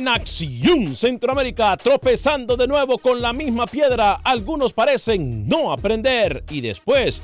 En 0.00 0.08
Acción. 0.08 0.96
Centroamérica, 0.96 1.76
tropezando 1.76 2.56
de 2.56 2.66
nuevo 2.66 2.96
con 2.96 3.20
la 3.20 3.34
misma 3.34 3.66
piedra, 3.66 4.18
algunos 4.24 4.72
parecen 4.72 5.46
no 5.46 5.72
aprender 5.72 6.42
y 6.50 6.62
después 6.62 7.20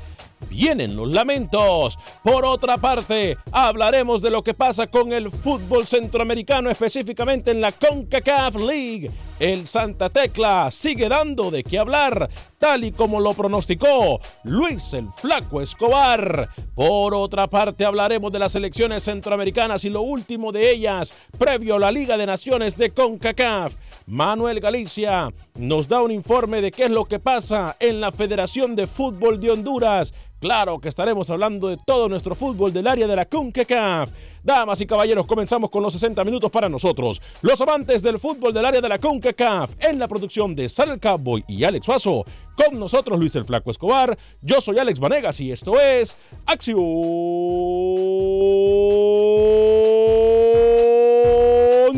vienen 0.49 0.95
los 0.95 1.09
lamentos. 1.09 1.97
Por 2.23 2.45
otra 2.45 2.77
parte, 2.77 3.37
hablaremos 3.51 4.21
de 4.21 4.29
lo 4.29 4.43
que 4.43 4.53
pasa 4.53 4.87
con 4.87 5.13
el 5.13 5.31
fútbol 5.31 5.87
centroamericano, 5.87 6.69
específicamente 6.69 7.51
en 7.51 7.61
la 7.61 7.71
CONCACAF 7.71 8.55
League. 8.55 9.11
El 9.39 9.67
Santa 9.67 10.09
Tecla 10.09 10.71
sigue 10.71 11.07
dando 11.09 11.51
de 11.51 11.63
qué 11.63 11.77
hablar, 11.77 12.29
tal 12.57 12.83
y 12.83 12.91
como 12.91 13.19
lo 13.19 13.33
pronosticó 13.33 14.19
Luis 14.43 14.93
el 14.93 15.09
Flaco 15.15 15.61
Escobar. 15.61 16.49
Por 16.73 17.13
otra 17.13 17.47
parte, 17.47 17.85
hablaremos 17.85 18.31
de 18.31 18.39
las 18.39 18.55
elecciones 18.55 19.03
centroamericanas 19.03 19.85
y 19.85 19.89
lo 19.89 20.01
último 20.01 20.51
de 20.51 20.71
ellas, 20.71 21.13
previo 21.37 21.75
a 21.75 21.79
la 21.79 21.91
Liga 21.91 22.17
de 22.17 22.25
Naciones 22.25 22.77
de 22.77 22.89
CONCACAF. 22.89 23.75
Manuel 24.07 24.59
Galicia 24.59 25.29
nos 25.55 25.87
da 25.87 26.01
un 26.01 26.11
informe 26.11 26.61
de 26.61 26.71
qué 26.71 26.85
es 26.85 26.91
lo 26.91 27.05
que 27.05 27.19
pasa 27.19 27.75
en 27.79 28.01
la 28.01 28.11
Federación 28.11 28.75
de 28.75 28.87
Fútbol 28.87 29.39
de 29.39 29.51
Honduras. 29.51 30.13
Claro 30.39 30.79
que 30.79 30.89
estaremos 30.89 31.29
hablando 31.31 31.67
de 31.67 31.77
todo 31.77 32.07
nuestro 32.07 32.35
fútbol 32.35 32.71
del 32.71 32.85
área 32.85 33.07
de 33.07 33.15
la 33.15 33.25
CONCACAF. 33.25 34.11
Damas 34.43 34.79
y 34.81 34.85
caballeros, 34.85 35.25
comenzamos 35.25 35.71
con 35.71 35.81
los 35.81 35.93
60 35.93 36.23
minutos 36.23 36.51
para 36.51 36.69
nosotros. 36.69 37.19
Los 37.41 37.59
amantes 37.59 38.03
del 38.03 38.19
fútbol 38.19 38.53
del 38.53 38.65
área 38.65 38.79
de 38.79 38.89
la 38.89 38.99
CONCACAF 38.99 39.71
en 39.79 39.97
la 39.97 40.07
producción 40.07 40.55
de 40.55 40.69
Sal 40.69 40.91
el 40.91 40.99
Cowboy 40.99 41.43
y 41.47 41.63
Alex 41.63 41.85
Suazo. 41.85 42.23
Con 42.55 42.79
nosotros 42.79 43.19
Luis 43.19 43.35
el 43.35 43.45
Flaco 43.45 43.71
Escobar. 43.71 44.15
Yo 44.41 44.61
soy 44.61 44.77
Alex 44.77 44.99
Vanegas 44.99 45.39
y 45.39 45.51
esto 45.51 45.79
es 45.79 46.15
Acción 46.45 46.77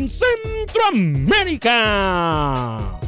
Centroamérica. 0.08 2.99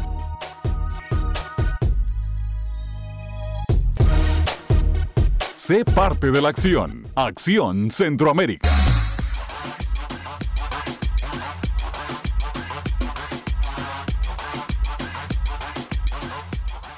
Sé 5.65 5.85
parte 5.85 6.33
de 6.33 6.43
la 6.43 6.49
acción. 6.49 7.05
Acción 7.15 7.89
Centroamérica. 7.93 8.69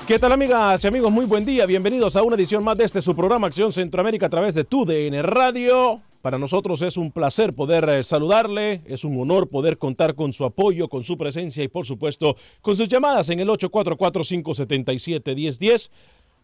¿Qué 0.07 0.19
tal 0.19 0.33
amigas 0.33 0.83
y 0.83 0.87
amigos? 0.87 1.13
Muy 1.13 1.27
buen 1.27 1.45
día. 1.45 1.67
Bienvenidos 1.67 2.17
a 2.17 2.23
una 2.23 2.37
edición 2.37 2.65
más 2.65 2.79
de 2.79 2.85
este 2.85 3.03
su 3.03 3.15
programa 3.15 3.49
Acción 3.49 3.71
Centroamérica 3.71 4.27
a 4.27 4.31
través 4.31 4.55
de 4.55 4.65
tu 4.65 4.87
DN 4.87 5.23
Radio. 5.23 6.01
Para 6.25 6.39
nosotros 6.39 6.81
es 6.81 6.97
un 6.97 7.13
placer 7.13 7.53
poder 7.53 7.87
eh, 7.87 8.03
saludarle, 8.03 8.81
es 8.87 9.05
un 9.05 9.21
honor 9.21 9.51
poder 9.51 9.77
contar 9.77 10.15
con 10.15 10.33
su 10.33 10.47
apoyo, 10.47 10.89
con 10.89 11.05
su 11.05 11.19
presencia 11.19 11.63
y 11.63 11.69
por 11.69 11.85
supuesto 11.85 12.35
con 12.63 12.79
sus 12.79 12.89
llamadas 12.89 13.29
en 13.29 13.41
el 13.41 13.49
844-577-1010, 13.49 15.91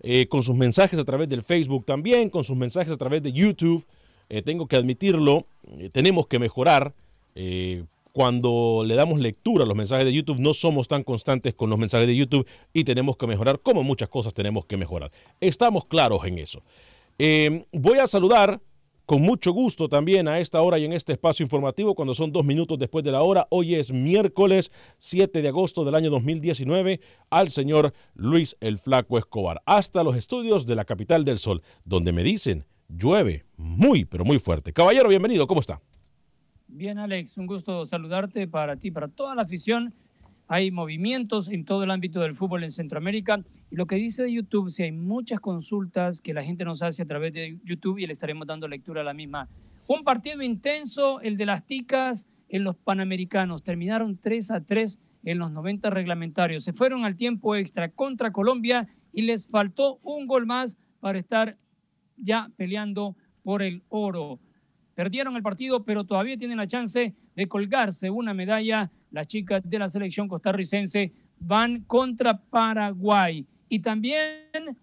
eh, 0.02 0.26
con 0.28 0.42
sus 0.42 0.56
mensajes 0.56 0.98
a 0.98 1.04
través 1.04 1.28
del 1.28 1.42
Facebook 1.42 1.84
también, 1.84 2.30
con 2.30 2.44
sus 2.44 2.56
mensajes 2.56 2.92
a 2.92 2.96
través 2.96 3.22
de 3.22 3.32
YouTube. 3.32 3.86
Eh, 4.28 4.42
tengo 4.42 4.66
que 4.66 4.76
admitirlo, 4.76 5.46
eh, 5.78 5.90
tenemos 5.90 6.26
que 6.26 6.38
mejorar. 6.38 6.94
Cuando 8.12 8.82
le 8.84 8.96
damos 8.96 9.20
lectura 9.20 9.64
a 9.64 9.66
los 9.66 9.76
mensajes 9.76 10.04
de 10.04 10.12
YouTube, 10.12 10.40
no 10.40 10.52
somos 10.52 10.88
tan 10.88 11.04
constantes 11.04 11.54
con 11.54 11.70
los 11.70 11.78
mensajes 11.78 12.06
de 12.06 12.16
YouTube 12.16 12.46
y 12.74 12.84
tenemos 12.84 13.16
que 13.16 13.26
mejorar, 13.26 13.60
como 13.60 13.82
muchas 13.82 14.08
cosas 14.08 14.34
tenemos 14.34 14.66
que 14.66 14.76
mejorar. 14.76 15.10
Estamos 15.40 15.86
claros 15.86 16.24
en 16.24 16.38
eso. 16.38 16.60
Voy 17.72 17.98
a 17.98 18.06
saludar 18.06 18.60
con 19.10 19.22
mucho 19.22 19.50
gusto 19.50 19.88
también 19.88 20.28
a 20.28 20.38
esta 20.38 20.62
hora 20.62 20.78
y 20.78 20.84
en 20.84 20.92
este 20.92 21.10
espacio 21.10 21.42
informativo 21.42 21.96
cuando 21.96 22.14
son 22.14 22.30
dos 22.30 22.44
minutos 22.44 22.78
después 22.78 23.02
de 23.04 23.10
la 23.10 23.22
hora. 23.22 23.48
Hoy 23.50 23.74
es 23.74 23.90
miércoles 23.90 24.70
7 24.98 25.42
de 25.42 25.48
agosto 25.48 25.84
del 25.84 25.96
año 25.96 26.10
2019 26.10 27.00
al 27.28 27.48
señor 27.50 27.92
Luis 28.14 28.56
el 28.60 28.78
Flaco 28.78 29.18
Escobar 29.18 29.62
hasta 29.66 30.04
los 30.04 30.14
estudios 30.14 30.64
de 30.64 30.76
la 30.76 30.84
capital 30.84 31.24
del 31.24 31.38
sol 31.38 31.60
donde 31.84 32.12
me 32.12 32.22
dicen 32.22 32.66
llueve 32.86 33.46
muy 33.56 34.04
pero 34.04 34.24
muy 34.24 34.38
fuerte. 34.38 34.72
Caballero, 34.72 35.08
bienvenido, 35.08 35.48
¿cómo 35.48 35.58
está? 35.58 35.80
Bien, 36.68 36.96
Alex, 36.96 37.36
un 37.36 37.48
gusto 37.48 37.86
saludarte 37.86 38.46
para 38.46 38.76
ti, 38.76 38.92
para 38.92 39.08
toda 39.08 39.34
la 39.34 39.42
afición. 39.42 39.92
Hay 40.52 40.72
movimientos 40.72 41.48
en 41.48 41.64
todo 41.64 41.84
el 41.84 41.92
ámbito 41.92 42.18
del 42.18 42.34
fútbol 42.34 42.64
en 42.64 42.72
Centroamérica. 42.72 43.40
Y 43.70 43.76
lo 43.76 43.86
que 43.86 43.94
dice 43.94 44.24
de 44.24 44.32
YouTube, 44.32 44.72
si 44.72 44.82
hay 44.82 44.90
muchas 44.90 45.38
consultas 45.38 46.20
que 46.20 46.34
la 46.34 46.42
gente 46.42 46.64
nos 46.64 46.82
hace 46.82 47.02
a 47.02 47.06
través 47.06 47.32
de 47.32 47.60
YouTube 47.62 47.98
y 47.98 48.06
le 48.08 48.12
estaremos 48.12 48.48
dando 48.48 48.66
lectura 48.66 49.02
a 49.02 49.04
la 49.04 49.14
misma. 49.14 49.48
Un 49.86 50.02
partido 50.02 50.42
intenso, 50.42 51.20
el 51.20 51.36
de 51.36 51.46
las 51.46 51.64
ticas 51.64 52.26
en 52.48 52.64
los 52.64 52.74
Panamericanos. 52.74 53.62
Terminaron 53.62 54.18
3 54.18 54.50
a 54.50 54.64
3 54.64 54.98
en 55.22 55.38
los 55.38 55.52
90 55.52 55.88
reglamentarios. 55.88 56.64
Se 56.64 56.72
fueron 56.72 57.04
al 57.04 57.14
tiempo 57.14 57.54
extra 57.54 57.88
contra 57.88 58.32
Colombia 58.32 58.88
y 59.12 59.22
les 59.22 59.46
faltó 59.46 60.00
un 60.02 60.26
gol 60.26 60.46
más 60.46 60.76
para 60.98 61.20
estar 61.20 61.58
ya 62.16 62.50
peleando 62.56 63.14
por 63.44 63.62
el 63.62 63.84
oro. 63.88 64.40
Perdieron 64.96 65.36
el 65.36 65.44
partido, 65.44 65.84
pero 65.84 66.02
todavía 66.02 66.36
tienen 66.36 66.56
la 66.58 66.66
chance 66.66 67.14
de 67.36 67.46
colgarse 67.46 68.10
una 68.10 68.34
medalla. 68.34 68.90
Las 69.10 69.26
chicas 69.26 69.62
de 69.64 69.78
la 69.78 69.88
selección 69.88 70.28
costarricense 70.28 71.12
van 71.40 71.82
contra 71.82 72.38
Paraguay. 72.38 73.46
Y 73.68 73.80
también 73.80 74.76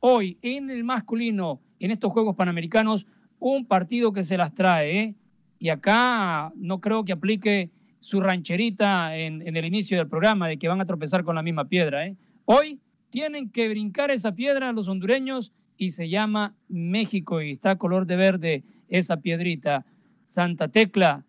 hoy 0.00 0.38
en 0.42 0.70
el 0.70 0.84
masculino, 0.84 1.60
en 1.78 1.90
estos 1.90 2.12
Juegos 2.12 2.36
Panamericanos, 2.36 3.06
un 3.38 3.66
partido 3.66 4.12
que 4.12 4.22
se 4.22 4.36
las 4.36 4.54
trae. 4.54 5.00
¿eh? 5.00 5.14
Y 5.58 5.68
acá 5.68 6.52
no 6.56 6.80
creo 6.80 7.04
que 7.04 7.12
aplique 7.12 7.70
su 8.00 8.20
rancherita 8.20 9.16
en, 9.16 9.42
el 9.56 9.64
inicio 9.64 9.98
del 9.98 10.08
programa 10.08 10.48
de 10.48 10.56
que 10.56 10.68
van 10.68 10.80
a 10.80 10.86
tropezar 10.86 11.24
con 11.24 11.34
la 11.34 11.42
misma 11.42 11.68
piedra. 11.68 12.06
¿eh? 12.06 12.16
Hoy 12.44 12.80
tienen 13.10 13.50
que 13.50 13.68
brincar 13.68 14.10
esa 14.10 14.34
piedra 14.34 14.72
los 14.72 14.88
hondureños 14.88 15.52
y 15.76 15.90
se 15.90 16.08
llama 16.08 16.54
México 16.68 17.40
y 17.42 17.52
está 17.52 17.76
color 17.76 18.06
de 18.06 18.16
verde 18.16 18.64
esa 18.88 19.18
piedrita. 19.18 19.84
Santa 20.26 20.68
Tecla, 20.68 21.24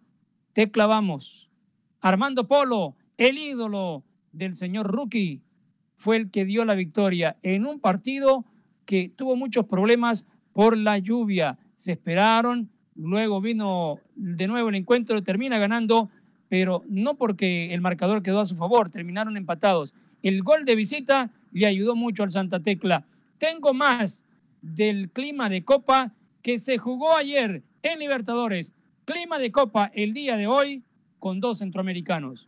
Tecla 0.53 0.85
vamos. 0.85 1.48
Armando 2.01 2.47
Polo, 2.47 2.95
el 3.17 3.37
ídolo 3.37 4.03
del 4.31 4.55
señor 4.55 4.87
Rookie, 4.87 5.41
fue 5.95 6.15
el 6.15 6.31
que 6.31 6.45
dio 6.45 6.63
la 6.63 6.75
victoria 6.75 7.35
en 7.43 7.65
un 7.65 7.79
partido 7.79 8.45
que 8.85 9.11
tuvo 9.15 9.35
muchos 9.35 9.65
problemas 9.65 10.25
por 10.53 10.77
la 10.77 10.97
lluvia. 10.97 11.59
Se 11.75 11.91
esperaron, 11.91 12.69
luego 12.95 13.41
vino 13.41 13.99
de 14.15 14.47
nuevo 14.47 14.69
el 14.69 14.75
encuentro, 14.75 15.21
termina 15.23 15.59
ganando, 15.59 16.09
pero 16.47 16.83
no 16.87 17.15
porque 17.15 17.73
el 17.73 17.81
marcador 17.81 18.23
quedó 18.23 18.39
a 18.39 18.45
su 18.45 18.55
favor, 18.55 18.89
terminaron 18.89 19.35
empatados. 19.35 19.93
El 20.23 20.41
gol 20.41 20.63
de 20.63 20.75
visita 20.75 21.31
le 21.51 21.67
ayudó 21.67 21.95
mucho 21.95 22.23
al 22.23 22.31
Santa 22.31 22.61
Tecla. 22.61 23.05
Tengo 23.37 23.73
más 23.73 24.23
del 24.61 25.09
clima 25.09 25.49
de 25.49 25.63
Copa 25.63 26.13
que 26.41 26.59
se 26.59 26.77
jugó 26.77 27.15
ayer 27.15 27.63
en 27.83 27.99
Libertadores. 27.99 28.73
Clima 29.05 29.37
de 29.37 29.51
Copa 29.51 29.91
el 29.93 30.13
día 30.13 30.37
de 30.37 30.47
hoy 30.47 30.83
con 31.19 31.39
dos 31.39 31.59
centroamericanos. 31.59 32.47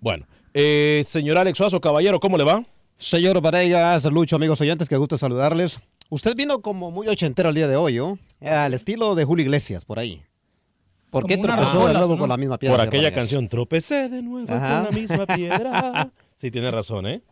Bueno, 0.00 0.26
eh, 0.54 1.02
señor 1.06 1.38
Alex 1.38 1.58
Suazo, 1.58 1.80
caballero, 1.80 2.20
¿cómo 2.20 2.36
le 2.36 2.44
va? 2.44 2.64
Señor 2.98 3.40
Varegas, 3.40 4.04
Lucho, 4.04 4.36
amigos 4.36 4.60
oyentes, 4.60 4.88
qué 4.88 4.96
gusto 4.96 5.18
saludarles. 5.18 5.80
Usted 6.08 6.36
vino 6.36 6.60
como 6.62 6.90
muy 6.90 7.08
ochentero 7.08 7.48
el 7.48 7.54
día 7.54 7.68
de 7.68 7.76
hoy, 7.76 7.96
¿no? 7.96 8.18
Al 8.40 8.74
estilo 8.74 9.14
de 9.14 9.24
Julio 9.24 9.44
Iglesias, 9.44 9.84
por 9.84 9.98
ahí. 9.98 10.22
¿Por 11.10 11.26
qué 11.26 11.38
tropezó 11.38 11.88
de 11.88 11.94
nuevo 11.94 12.18
con 12.18 12.28
la 12.28 12.36
misma 12.36 12.58
piedra? 12.58 12.76
Por 12.76 12.86
aquella 12.86 13.12
canción, 13.12 13.48
tropecé 13.48 14.08
de 14.08 14.22
nuevo 14.22 14.46
con 14.46 14.58
la 14.58 14.90
misma 14.92 15.26
piedra. 15.26 16.10
sí, 16.36 16.50
tiene 16.50 16.70
razón, 16.70 17.06
¿eh? 17.06 17.22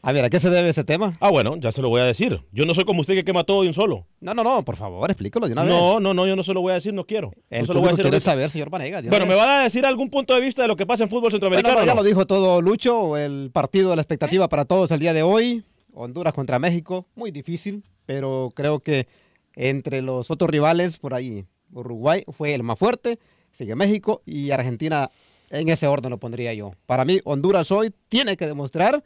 A 0.00 0.12
ver, 0.12 0.24
¿a 0.24 0.30
qué 0.30 0.38
se 0.38 0.48
debe 0.48 0.68
ese 0.68 0.84
tema? 0.84 1.16
Ah, 1.20 1.30
bueno, 1.30 1.56
ya 1.56 1.72
se 1.72 1.82
lo 1.82 1.88
voy 1.88 2.00
a 2.00 2.04
decir. 2.04 2.40
Yo 2.52 2.64
no 2.64 2.74
soy 2.74 2.84
como 2.84 3.00
usted 3.00 3.14
que 3.14 3.24
quema 3.24 3.44
todo 3.44 3.62
de 3.62 3.68
un 3.68 3.74
solo. 3.74 4.06
No, 4.20 4.32
no, 4.32 4.44
no, 4.44 4.64
por 4.64 4.76
favor, 4.76 5.10
explícalo 5.10 5.46
de 5.46 5.54
una 5.54 5.64
vez. 5.64 5.72
No, 5.72 5.98
no, 5.98 6.14
no, 6.14 6.26
yo 6.26 6.36
no 6.36 6.44
se 6.44 6.54
lo 6.54 6.60
voy 6.60 6.70
a 6.70 6.74
decir, 6.74 6.94
no 6.94 7.04
quiero. 7.04 7.32
El 7.50 7.62
no 7.62 7.66
se 7.66 7.74
lo 7.74 7.80
voy 7.80 7.90
a 7.90 7.94
decir 7.94 8.20
saber, 8.20 8.50
señor 8.50 8.70
Panega. 8.70 9.02
Bueno, 9.02 9.26
¿me 9.26 9.34
va 9.34 9.60
a 9.60 9.62
decir 9.64 9.84
algún 9.84 10.08
punto 10.08 10.34
de 10.34 10.40
vista 10.40 10.62
de 10.62 10.68
lo 10.68 10.76
que 10.76 10.86
pasa 10.86 11.02
en 11.02 11.10
fútbol 11.10 11.32
centroamericano? 11.32 11.74
Bueno, 11.74 11.86
ya 11.86 11.94
lo 11.94 12.04
dijo 12.04 12.26
todo 12.26 12.62
Lucho, 12.62 13.16
el 13.16 13.50
partido 13.52 13.90
de 13.90 13.96
la 13.96 14.02
expectativa 14.02 14.48
para 14.48 14.64
todos 14.64 14.90
el 14.92 15.00
día 15.00 15.12
de 15.12 15.22
hoy. 15.22 15.64
Honduras 15.92 16.32
contra 16.32 16.60
México, 16.60 17.06
muy 17.16 17.32
difícil, 17.32 17.82
pero 18.06 18.52
creo 18.54 18.78
que 18.78 19.08
entre 19.56 20.00
los 20.00 20.30
otros 20.30 20.48
rivales 20.48 20.98
por 20.98 21.12
ahí, 21.12 21.44
Uruguay 21.72 22.22
fue 22.28 22.54
el 22.54 22.62
más 22.62 22.78
fuerte, 22.78 23.18
sigue 23.50 23.74
México 23.74 24.22
y 24.24 24.52
Argentina 24.52 25.10
en 25.50 25.68
ese 25.68 25.86
orden 25.88 26.10
lo 26.10 26.18
pondría 26.18 26.54
yo. 26.54 26.72
Para 26.86 27.04
mí, 27.04 27.20
Honduras 27.24 27.72
hoy 27.72 27.92
tiene 28.08 28.36
que 28.36 28.46
demostrar 28.46 29.02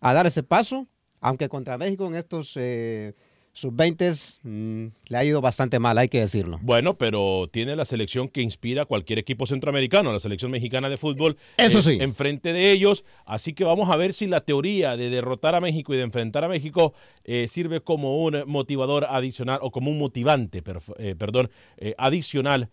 a 0.00 0.12
dar 0.12 0.26
ese 0.26 0.42
paso 0.42 0.86
aunque 1.20 1.48
contra 1.48 1.78
México 1.78 2.06
en 2.06 2.14
estos 2.14 2.52
eh, 2.56 3.14
sub-20 3.52 4.38
mm, 4.42 4.86
le 5.08 5.16
ha 5.16 5.24
ido 5.24 5.40
bastante 5.40 5.78
mal, 5.78 5.98
hay 5.98 6.08
que 6.08 6.20
decirlo. 6.20 6.58
Bueno, 6.62 6.96
pero 6.96 7.48
tiene 7.50 7.74
la 7.74 7.84
selección 7.84 8.28
que 8.28 8.40
inspira 8.40 8.82
a 8.82 8.84
cualquier 8.86 9.18
equipo 9.18 9.46
centroamericano, 9.46 10.12
la 10.12 10.20
selección 10.20 10.50
mexicana 10.50 10.88
de 10.88 10.96
fútbol. 10.96 11.36
Eso 11.56 11.82
sí. 11.82 11.98
Enfrente 12.00 12.52
de 12.52 12.70
ellos. 12.70 13.04
Así 13.26 13.52
que 13.52 13.64
vamos 13.64 13.90
a 13.90 13.96
ver 13.96 14.12
si 14.12 14.26
la 14.26 14.40
teoría 14.40 14.96
de 14.96 15.10
derrotar 15.10 15.54
a 15.54 15.60
México 15.60 15.92
y 15.92 15.96
de 15.96 16.04
enfrentar 16.04 16.44
a 16.44 16.48
México 16.48 16.94
eh, 17.24 17.48
sirve 17.50 17.80
como 17.80 18.22
un 18.22 18.44
motivador 18.46 19.06
adicional 19.10 19.58
o 19.62 19.72
como 19.72 19.90
un 19.90 19.98
motivante, 19.98 20.62
eh, 20.98 21.14
perdón, 21.16 21.50
adicional 21.96 22.70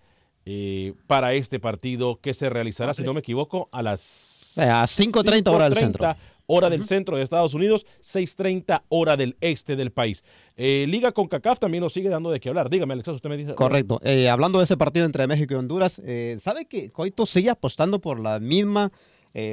para 1.07 1.33
este 1.33 1.59
partido 1.59 2.19
que 2.21 2.35
se 2.35 2.51
realizará, 2.51 2.93
si 2.93 3.01
no 3.01 3.15
me 3.15 3.21
equivoco, 3.21 3.67
a 3.71 3.81
las 3.81 4.35
a 4.57 4.85
5.30 4.85 5.47
horas 5.51 5.69
del 5.71 5.79
centro 5.79 6.15
hora 6.47 6.69
del 6.69 6.83
centro 6.85 7.17
de 7.17 7.23
Estados 7.23 7.53
Unidos, 7.53 7.85
6.30 8.01 8.83
hora 8.89 9.17
del 9.17 9.35
este 9.41 9.75
del 9.75 9.91
país. 9.91 10.23
Eh, 10.55 10.85
Liga 10.87 11.11
con 11.11 11.27
CACAF 11.27 11.59
también 11.59 11.81
nos 11.81 11.93
sigue 11.93 12.09
dando 12.09 12.31
de 12.31 12.39
qué 12.39 12.49
hablar. 12.49 12.69
Dígame, 12.69 12.93
Alex, 12.93 13.07
usted 13.07 13.29
me 13.29 13.37
dice. 13.37 13.55
Correcto. 13.55 13.99
Eh, 14.03 14.29
hablando 14.29 14.59
de 14.59 14.65
ese 14.65 14.77
partido 14.77 15.05
entre 15.05 15.25
México 15.27 15.53
y 15.53 15.57
Honduras, 15.57 16.01
eh, 16.05 16.37
¿sabe 16.39 16.65
que 16.65 16.91
Coito 16.91 17.25
sigue 17.25 17.49
apostando 17.49 17.99
por 17.99 18.19
la 18.19 18.39
misma 18.39 18.91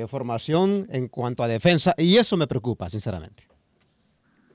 formación 0.06 0.87
en 0.91 1.09
cuanto 1.09 1.43
a 1.43 1.49
defensa? 1.49 1.93
Y 1.99 2.17
eso 2.17 2.37
me 2.37 2.47
preocupa, 2.47 2.89
sinceramente. 2.89 3.49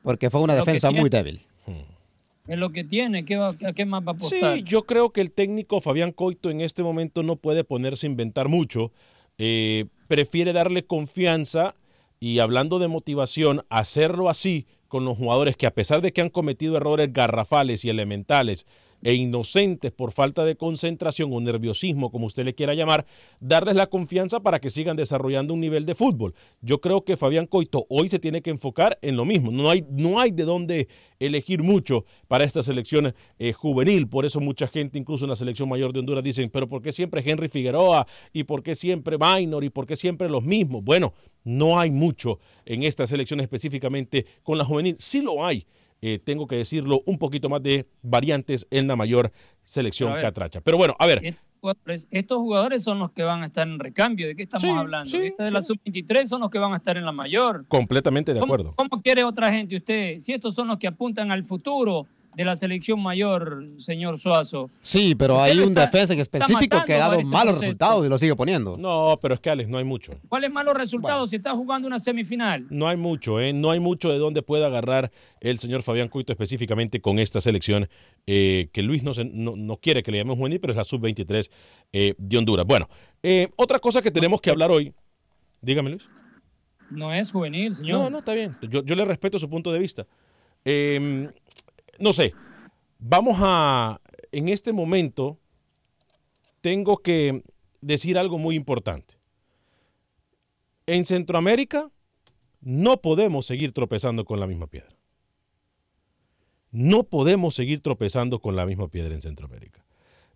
Porque 0.01 0.30
fue 0.30 0.40
una 0.40 0.56
defensa 0.56 0.90
muy 0.90 1.10
débil. 1.10 1.45
Hmm. 1.66 2.50
Es 2.50 2.57
lo 2.57 2.69
que 2.69 2.86
tiene, 2.86 3.25
¿Qué, 3.25 3.36
¿a 3.36 3.74
qué 3.75 3.86
más 3.86 4.04
va 4.04 4.12
a 4.12 4.16
apostar? 4.16 4.56
Sí, 4.56 4.63
yo 4.63 4.83
creo 4.83 5.10
que 5.10 5.19
el 5.19 5.33
técnico 5.33 5.81
Fabián 5.81 6.13
Coito 6.13 6.50
en 6.50 6.62
este 6.62 6.81
momento 6.81 7.24
no 7.24 7.36
puede 7.36 7.66
ponerse 7.66 8.07
a 8.07 8.10
inventar 8.10 8.48
mucho. 8.48 8.94
prefiere 10.07 10.54
darle 10.54 10.86
confianza 10.86 11.75
y 12.19 12.40
hablando 12.40 12.80
de 12.80 12.88
motivación, 12.88 13.66
hacerlo 13.69 14.30
así 14.30 14.68
con 14.88 15.06
los 15.06 15.18
jugadores 15.18 15.57
que 15.57 15.68
a 15.68 15.74
pesar 15.74 16.02
de 16.02 16.14
que 16.14 16.21
han 16.21 16.30
cometido 16.30 16.78
errores 16.78 17.12
garrafales 17.12 17.86
y 17.86 17.90
elementales, 17.90 18.66
e 19.04 19.13
inocentes 19.13 19.92
por 19.92 20.11
falta 20.11 20.45
de 20.45 20.56
concentración 20.56 21.31
o 21.33 21.39
nerviosismo, 21.39 22.11
como 22.11 22.25
usted 22.25 22.45
le 22.45 22.56
quiera 22.56 22.73
llamar, 22.73 23.06
darles 23.39 23.75
la 23.75 23.87
confianza 23.87 24.39
para 24.39 24.59
que 24.59 24.69
sigan 24.69 24.97
desarrollando 24.97 25.54
un 25.54 25.59
nivel 25.59 25.85
de 25.85 25.95
fútbol. 25.95 26.33
Yo 26.61 26.81
creo 26.81 27.04
que 27.04 27.18
Fabián 27.18 27.45
Coito 27.45 27.85
hoy 27.89 28.09
se 28.09 28.19
tiene 28.19 28.42
que 28.42 28.49
enfocar 28.49 28.97
en 29.01 29.16
lo 29.16 29.25
mismo. 29.25 29.51
No 29.51 29.69
hay, 29.69 29.85
no 29.89 30.19
hay 30.19 30.31
de 30.31 30.44
dónde 30.44 30.87
elegir 31.19 31.63
mucho 31.63 32.06
para 32.27 32.44
esta 32.44 32.63
selección 32.63 33.13
eh, 33.39 33.54
juvenil. 33.54 34.07
Por 34.07 34.25
eso 34.25 34.39
mucha 34.39 34.68
gente, 34.68 34.99
incluso 34.99 35.25
en 35.25 35.30
la 35.30 35.35
selección 35.35 35.69
mayor 35.69 35.94
de 35.94 35.99
Honduras, 35.99 36.23
dicen, 36.23 36.49
pero 36.49 36.68
¿por 36.68 36.81
qué 36.81 36.92
siempre 36.92 37.23
Henry 37.25 37.49
Figueroa? 37.49 38.07
¿Y 38.33 38.44
por 38.44 38.63
qué 38.63 38.75
siempre 38.75 39.18
Minor? 39.18 39.63
¿Y 39.63 39.69
por 39.69 39.85
qué 39.85 39.95
siempre 39.95 40.30
los 40.30 40.44
mismos? 40.44 40.83
Bueno, 40.83 41.13
no 41.44 41.80
hay 41.80 41.92
mucho 41.92 42.39
en 42.66 42.83
esta 42.83 43.07
selección 43.07 43.39
específicamente 43.39 44.25
con 44.44 44.57
la 44.57 44.66
juvenil. 44.66 44.95
Sí 44.99 45.21
lo 45.21 45.45
hay 45.45 45.66
eh, 46.01 46.19
tengo 46.19 46.47
que 46.47 46.56
decirlo, 46.56 47.01
un 47.06 47.18
poquito 47.18 47.49
más 47.49 47.61
de 47.63 47.87
variantes 48.01 48.68
en 48.71 48.87
la 48.87 48.95
mayor 48.95 49.31
selección 49.63 50.13
catracha. 50.19 50.61
Pero 50.61 50.77
bueno, 50.77 50.95
a 50.99 51.06
ver. 51.06 51.37
Estos 52.11 52.37
jugadores 52.37 52.83
son 52.83 52.99
los 52.99 53.11
que 53.11 53.23
van 53.23 53.44
a 53.44 53.47
estar 53.47 53.68
en 53.68 53.80
recambio. 53.80 54.27
¿De 54.27 54.35
qué 54.35 54.44
estamos 54.44 54.77
hablando? 54.77 55.09
Sí, 55.09 55.33
de 55.37 55.51
la 55.51 55.61
sub-23 55.61 56.25
son 56.25 56.42
los 56.42 56.49
que 56.49 56.59
van 56.59 56.73
a 56.73 56.77
estar 56.77 56.97
en 56.97 57.04
la 57.06 57.11
mayor. 57.11 57.66
Completamente 57.68 58.33
de 58.33 58.39
acuerdo. 58.39 58.73
¿Cómo 58.75 59.01
quiere 59.01 59.23
otra 59.23 59.51
gente 59.51 59.75
usted? 59.75 60.19
Si 60.19 60.33
estos 60.33 60.54
son 60.54 60.68
los 60.68 60.77
que 60.77 60.87
apuntan 60.87 61.31
al 61.31 61.44
futuro, 61.44 62.07
de 62.37 62.45
la 62.45 62.56
selección 62.56 63.01
mayor, 63.01 63.63
señor 63.79 64.19
Suazo. 64.19 64.69
Sí, 64.79 65.15
pero 65.15 65.41
hay 65.41 65.57
un 65.57 65.73
defensa 65.73 66.13
en 66.13 66.19
específico 66.19 66.77
que 66.85 66.94
ha 66.94 66.99
dado 66.99 67.19
malos 67.23 67.59
resultados 67.59 68.06
y 68.06 68.09
lo 68.09 68.17
sigue 68.19 68.35
poniendo. 68.35 68.77
No, 68.77 69.17
pero 69.19 69.33
es 69.33 69.39
que 69.39 69.49
Alex, 69.49 69.67
no 69.67 69.79
hay 69.79 69.85
mucho. 69.85 70.13
¿Cuáles 70.29 70.51
malos 70.51 70.75
resultados 70.75 71.31
si 71.31 71.37
está 71.37 71.53
jugando 71.53 71.87
una 71.87 71.97
semifinal? 71.97 72.67
No 72.69 72.87
hay 72.87 72.95
mucho, 72.95 73.41
¿eh? 73.41 73.53
No 73.53 73.71
hay 73.71 73.79
mucho 73.79 74.11
de 74.11 74.19
dónde 74.19 74.44
pueda 74.44 74.67
agarrar 74.67 75.11
el 75.41 75.57
señor 75.57 75.81
Fabián 75.81 76.09
Cuito 76.09 76.31
específicamente 76.31 77.01
con 77.01 77.17
esta 77.17 77.41
selección 77.41 77.89
eh, 78.27 78.69
que 78.71 78.83
Luis 78.83 79.01
no, 79.01 79.13
no, 79.23 79.77
quiere 79.77 80.03
que 80.03 80.11
le 80.11 80.19
llamemos 80.19 80.37
juvenil, 80.37 80.59
pero 80.59 80.73
es 80.73 80.77
la 80.77 80.83
sub-23 80.83 81.49
eh, 81.91 82.13
de 82.19 82.37
Honduras. 82.37 82.67
Bueno, 82.67 82.87
eh, 83.23 83.47
otra 83.56 83.79
cosa 83.79 84.03
que 84.03 84.11
tenemos 84.11 84.41
que 84.41 84.51
hablar 84.51 84.69
hoy. 84.69 84.94
Dígame, 85.59 85.89
Luis. 85.89 86.07
No 86.91 87.11
es 87.11 87.31
juvenil, 87.31 87.73
señor. 87.73 87.99
No, 87.99 88.09
no, 88.11 88.19
está 88.19 88.35
bien. 88.35 88.56
Yo, 88.69 88.83
yo 88.83 88.94
le 88.94 89.06
respeto 89.06 89.39
su 89.39 89.49
punto 89.49 89.71
de 89.71 89.79
vista. 89.79 90.06
Eh, 90.69 91.29
no 91.99 92.13
sé, 92.13 92.33
vamos 92.99 93.37
a, 93.39 94.01
en 94.31 94.49
este 94.49 94.73
momento, 94.73 95.37
tengo 96.61 96.97
que 96.97 97.44
decir 97.81 98.18
algo 98.18 98.37
muy 98.37 98.56
importante. 98.56 99.16
En 100.85 101.06
Centroamérica 101.06 101.92
no 102.61 103.01
podemos 103.01 103.45
seguir 103.45 103.71
tropezando 103.71 104.25
con 104.25 104.39
la 104.39 104.47
misma 104.47 104.68
piedra. 104.68 104.95
No 106.71 107.04
podemos 107.04 107.56
seguir 107.56 107.81
tropezando 107.81 108.39
con 108.39 108.56
la 108.56 108.66
misma 108.66 108.87
piedra 108.87 109.16
en 109.16 109.21
Centroamérica. 109.21 109.85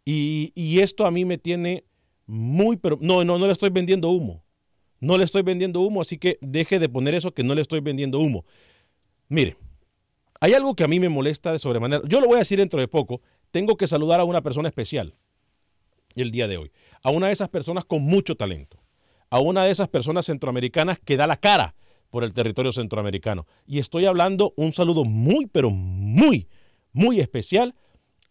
Y, 0.05 0.51
y 0.55 0.79
esto 0.79 1.05
a 1.05 1.11
mí 1.11 1.25
me 1.25 1.37
tiene 1.37 1.85
muy, 2.25 2.77
pero 2.77 2.97
no, 3.01 3.23
no, 3.23 3.37
no 3.37 3.45
le 3.45 3.51
estoy 3.51 3.69
vendiendo 3.69 4.09
humo. 4.09 4.43
No 4.99 5.17
le 5.17 5.23
estoy 5.23 5.41
vendiendo 5.41 5.81
humo, 5.81 6.01
así 6.01 6.17
que 6.17 6.37
deje 6.41 6.79
de 6.79 6.87
poner 6.87 7.15
eso 7.15 7.33
que 7.33 7.43
no 7.43 7.55
le 7.55 7.61
estoy 7.61 7.81
vendiendo 7.81 8.19
humo. 8.19 8.45
Mire, 9.29 9.57
hay 10.41 10.55
algo 10.55 10.75
que 10.75 10.83
a 10.83 10.87
mí 10.87 10.99
me 10.99 11.07
molesta 11.07 11.51
de 11.51 11.59
sobremanera. 11.59 12.01
Yo 12.07 12.19
lo 12.19 12.27
voy 12.27 12.37
a 12.37 12.39
decir 12.39 12.57
dentro 12.57 12.79
de 12.79 12.87
poco. 12.87 13.21
Tengo 13.51 13.77
que 13.77 13.87
saludar 13.87 14.19
a 14.19 14.23
una 14.23 14.41
persona 14.41 14.67
especial 14.67 15.15
el 16.15 16.31
día 16.31 16.47
de 16.47 16.57
hoy. 16.57 16.71
A 17.03 17.11
una 17.11 17.27
de 17.27 17.33
esas 17.33 17.49
personas 17.49 17.85
con 17.85 18.01
mucho 18.01 18.35
talento. 18.35 18.81
A 19.29 19.39
una 19.39 19.63
de 19.63 19.71
esas 19.71 19.87
personas 19.87 20.25
centroamericanas 20.25 20.99
que 20.99 21.15
da 21.15 21.27
la 21.27 21.37
cara 21.37 21.75
por 22.09 22.23
el 22.23 22.33
territorio 22.33 22.73
centroamericano. 22.73 23.45
Y 23.67 23.77
estoy 23.77 24.05
hablando 24.05 24.53
un 24.57 24.73
saludo 24.73 25.05
muy, 25.05 25.45
pero 25.45 25.69
muy, 25.69 26.47
muy 26.91 27.19
especial 27.19 27.75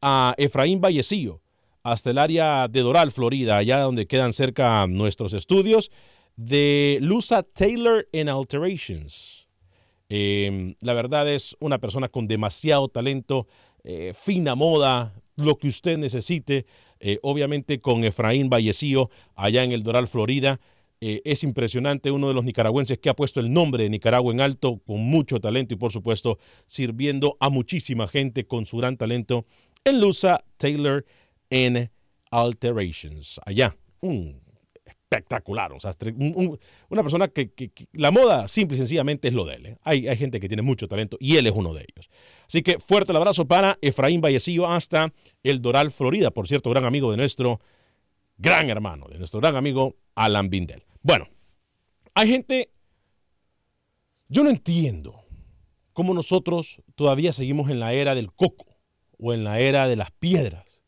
a 0.03 0.35
Efraín 0.37 0.81
Vallecillo, 0.81 1.43
hasta 1.83 2.11
el 2.11 2.19
área 2.19 2.69
de 2.69 2.81
Doral, 2.81 3.13
Florida, 3.13 3.57
allá 3.57 3.81
donde 3.81 4.07
quedan 4.07 4.33
cerca 4.33 4.87
nuestros 4.87 5.33
estudios, 5.33 5.91
de 6.37 6.99
Lusa 7.01 7.43
Taylor 7.43 8.07
and 8.13 8.29
Alterations. 8.29 9.40
Eh, 10.11 10.75
la 10.81 10.93
verdad 10.93 11.33
es 11.33 11.57
una 11.61 11.79
persona 11.79 12.09
con 12.09 12.29
demasiado 12.29 12.89
talento, 12.89 13.47
eh, 13.85 14.13
fina 14.15 14.55
moda, 14.55 15.15
lo 15.37 15.57
que 15.57 15.69
usted 15.69 15.97
necesite. 15.97 16.67
Eh, 17.01 17.19
obviamente 17.23 17.81
con 17.81 18.05
Efraín 18.05 18.51
Vallecillo, 18.51 19.09
allá 19.35 19.65
en 19.65 19.73
el 19.73 19.83
Doral, 19.83 20.07
Florida. 20.07 20.61
Eh, 21.01 21.23
es 21.25 21.43
impresionante, 21.45 22.11
uno 22.11 22.29
de 22.29 22.35
los 22.35 22.45
nicaragüenses 22.45 22.99
que 22.99 23.09
ha 23.09 23.17
puesto 23.17 23.41
el 23.41 23.51
nombre 23.51 23.85
de 23.85 23.91
Nicaragua 23.91 24.35
en 24.35 24.43
alto, 24.43 24.83
con 24.87 25.01
mucho 25.01 25.41
talento 25.41 25.73
y 25.73 25.79
por 25.79 25.93
supuesto 25.93 26.39
sirviendo 26.67 27.39
a 27.41 27.49
muchísima 27.49 28.07
gente 28.07 28.47
con 28.47 28.67
su 28.67 28.77
gran 28.77 28.99
talento 28.99 29.47
en 29.85 29.99
Lusa 29.99 30.45
Taylor 30.59 31.07
en 31.49 31.91
Alterations. 32.31 33.41
Allá, 33.47 33.75
un 34.01 34.43
espectacular, 35.11 35.73
o 35.73 35.81
sea, 35.81 35.93
un- 36.17 36.33
un- 36.37 36.59
una 36.89 37.03
persona 37.03 37.27
que- 37.29 37.51
la 37.93 38.13
moda 38.13 38.47
simple 38.47 38.77
y 38.77 38.79
sencillamente 38.79 39.27
es 39.29 39.35
lo 39.35 39.45
de 39.45 39.57
él. 39.57 39.67
¿eh? 39.67 39.77
Hay, 39.83 40.07
hay 40.07 40.17
gente 40.17 40.39
que 40.39 40.47
tiene 40.47 40.63
mucho 40.63 40.87
talento 40.87 41.17
y 41.21 41.37
él 41.37 41.49
es 41.49 41.53
uno 41.55 41.75
de 41.75 41.81
ellos. 41.83 42.09
Así 42.47 42.63
que 42.63 42.79
fuerte 42.79 43.11
el 43.11 43.17
abrazo 43.17 43.45
para 43.47 43.77
Efraín 43.83 44.21
Vallecillo 44.21 44.69
hasta 44.69 45.13
el 45.43 45.61
Doral, 45.61 45.91
Florida, 45.91 46.31
por 46.31 46.47
cierto, 46.47 46.71
gran 46.71 46.85
amigo 46.85 47.11
de 47.11 47.17
nuestro 47.17 47.61
gran 48.39 48.71
hermano, 48.71 49.09
de 49.09 49.19
nuestro 49.19 49.41
gran 49.41 49.57
amigo 49.57 49.97
Alan 50.15 50.49
Bindel. 50.49 50.85
Bueno, 51.03 51.29
hay 52.15 52.29
gente, 52.29 52.71
yo 54.29 54.45
no 54.45 54.51
entiendo 54.51 55.25
cómo 55.93 56.15
nosotros 56.15 56.83
todavía 56.95 57.33
seguimos 57.33 57.69
en 57.69 57.81
la 57.81 57.93
era 57.95 58.15
del 58.15 58.33
coco 58.33 58.67
o 59.19 59.33
en 59.35 59.43
la 59.43 59.59
era 59.59 59.89
de 59.89 59.97
las 59.97 60.13
piedras 60.13 60.83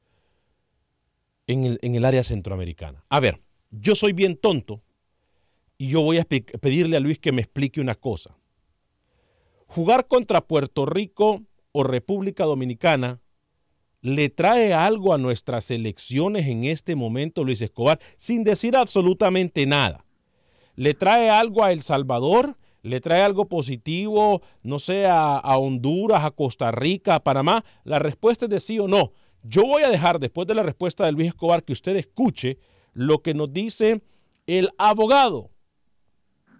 en 1.48 1.64
el, 1.64 1.78
en 1.82 1.96
el 1.96 2.04
área 2.04 2.22
centroamericana. 2.22 3.04
A 3.08 3.18
ver, 3.18 3.40
yo 3.72 3.94
soy 3.94 4.12
bien 4.12 4.36
tonto 4.36 4.82
y 5.78 5.88
yo 5.88 6.02
voy 6.02 6.18
a 6.18 6.24
pedirle 6.24 6.96
a 6.96 7.00
Luis 7.00 7.18
que 7.18 7.32
me 7.32 7.42
explique 7.42 7.80
una 7.80 7.94
cosa. 7.96 8.36
Jugar 9.66 10.06
contra 10.06 10.42
Puerto 10.42 10.86
Rico 10.86 11.42
o 11.72 11.82
República 11.82 12.44
Dominicana 12.44 13.20
le 14.02 14.28
trae 14.28 14.74
algo 14.74 15.14
a 15.14 15.18
nuestras 15.18 15.70
elecciones 15.70 16.46
en 16.46 16.64
este 16.64 16.94
momento, 16.94 17.44
Luis 17.44 17.62
Escobar, 17.62 17.98
sin 18.18 18.44
decir 18.44 18.76
absolutamente 18.76 19.64
nada. 19.64 20.04
Le 20.76 20.94
trae 20.94 21.30
algo 21.30 21.64
a 21.64 21.72
El 21.72 21.82
Salvador, 21.82 22.58
le 22.82 23.00
trae 23.00 23.22
algo 23.22 23.48
positivo, 23.48 24.42
no 24.62 24.78
sé, 24.78 25.06
a, 25.06 25.38
a 25.38 25.56
Honduras, 25.56 26.24
a 26.24 26.32
Costa 26.32 26.70
Rica, 26.72 27.14
a 27.14 27.24
Panamá. 27.24 27.64
La 27.84 27.98
respuesta 27.98 28.46
es 28.46 28.50
de 28.50 28.60
sí 28.60 28.78
o 28.78 28.88
no. 28.88 29.12
Yo 29.44 29.62
voy 29.62 29.82
a 29.82 29.90
dejar, 29.90 30.18
después 30.18 30.46
de 30.46 30.54
la 30.54 30.62
respuesta 30.62 31.06
de 31.06 31.12
Luis 31.12 31.28
Escobar, 31.28 31.64
que 31.64 31.72
usted 31.72 31.96
escuche 31.96 32.58
lo 32.92 33.22
que 33.22 33.34
nos 33.34 33.52
dice 33.52 34.02
el 34.46 34.70
abogado, 34.78 35.50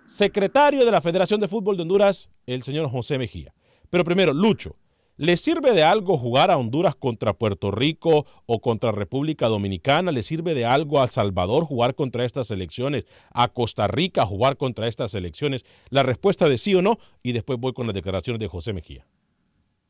secretario 0.07 0.85
de 0.85 0.91
la 0.91 1.01
Federación 1.01 1.41
de 1.41 1.49
Fútbol 1.49 1.77
de 1.77 1.83
Honduras, 1.83 2.29
el 2.47 2.63
señor 2.63 2.89
José 2.91 3.19
Mejía. 3.19 3.55
Pero 3.91 4.05
primero, 4.05 4.33
Lucho, 4.33 4.77
¿le 5.17 5.37
sirve 5.37 5.73
de 5.73 5.83
algo 5.83 6.17
jugar 6.17 6.51
a 6.51 6.57
Honduras 6.57 6.95
contra 6.95 7.33
Puerto 7.33 7.71
Rico 7.71 8.27
o 8.47 8.61
contra 8.61 8.93
República 8.93 9.49
Dominicana? 9.49 10.13
¿Le 10.13 10.23
sirve 10.23 10.55
de 10.55 10.65
algo 10.65 11.01
a 11.01 11.05
El 11.05 11.11
Salvador 11.11 11.65
jugar 11.65 11.95
contra 11.95 12.25
estas 12.25 12.51
elecciones? 12.51 13.05
¿A 13.33 13.49
Costa 13.49 13.89
Rica 13.89 14.27
jugar 14.27 14.57
contra 14.57 14.87
estas 14.87 15.15
elecciones? 15.15 15.65
La 15.91 16.03
respuesta 16.03 16.49
de 16.49 16.59
sí 16.59 16.75
o 16.75 16.83
no 16.83 16.99
y 17.23 17.33
después 17.33 17.59
voy 17.59 17.73
con 17.73 17.87
las 17.87 17.95
declaraciones 17.95 18.41
de 18.41 18.49
José 18.49 18.73
Mejía. 18.73 19.07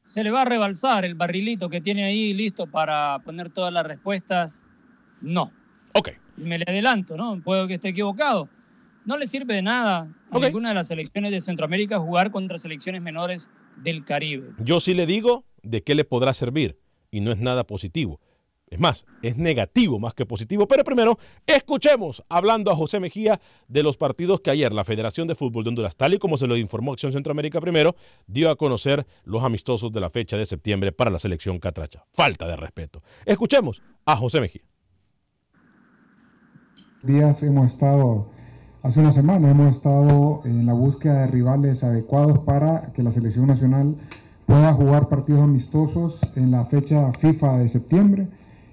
Se 0.03 0.23
le 0.23 0.31
va 0.31 0.43
a 0.43 0.45
rebalsar 0.45 1.05
el 1.05 1.15
barrilito 1.15 1.69
que 1.69 1.81
tiene 1.81 2.05
ahí 2.05 2.35
listo 2.35 2.67
para 2.67 3.21
poner 3.25 3.51
todas 3.51 3.73
las 3.73 3.87
respuestas. 3.87 4.67
No. 5.21 5.53
Ok. 5.95 6.22
Me 6.43 6.59
le 6.59 6.65
adelanto, 6.67 7.17
¿no? 7.17 7.41
Puedo 7.43 7.67
que 7.67 7.75
esté 7.75 7.89
equivocado. 7.89 8.49
No 9.05 9.17
le 9.17 9.27
sirve 9.27 9.55
de 9.55 9.63
nada 9.63 10.15
a 10.31 10.39
ninguna 10.39 10.69
de 10.69 10.75
las 10.77 10.89
selecciones 10.89 11.33
de 11.33 11.41
Centroamérica 11.41 11.99
jugar 11.99 12.31
contra 12.31 12.59
selecciones 12.59 13.03
menores 13.03 13.51
del 13.77 14.05
Caribe. 14.05 14.51
Yo 14.59 14.81
sí 14.81 14.95
le 14.95 15.07
digo 15.07 15.45
de 15.63 15.83
qué 15.83 15.95
le 15.95 16.05
podrá 16.05 16.33
servir 16.35 16.79
y 17.11 17.21
no 17.21 17.33
es 17.33 17.39
nada 17.39 17.65
positivo. 17.65 18.21
Es 18.73 18.81
más, 18.81 19.05
es 19.21 19.37
negativo 19.37 19.99
más 19.99 20.15
que 20.15 20.25
positivo. 20.25 20.67
Pero 20.67 20.83
primero, 20.83 21.19
escuchemos 21.47 22.23
hablando 22.31 22.71
a 22.71 22.75
José 22.75 23.01
Mejía 23.01 23.39
de 23.69 23.83
los 23.83 23.99
partidos 23.99 24.41
que 24.41 24.51
ayer 24.51 24.73
la 24.73 24.83
Federación 24.83 25.29
de 25.29 25.35
Fútbol 25.35 25.65
de 25.65 25.69
Honduras, 25.69 25.95
tal 25.95 26.15
y 26.15 26.19
como 26.19 26.39
se 26.39 26.47
lo 26.47 26.57
informó 26.57 26.93
Acción 26.93 27.13
Centroamérica 27.13 27.61
primero, 27.61 27.95
dio 28.27 28.49
a 28.49 28.57
conocer 28.57 29.07
los 29.25 29.45
amistosos 29.45 29.93
de 29.93 30.01
la 30.01 30.09
fecha 30.09 30.39
de 30.39 30.47
septiembre 30.47 30.91
para 30.91 31.11
la 31.11 31.19
selección 31.19 31.59
catracha. 31.59 32.07
Falta 32.13 32.47
de 32.47 32.57
respeto. 32.57 33.03
Escuchemos 33.27 33.83
a 34.07 34.17
José 34.17 34.41
Mejía. 34.41 34.63
Días 37.03 37.43
hemos 37.43 37.67
estado, 37.67 38.27
hace 38.83 39.01
una 39.01 39.11
semana 39.11 39.51
hemos 39.51 39.75
estado 39.75 40.41
en 40.45 40.67
la 40.67 40.73
búsqueda 40.73 41.23
de 41.23 41.27
rivales 41.27 41.83
adecuados 41.83 42.39
para 42.41 42.93
que 42.93 43.03
la 43.03 43.11
selección 43.11 43.49
nacional 43.49 43.97
pueda 44.47 44.73
jugar 44.73 45.09
partidos 45.09 45.43
amistosos 45.43 46.21
en 46.37 46.53
la 46.53 46.65
fecha 46.65 47.13
FIFA 47.13 47.59
de 47.59 47.69
septiembre. 47.69 48.29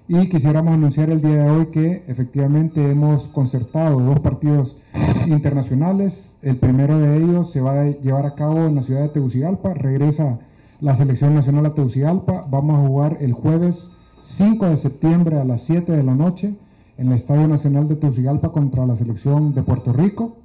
Y 0.06 0.28
quisiéramos 0.28 0.74
anunciar 0.74 1.10
el 1.10 1.20
día 1.20 1.44
de 1.44 1.50
hoy 1.50 1.66
que 1.66 2.04
efectivamente 2.06 2.88
hemos 2.88 3.28
concertado 3.28 3.98
dos 4.00 4.20
partidos 4.20 4.78
internacionales. 5.26 6.36
El 6.42 6.56
primero 6.56 6.98
de 6.98 7.16
ellos 7.16 7.50
se 7.50 7.60
va 7.60 7.80
a 7.80 7.86
llevar 7.86 8.26
a 8.26 8.34
cabo 8.34 8.66
en 8.66 8.76
la 8.76 8.82
ciudad 8.82 9.02
de 9.02 9.08
Tegucigalpa. 9.08 9.74
Regresa 9.74 10.38
la 10.80 10.94
selección 10.94 11.34
nacional 11.34 11.66
a 11.66 11.74
Tegucigalpa. 11.74 12.46
Vamos 12.48 12.76
a 12.76 12.88
jugar 12.88 13.18
el 13.20 13.32
jueves 13.32 13.92
5 14.20 14.66
de 14.66 14.76
septiembre 14.76 15.40
a 15.40 15.44
las 15.44 15.62
7 15.62 15.92
de 15.92 16.02
la 16.02 16.14
noche 16.14 16.54
en 17.00 17.08
el 17.08 17.14
Estadio 17.14 17.48
Nacional 17.48 17.88
de 17.88 17.96
Tegucigalpa 17.96 18.52
contra 18.52 18.86
la 18.86 18.94
selección 18.94 19.54
de 19.54 19.62
Puerto 19.62 19.92
Rico. 19.92 20.36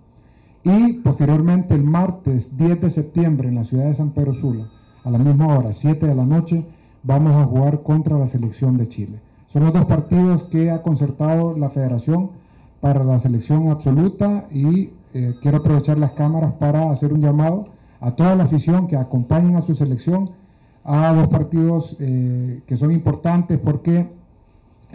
Y 0.64 0.94
posteriormente 0.94 1.76
el 1.76 1.84
martes 1.84 2.58
10 2.58 2.82
de 2.82 2.90
septiembre 2.90 3.50
en 3.50 3.56
la 3.56 3.66
ciudad 3.66 3.86
de 3.86 3.94
San 3.94 4.12
Pedro 4.12 4.34
Sula, 4.34 4.70
a 5.04 5.12
la 5.12 5.18
misma 5.18 5.48
hora, 5.56 5.74
7 5.74 6.08
de 6.08 6.16
la 6.16 6.26
noche, 6.26 6.66
vamos 7.04 7.36
a 7.36 7.44
jugar 7.44 7.84
contra 7.84 8.18
la 8.18 8.28
selección 8.28 8.78
de 8.78 8.88
Chile. 8.88 9.20
Son 9.48 9.64
los 9.66 9.74
dos 9.74 9.86
partidos 9.86 10.44
que 10.44 10.72
ha 10.72 10.82
concertado 10.82 11.58
la 11.58 11.70
federación 11.70 12.30
para 12.80 13.04
la 13.04 13.20
selección 13.20 13.70
absoluta 13.70 14.48
y 14.50 14.92
eh, 15.14 15.36
quiero 15.42 15.58
aprovechar 15.58 15.98
las 15.98 16.12
cámaras 16.12 16.54
para 16.54 16.90
hacer 16.90 17.12
un 17.12 17.22
llamado 17.22 17.68
a 18.00 18.12
toda 18.12 18.36
la 18.36 18.46
afición 18.46 18.88
que 18.88 18.96
acompañen 18.96 19.58
a 19.58 19.62
su 19.62 19.76
selección 19.76 20.30
a 20.86 21.14
dos 21.14 21.28
partidos 21.28 21.98
eh, 22.00 22.62
que 22.66 22.78
son 22.78 22.92
importantes 22.92 23.60
porque 23.60 24.08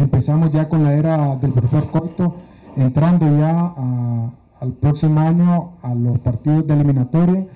empezamos 0.01 0.51
ya 0.53 0.69
con 0.69 0.83
la 0.85 0.95
era 0.95 1.37
del 1.37 1.53
profesor 1.53 1.91
Coito, 1.91 2.37
entrando 2.77 3.27
ya 3.39 3.73
a- 3.77 4.31
al 4.61 4.73
próximo 4.75 5.21
año 5.21 5.73
a 5.83 5.95
los 5.95 6.19
partidos 6.19 6.67
de 6.67 6.75
eliminatoria 6.75 7.47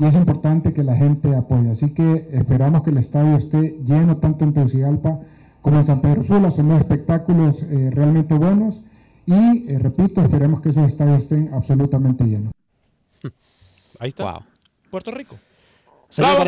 y 0.00 0.04
es 0.04 0.14
importante 0.14 0.72
que 0.72 0.82
la 0.82 0.96
gente 0.96 1.34
apoye. 1.36 1.70
Así 1.70 1.92
que 1.92 2.26
esperamos 2.32 2.82
que 2.82 2.90
el 2.90 2.98
estadio 2.98 3.36
esté 3.36 3.78
lleno 3.84 4.16
tanto 4.16 4.44
en 4.44 4.52
Tegucigalpa 4.54 5.20
como 5.62 5.76
en 5.78 5.84
San 5.84 6.00
Pedro 6.00 6.24
Sula. 6.24 6.50
Son 6.50 6.68
dos 6.68 6.80
espectáculos 6.80 7.62
eh, 7.64 7.90
realmente 7.92 8.34
buenos 8.34 8.82
y, 9.26 9.70
eh, 9.70 9.78
repito, 9.78 10.22
esperemos 10.22 10.60
que 10.60 10.70
esos 10.70 10.86
estadios 10.86 11.18
estén 11.24 11.50
absolutamente 11.54 12.24
llenos. 12.24 12.52
Ahí 13.98 14.08
está. 14.08 14.40
Puerto 14.90 15.10
Rico. 15.10 15.36
Señor 16.08 16.30
Bravo. 16.30 16.44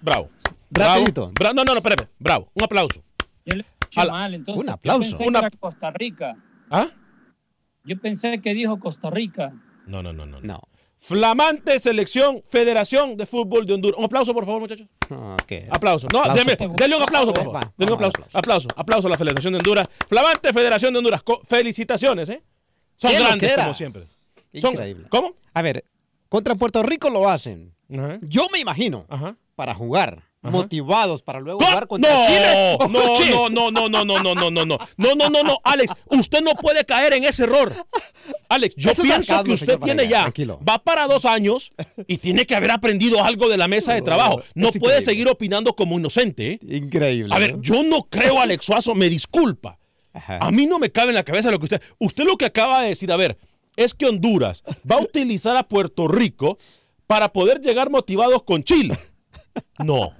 Bravo. 0.00 0.28
Bravo. 0.70 0.94
Rapidito. 0.94 1.32
Bra- 1.32 1.54
no, 1.54 1.64
no, 1.64 1.72
no, 1.72 1.78
espérame. 1.78 2.08
Bravo. 2.18 2.48
Un 2.54 2.64
aplauso. 2.64 3.00
Yo 3.44 3.56
le 3.56 3.60
escuché 3.62 4.00
Ala- 4.00 4.12
mal, 4.12 4.34
entonces. 4.34 4.60
un 4.60 4.66
Yo 4.66 4.72
aplauso. 4.72 5.00
pensé 5.18 5.24
que 5.24 5.38
era 5.38 5.50
Costa 5.50 5.90
Rica. 5.90 6.36
¿Ah? 6.70 6.88
Yo 7.84 7.98
pensé 8.00 8.40
que 8.40 8.54
dijo 8.54 8.78
Costa 8.78 9.10
Rica. 9.10 9.52
No, 9.86 10.02
no, 10.02 10.12
no, 10.12 10.24
no. 10.26 10.40
No. 10.40 10.60
Flamante 10.96 11.78
selección 11.80 12.42
Federación 12.48 13.18
de 13.18 13.26
Fútbol 13.26 13.66
de 13.66 13.74
Honduras. 13.74 13.98
Un 13.98 14.06
aplauso, 14.06 14.32
por 14.32 14.46
favor, 14.46 14.60
muchachos. 14.62 14.88
Okay. 15.42 15.66
Aplauso. 15.70 16.08
No, 16.10 16.20
Aplauso. 16.20 16.44
denle 16.78 16.96
un 16.96 17.02
aplauso, 17.02 17.32
por 17.34 17.44
favor. 17.44 17.60
Denle 17.76 17.92
un 17.92 17.96
aplauso. 17.96 18.24
Aplauso. 18.32 18.68
Aplauso 18.74 19.06
a 19.08 19.10
la 19.10 19.18
Federación 19.18 19.52
de 19.52 19.58
Honduras. 19.58 19.86
Flamante 20.08 20.50
Federación 20.54 20.94
de 20.94 20.98
Honduras. 21.00 21.22
Co- 21.22 21.42
Felicitaciones, 21.44 22.30
¿eh? 22.30 22.42
Son 22.96 23.10
¿Qué 23.10 23.18
grandes, 23.18 23.54
como 23.54 23.74
siempre. 23.74 24.06
Son- 24.60 24.72
Increíble. 24.72 25.06
¿Cómo? 25.10 25.34
A 25.52 25.60
ver, 25.60 25.84
contra 26.30 26.54
Puerto 26.54 26.82
Rico 26.82 27.10
lo 27.10 27.28
hacen. 27.28 27.74
Ajá. 27.92 28.18
Yo 28.22 28.46
me 28.50 28.58
imagino, 28.60 29.04
Ajá. 29.10 29.36
para 29.56 29.74
jugar. 29.74 30.22
Motivados 30.52 31.22
para 31.22 31.40
luego 31.40 31.60
¡No! 31.60 31.66
jugar 31.66 31.86
contra 31.86 32.12
no, 32.12 32.26
Chile. 32.26 32.76
No, 32.80 32.88
no, 32.88 33.70
no, 33.70 33.88
no, 33.88 33.88
no, 33.88 34.04
no, 34.04 34.04
no, 34.04 34.34
no, 34.34 34.50
no, 34.50 34.50
no, 34.50 34.78
no, 34.96 35.14
no, 35.14 35.30
no, 35.30 35.42
no, 35.42 35.58
Alex, 35.64 35.92
usted 36.06 36.42
no 36.42 36.52
puede 36.54 36.84
caer 36.84 37.14
en 37.14 37.24
ese 37.24 37.44
error. 37.44 37.72
Alex, 38.48 38.74
yo 38.76 38.90
Eso 38.90 39.02
es 39.02 39.08
pienso 39.08 39.42
que 39.44 39.52
usted 39.52 39.78
tiene 39.80 40.06
ya, 40.08 40.22
tranquilo. 40.22 40.60
va 40.66 40.78
para 40.78 41.06
dos 41.06 41.24
años 41.24 41.72
y 42.06 42.18
tiene 42.18 42.46
que 42.46 42.54
haber 42.54 42.70
aprendido 42.70 43.22
algo 43.24 43.48
de 43.48 43.56
la 43.56 43.68
mesa 43.68 43.94
de 43.94 44.02
trabajo. 44.02 44.42
No 44.54 44.68
es 44.68 44.78
puede 44.78 44.94
increíble. 44.98 45.02
seguir 45.04 45.28
opinando 45.28 45.74
como 45.74 45.98
inocente. 45.98 46.52
¿eh? 46.52 46.58
Increíble. 46.76 47.34
A 47.34 47.38
ver, 47.38 47.56
¿no? 47.56 47.62
yo 47.62 47.82
no 47.82 48.04
creo, 48.04 48.40
Alex 48.40 48.64
Suazo, 48.64 48.94
me 48.94 49.08
disculpa. 49.08 49.78
Ajá. 50.12 50.38
A 50.40 50.50
mí 50.52 50.66
no 50.66 50.78
me 50.78 50.92
cabe 50.92 51.08
en 51.08 51.16
la 51.16 51.24
cabeza 51.24 51.50
lo 51.50 51.58
que 51.58 51.64
usted. 51.64 51.82
Usted 51.98 52.24
lo 52.24 52.36
que 52.36 52.44
acaba 52.44 52.82
de 52.82 52.90
decir, 52.90 53.10
a 53.10 53.16
ver, 53.16 53.36
es 53.76 53.94
que 53.94 54.06
Honduras 54.06 54.62
va 54.88 54.96
a 54.96 55.00
utilizar 55.00 55.56
a 55.56 55.66
Puerto 55.66 56.06
Rico 56.06 56.58
para 57.06 57.32
poder 57.32 57.60
llegar 57.60 57.90
motivados 57.90 58.44
con 58.44 58.62
Chile. 58.62 58.96
No. 59.78 60.12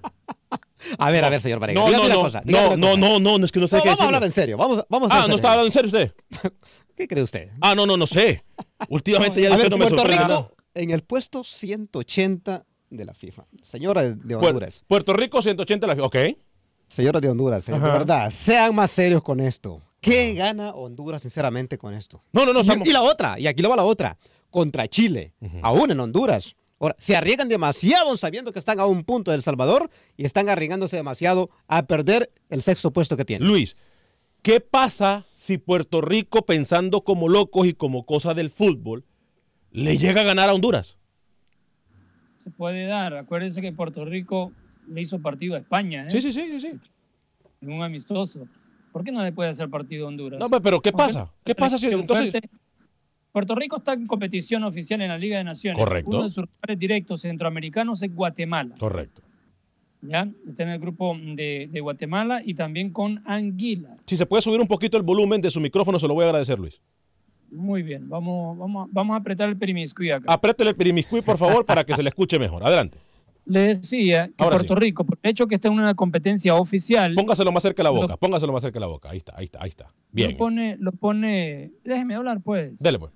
A 0.99 1.11
ver, 1.11 1.25
a 1.25 1.28
ver, 1.30 1.40
señor 1.40 1.58
Varela. 1.61 1.80
No, 1.80 1.90
no, 1.90 2.08
no, 2.08 2.20
cosa, 2.23 2.42
no, 2.44 2.76
no, 2.76 2.96
no, 2.96 3.18
no, 3.18 3.38
no, 3.38 3.44
es 3.44 3.52
que 3.52 3.61
no 3.61 3.68
sé 3.68 3.76
No, 3.76 3.82
qué 3.82 3.88
vamos 3.88 4.00
a 4.00 4.04
hablar 4.06 4.25
en 4.25 4.30
serio. 4.32 4.56
Vamos, 4.56 4.84
vamos 4.88 5.11
a 5.11 5.25
Ah, 5.25 5.28
¿no 5.28 5.34
está 5.37 5.52
hablando 5.52 5.66
en 5.66 5.73
serio 5.73 5.87
usted? 5.88 6.14
¿Qué 6.96 7.08
cree 7.08 7.23
usted? 7.23 7.50
Ah, 7.61 7.75
no, 7.75 7.87
no, 7.87 7.96
no 7.96 8.06
sé. 8.06 8.44
Últimamente 8.88 9.40
ya 9.42 9.50
usted 9.52 9.70
no 9.70 9.76
me 9.78 9.87
Puerto 9.87 9.96
sorprende. 9.99 10.25
Rico 10.25 10.50
en 10.75 10.90
el 10.90 11.02
puesto 11.02 11.42
180 11.44 12.64
de 12.90 13.04
la 13.04 13.14
FIFA. 13.14 13.44
Señora 13.62 14.02
de 14.02 14.34
Honduras. 14.37 14.84
Puerto 14.87 15.12
Rico 15.12 15.40
180 15.42 15.87
la 15.87 15.94
Ok. 16.04 16.16
Señora 16.88 17.18
de 17.20 17.28
Honduras, 17.30 17.66
de 17.66 17.73
verdad, 17.78 18.30
sean 18.30 18.75
más 18.75 18.90
serios 18.90 19.23
con 19.23 19.40
esto. 19.40 19.80
¿Qué 20.00 20.34
gana 20.34 20.70
Honduras 20.73 21.23
sinceramente 21.23 21.78
con 21.78 21.94
esto? 21.94 22.23
No, 22.32 22.44
no, 22.44 22.52
no, 22.52 22.61
Y- 22.61 22.62
estamos- 22.62 22.87
Y, 22.87 22.92
la 22.92 23.02
otra, 23.02 23.38
y 23.40 23.46
aquí 23.46 23.62
lo 23.62 23.70
va 23.70 23.76
la 23.76 23.84
otra, 23.84 24.16
contra 24.50 24.87
Chile, 24.87 25.32
aún 25.62 25.90
en 25.90 25.99
Honduras. 25.99 26.54
Ahora, 26.85 26.97
se 26.99 27.17
arriesgan 27.17 27.49
demasiado 27.49 28.14
sabiendo 28.19 28.53
que 28.53 28.59
están 28.59 28.79
a 28.79 28.85
un 28.85 29.05
punto 29.05 29.31
de 29.31 29.38
El 29.38 29.43
Salvador 29.43 29.88
y 30.19 30.26
están 30.26 30.50
arriesgándose 30.50 30.97
demasiado 30.97 31.49
a 31.67 31.87
perder 31.87 32.31
el 32.50 32.61
sexto 32.61 32.93
puesto 32.93 33.17
que 33.17 33.25
tienen. 33.25 33.49
Luis, 33.49 33.75
¿qué 34.43 34.61
pasa 34.61 35.25
si 35.33 35.57
Puerto 35.57 36.03
Rico, 36.03 36.45
pensando 36.45 37.00
como 37.00 37.31
locos 37.31 37.67
y 37.67 37.73
como 37.73 38.05
cosa 38.05 38.35
del 38.35 38.50
fútbol, 38.50 39.07
le 39.71 39.97
llega 39.97 40.21
a 40.21 40.25
ganar 40.25 40.50
a 40.50 40.53
Honduras? 40.53 40.99
Se 42.37 42.50
puede 42.50 42.85
dar. 42.85 43.17
Acuérdense 43.17 43.62
que 43.62 43.73
Puerto 43.73 44.05
Rico 44.05 44.53
le 44.87 45.00
hizo 45.00 45.23
partido 45.23 45.55
a 45.55 45.61
España. 45.61 46.05
¿eh? 46.07 46.11
Sí, 46.11 46.21
sí, 46.21 46.35
sí, 46.35 46.50
sí, 46.50 46.61
sí. 46.61 46.73
En 47.62 47.73
un 47.73 47.83
amistoso. 47.83 48.47
¿Por 48.93 49.05
qué 49.05 49.11
no 49.11 49.25
le 49.25 49.33
puede 49.33 49.49
hacer 49.49 49.71
partido 49.71 50.05
a 50.05 50.09
Honduras? 50.09 50.38
No, 50.38 50.50
pero 50.50 50.83
¿qué 50.83 50.93
pasa? 50.93 51.33
¿Qué 51.45 51.55
pasa 51.55 51.79
si 51.79 51.87
entonces 51.87 52.31
fuerte. 52.31 52.50
Puerto 53.35 53.57
Rico 53.57 53.79
está 53.79 53.95
en 53.95 54.07
competición 54.07 54.62
oficial 54.62 55.03
en 55.03 55.09
la 55.09 55.19
Liga 55.19 55.38
de 55.38 55.43
Naciones. 55.43 55.76
Correcto. 55.76 56.09
Uno 56.09 56.23
de 56.23 56.31
sus 56.31 56.45
rivales 56.45 56.79
directos 56.79 57.23
centroamericanos 57.23 58.00
es 58.00 58.14
Guatemala. 58.14 58.76
Correcto. 58.79 59.23
¿ya? 60.03 60.29
Está 60.49 60.62
en 60.62 60.69
el 60.69 60.79
grupo 60.79 61.17
de, 61.19 61.69
de 61.69 61.81
Guatemala 61.81 62.43
y 62.45 62.55
también 62.55 62.93
con 62.93 63.25
Anguila. 63.26 63.97
Si 64.07 64.17
se 64.17 64.25
puede 64.25 64.41
subir 64.41 64.61
un 64.61 64.69
poquito 64.69 64.97
el 64.97 65.03
volumen 65.03 65.41
de 65.41 65.50
su 65.50 65.61
micrófono, 65.61 65.99
se 65.99 66.07
lo 66.07 66.14
voy 66.14 66.23
a 66.23 66.26
agradecer, 66.29 66.61
Luis. 66.61 66.81
Muy 67.50 67.83
bien, 67.83 68.09
vamos, 68.09 68.57
vamos, 68.57 68.88
vamos 68.93 69.14
a 69.14 69.19
apretar 69.19 69.49
el 69.49 69.57
perimiscuí 69.57 70.12
acá. 70.12 70.33
Apriétele 70.33 70.71
el 70.71 70.76
pirimiscuí, 70.76 71.21
por 71.21 71.37
favor, 71.37 71.67
para 71.67 71.83
que 71.83 71.97
se 71.97 72.05
le 72.05 72.11
escuche 72.11 72.38
mejor. 72.38 72.64
Adelante. 72.64 72.99
Le 73.47 73.75
decía 73.75 74.29
que 74.29 74.45
Ahora 74.45 74.59
Puerto 74.59 74.75
sí. 74.75 74.81
Rico, 74.81 75.05
por 75.05 75.19
el 75.21 75.31
hecho 75.33 75.49
que 75.49 75.57
está 75.57 75.67
en 75.67 75.75
una 75.75 75.95
competencia 75.95 76.55
oficial, 76.55 77.14
Póngaselo 77.14 77.50
más 77.50 77.64
cerca 77.64 77.83
de 77.83 77.85
la 77.85 77.91
boca. 77.91 78.17
Póngaselo 78.17 78.53
más 78.53 78.62
cerca 78.62 78.76
de 78.76 78.81
la 78.81 78.87
boca. 78.87 79.11
Ahí 79.11 79.17
está, 79.17 79.35
ahí 79.37 79.45
está, 79.47 79.59
ahí 79.61 79.71
está. 79.71 79.93
Bien. 80.12 80.31
lo 80.31 80.37
pone, 80.37 80.76
lo 80.79 80.93
pone, 80.93 81.73
déjeme 81.83 82.14
hablar 82.14 82.41
pues, 82.41 82.79
Dele, 82.79 83.00
pues. 83.00 83.12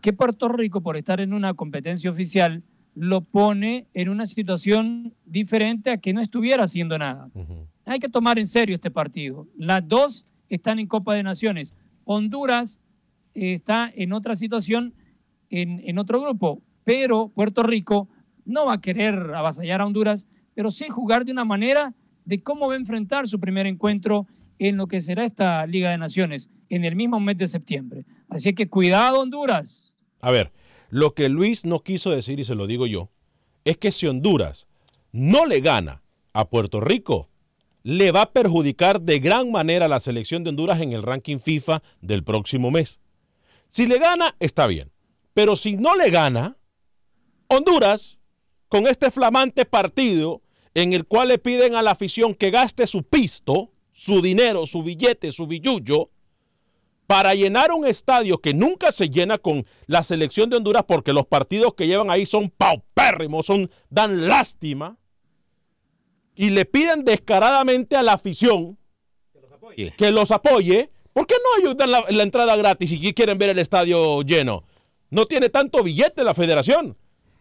Que 0.00 0.12
Puerto 0.12 0.48
Rico, 0.48 0.82
por 0.82 0.96
estar 0.96 1.20
en 1.20 1.32
una 1.32 1.54
competencia 1.54 2.10
oficial, 2.10 2.62
lo 2.94 3.20
pone 3.22 3.86
en 3.94 4.08
una 4.08 4.26
situación 4.26 5.14
diferente 5.24 5.90
a 5.90 5.98
que 5.98 6.12
no 6.12 6.20
estuviera 6.20 6.64
haciendo 6.64 6.98
nada. 6.98 7.30
Hay 7.84 7.98
que 7.98 8.08
tomar 8.08 8.38
en 8.38 8.46
serio 8.46 8.74
este 8.74 8.90
partido. 8.90 9.46
Las 9.56 9.86
dos 9.86 10.24
están 10.48 10.78
en 10.78 10.86
Copa 10.86 11.14
de 11.14 11.22
Naciones. 11.22 11.74
Honduras 12.04 12.80
eh, 13.34 13.54
está 13.54 13.90
en 13.94 14.12
otra 14.12 14.34
situación, 14.34 14.94
en, 15.50 15.80
en 15.84 15.98
otro 15.98 16.20
grupo, 16.20 16.62
pero 16.84 17.28
Puerto 17.28 17.62
Rico 17.62 18.08
no 18.44 18.66
va 18.66 18.74
a 18.74 18.80
querer 18.80 19.14
avasallar 19.34 19.80
a 19.80 19.86
Honduras, 19.86 20.26
pero 20.54 20.70
sí 20.70 20.88
jugar 20.88 21.24
de 21.24 21.32
una 21.32 21.44
manera 21.44 21.94
de 22.24 22.42
cómo 22.42 22.68
va 22.68 22.74
a 22.74 22.78
enfrentar 22.78 23.28
su 23.28 23.38
primer 23.38 23.66
encuentro 23.66 24.26
en 24.58 24.76
lo 24.76 24.86
que 24.86 25.00
será 25.00 25.24
esta 25.24 25.66
Liga 25.66 25.90
de 25.90 25.98
Naciones 25.98 26.50
en 26.68 26.84
el 26.84 26.94
mismo 26.94 27.18
mes 27.18 27.38
de 27.38 27.48
septiembre. 27.48 28.04
Así 28.28 28.52
que 28.52 28.68
cuidado 28.68 29.20
Honduras. 29.20 29.89
A 30.20 30.30
ver, 30.30 30.52
lo 30.90 31.14
que 31.14 31.28
Luis 31.28 31.64
no 31.64 31.82
quiso 31.82 32.10
decir, 32.10 32.40
y 32.40 32.44
se 32.44 32.54
lo 32.54 32.66
digo 32.66 32.86
yo, 32.86 33.10
es 33.64 33.76
que 33.76 33.92
si 33.92 34.06
Honduras 34.06 34.66
no 35.12 35.46
le 35.46 35.60
gana 35.60 36.02
a 36.32 36.48
Puerto 36.48 36.80
Rico, 36.80 37.28
le 37.82 38.12
va 38.12 38.22
a 38.22 38.32
perjudicar 38.32 39.00
de 39.00 39.18
gran 39.18 39.50
manera 39.50 39.86
a 39.86 39.88
la 39.88 40.00
selección 40.00 40.44
de 40.44 40.50
Honduras 40.50 40.80
en 40.80 40.92
el 40.92 41.02
ranking 41.02 41.38
FIFA 41.38 41.82
del 42.00 42.24
próximo 42.24 42.70
mes. 42.70 43.00
Si 43.68 43.86
le 43.86 43.98
gana, 43.98 44.36
está 44.40 44.66
bien. 44.66 44.92
Pero 45.32 45.56
si 45.56 45.76
no 45.76 45.96
le 45.96 46.10
gana, 46.10 46.58
Honduras, 47.48 48.18
con 48.68 48.86
este 48.86 49.10
flamante 49.10 49.64
partido 49.64 50.42
en 50.74 50.92
el 50.92 51.06
cual 51.06 51.28
le 51.28 51.38
piden 51.38 51.74
a 51.74 51.82
la 51.82 51.92
afición 51.92 52.34
que 52.34 52.50
gaste 52.50 52.86
su 52.86 53.02
pisto, 53.04 53.72
su 53.92 54.22
dinero, 54.22 54.66
su 54.66 54.82
billete, 54.82 55.32
su 55.32 55.46
billullo, 55.46 56.10
para 57.10 57.34
llenar 57.34 57.72
un 57.72 57.84
estadio 57.84 58.38
que 58.38 58.54
nunca 58.54 58.92
se 58.92 59.10
llena 59.10 59.36
con 59.36 59.66
la 59.88 60.04
selección 60.04 60.48
de 60.48 60.56
Honduras 60.56 60.84
porque 60.86 61.12
los 61.12 61.26
partidos 61.26 61.74
que 61.74 61.88
llevan 61.88 62.08
ahí 62.08 62.24
son 62.24 62.50
paupérrimos, 62.50 63.46
son, 63.46 63.68
dan 63.88 64.28
lástima, 64.28 64.96
y 66.36 66.50
le 66.50 66.66
piden 66.66 67.04
descaradamente 67.04 67.96
a 67.96 68.04
la 68.04 68.12
afición 68.12 68.78
que 69.98 70.12
los 70.12 70.30
apoye, 70.30 70.92
¿por 71.12 71.26
qué 71.26 71.34
no 71.34 71.60
ellos 71.60 71.76
dan 71.76 71.90
la, 71.90 72.04
la 72.10 72.22
entrada 72.22 72.54
gratis 72.54 72.92
y 72.92 73.12
quieren 73.12 73.38
ver 73.38 73.50
el 73.50 73.58
estadio 73.58 74.22
lleno? 74.22 74.62
No 75.10 75.26
tiene 75.26 75.48
tanto 75.48 75.82
billete 75.82 76.22
la 76.22 76.32
federación. 76.32 76.96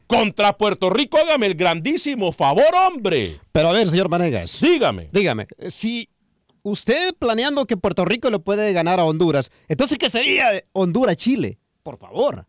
Contra 0.07 0.57
Puerto 0.57 0.89
Rico, 0.89 1.19
hágame 1.19 1.45
el 1.45 1.53
grandísimo 1.53 2.31
favor, 2.31 2.73
hombre. 2.87 3.39
Pero 3.51 3.67
a 3.67 3.73
ver, 3.73 3.87
señor 3.87 4.09
Manegas. 4.09 4.59
Dígame. 4.61 5.09
Dígame, 5.11 5.45
si 5.69 6.09
usted 6.69 7.13
planeando 7.17 7.65
que 7.65 7.77
Puerto 7.77 8.05
Rico 8.05 8.29
le 8.29 8.39
puede 8.39 8.71
ganar 8.73 8.99
a 8.99 9.05
Honduras, 9.05 9.51
entonces 9.67 9.97
¿qué 9.97 10.09
sería 10.09 10.47
Honduras-Chile? 10.73 11.59
Por 11.83 11.97
favor. 11.97 12.45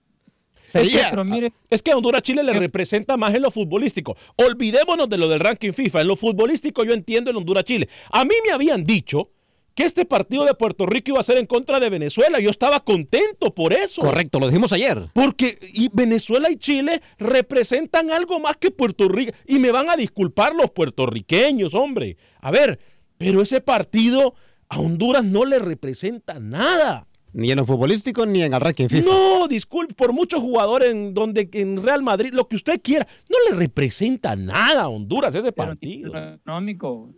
Es 0.67 0.73
que, 0.73 0.85
Sería- 0.85 1.11
Pero 1.11 1.25
mire, 1.25 1.53
es 1.69 1.83
que 1.83 1.91
a 1.91 1.97
Honduras 1.97 2.23
Chile 2.23 2.45
le 2.45 2.53
representa 2.53 3.17
más 3.17 3.35
en 3.35 3.43
lo 3.43 3.51
futbolístico. 3.51 4.17
Olvidémonos 4.37 5.09
de 5.09 5.19
lo 5.19 5.29
del 5.29 5.41
ranking 5.41 5.73
FIFA. 5.73 6.03
En 6.03 6.07
lo 6.09 6.15
futbolístico 6.17 6.85
yo 6.85 6.93
entiendo 6.95 7.31
el 7.31 7.37
Honduras 7.37 7.65
Chile. 7.65 7.89
A 8.13 8.25
mí 8.25 8.35
me 8.47 8.53
habían 8.53 8.85
dicho 8.85 9.31
que 9.75 9.85
este 9.85 10.05
partido 10.05 10.45
de 10.45 10.55
Puerto 10.55 10.87
Rico 10.87 11.11
iba 11.13 11.21
a 11.21 11.25
ser 11.25 11.39
en 11.39 11.47
contra 11.47 11.81
de 11.81 11.91
Venezuela. 11.91 12.39
Yo 12.39 12.51
estaba 12.51 12.81
contento 12.85 13.53
por 13.53 13.73
eso. 13.73 14.03
Correcto, 14.03 14.39
lo 14.39 14.47
dijimos 14.47 14.73
ayer. 14.73 15.09
Porque 15.13 15.59
y 15.73 15.89
Venezuela 15.93 16.49
y 16.51 16.57
Chile 16.57 17.01
representan 17.19 18.11
algo 18.13 18.39
más 18.39 18.57
que 18.57 18.71
Puerto 18.71 19.09
Rico. 19.09 19.33
Y 19.47 19.59
me 19.59 19.73
van 19.73 19.89
a 19.91 19.97
disculpar 19.97 20.55
los 20.55 20.71
puertorriqueños, 20.71 21.75
hombre. 21.75 22.17
A 22.41 22.51
ver, 22.53 22.79
pero 23.21 23.43
ese 23.43 23.61
partido 23.61 24.35
a 24.71 24.81
Honduras 24.81 25.23
no 25.23 25.45
le 25.45 25.59
representa 25.59 26.41
nada. 26.41 27.07
Ni 27.35 27.51
en 27.51 27.59
lo 27.59 27.67
futbolístico 27.67 28.25
ni 28.25 28.43
en 28.43 28.55
el 28.55 28.61
ranking 28.63 28.89
FIFA. 28.89 29.07
No, 29.11 29.47
disculpe, 29.47 29.93
por 29.93 30.15
muchos 30.15 30.41
jugadores 30.41 30.89
en 30.91 31.13
donde 31.13 31.51
en 31.53 31.83
Real 31.83 32.03
Madrid, 32.03 32.31
lo 32.33 32.49
que 32.49 32.57
usted 32.57 32.81
quiera, 32.83 33.07
no 33.29 33.37
le 33.51 33.57
representa 33.57 34.35
nada 34.37 34.85
a 34.85 34.89
Honduras 34.89 35.35
ese 35.35 35.53
partido. 35.53 36.17
económico, 36.17 37.11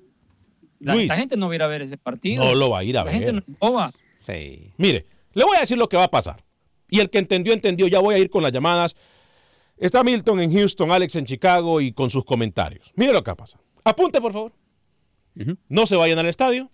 la, 0.80 0.94
Luis. 0.94 1.06
la 1.06 1.16
gente 1.16 1.36
no 1.36 1.46
va 1.46 1.52
a 1.52 1.54
ir 1.54 1.62
a 1.62 1.66
ver 1.68 1.82
ese 1.82 1.96
partido. 1.98 2.44
No 2.44 2.54
lo 2.56 2.70
va 2.70 2.80
a 2.80 2.84
ir 2.84 2.98
a 2.98 3.04
la 3.04 3.10
ver. 3.12 3.22
gente 3.22 3.32
no 3.32 3.42
boba. 3.60 3.92
Sí. 4.18 4.72
Mire, 4.76 5.06
le 5.34 5.44
voy 5.44 5.56
a 5.56 5.60
decir 5.60 5.78
lo 5.78 5.88
que 5.88 5.96
va 5.96 6.04
a 6.04 6.10
pasar. 6.10 6.44
Y 6.90 6.98
el 6.98 7.08
que 7.08 7.18
entendió, 7.18 7.52
entendió. 7.52 7.86
Ya 7.86 8.00
voy 8.00 8.16
a 8.16 8.18
ir 8.18 8.28
con 8.28 8.42
las 8.42 8.50
llamadas. 8.50 8.96
Está 9.78 10.02
Milton 10.02 10.40
en 10.40 10.52
Houston, 10.52 10.90
Alex 10.90 11.14
en 11.14 11.26
Chicago 11.26 11.80
y 11.80 11.92
con 11.92 12.10
sus 12.10 12.24
comentarios. 12.24 12.90
Mire 12.96 13.12
lo 13.12 13.22
que 13.22 13.34
pasa. 13.36 13.58
Apunte, 13.84 14.20
por 14.20 14.32
favor. 14.32 14.52
No 15.68 15.86
se 15.86 15.96
vayan 15.96 16.18
al 16.18 16.26
estadio. 16.26 16.70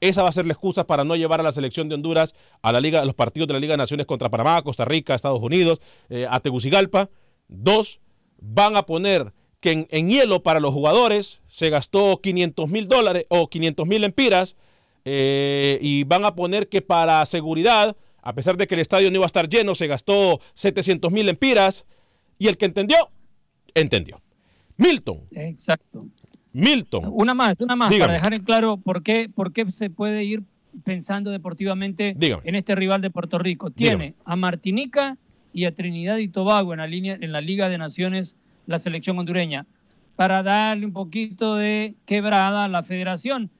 Esa 0.00 0.22
va 0.22 0.28
a 0.28 0.32
ser 0.32 0.46
la 0.46 0.52
excusa 0.52 0.86
para 0.86 1.04
no 1.04 1.14
llevar 1.14 1.40
a 1.40 1.44
la 1.44 1.52
selección 1.52 1.88
de 1.88 1.94
Honduras 1.94 2.34
a 2.60 2.72
la 2.72 2.80
Liga, 2.80 3.02
a 3.02 3.04
los 3.04 3.14
partidos 3.14 3.46
de 3.46 3.54
la 3.54 3.60
Liga 3.60 3.74
de 3.74 3.78
Naciones 3.78 4.06
contra 4.06 4.30
Panamá, 4.30 4.60
Costa 4.62 4.84
Rica, 4.84 5.14
Estados 5.14 5.40
Unidos, 5.40 5.80
eh, 6.08 6.26
a 6.28 6.40
Tegucigalpa. 6.40 7.08
Dos, 7.46 8.00
van 8.38 8.76
a 8.76 8.84
poner 8.84 9.32
que 9.60 9.70
en, 9.70 9.86
en 9.90 10.10
hielo 10.10 10.42
para 10.42 10.58
los 10.58 10.74
jugadores 10.74 11.40
se 11.46 11.70
gastó 11.70 12.20
500 12.20 12.68
mil 12.68 12.88
dólares 12.88 13.26
o 13.28 13.48
500 13.48 13.86
mil 13.86 14.02
empiras 14.02 14.56
eh, 15.04 15.78
y 15.80 16.04
van 16.04 16.24
a 16.24 16.34
poner 16.34 16.68
que 16.68 16.80
para 16.82 17.24
seguridad 17.26 17.96
A 18.22 18.34
pesar 18.34 18.56
de 18.56 18.66
que 18.68 18.74
el 18.74 18.80
estadio 18.80 19.10
no 19.10 19.16
iba 19.16 19.24
a 19.24 19.26
estar 19.26 19.48
lleno, 19.48 19.74
se 19.74 19.88
gastó 19.88 20.40
700 20.54 21.10
mil 21.10 21.28
empiras 21.28 21.86
y 22.38 22.48
el 22.48 22.56
que 22.56 22.66
entendió, 22.66 23.10
entendió. 23.74 24.20
Milton. 24.76 25.28
Exacto. 25.32 26.06
Milton. 26.52 27.04
Una 27.12 27.34
más, 27.34 27.56
una 27.60 27.76
más, 27.76 27.90
Dígame. 27.90 28.06
para 28.06 28.12
dejar 28.14 28.34
en 28.34 28.42
claro 28.44 28.76
por 28.76 29.02
qué, 29.02 29.30
por 29.34 29.52
qué 29.52 29.70
se 29.70 29.90
puede 29.90 30.24
ir 30.24 30.42
pensando 30.84 31.30
deportivamente 31.30 32.14
Dígame. 32.16 32.42
en 32.44 32.54
este 32.54 32.74
rival 32.74 33.00
de 33.00 33.10
Puerto 33.10 33.38
Rico. 33.38 33.70
Tiene 33.70 34.14
a 34.24 34.36
Martinica 34.36 35.18
y 35.52 35.66
a 35.66 35.74
Trinidad 35.74 36.18
y 36.18 36.28
Tobago 36.28 36.72
en 36.72 36.78
la, 36.78 36.86
línea, 36.86 37.16
en 37.20 37.32
la 37.32 37.40
Liga 37.40 37.68
de 37.68 37.78
Naciones, 37.78 38.36
la 38.66 38.78
selección 38.78 39.18
hondureña, 39.18 39.66
para 40.16 40.42
darle 40.42 40.86
un 40.86 40.92
poquito 40.92 41.56
de 41.56 41.94
quebrada 42.06 42.64
a 42.64 42.68
la 42.68 42.82
federación, 42.82 43.50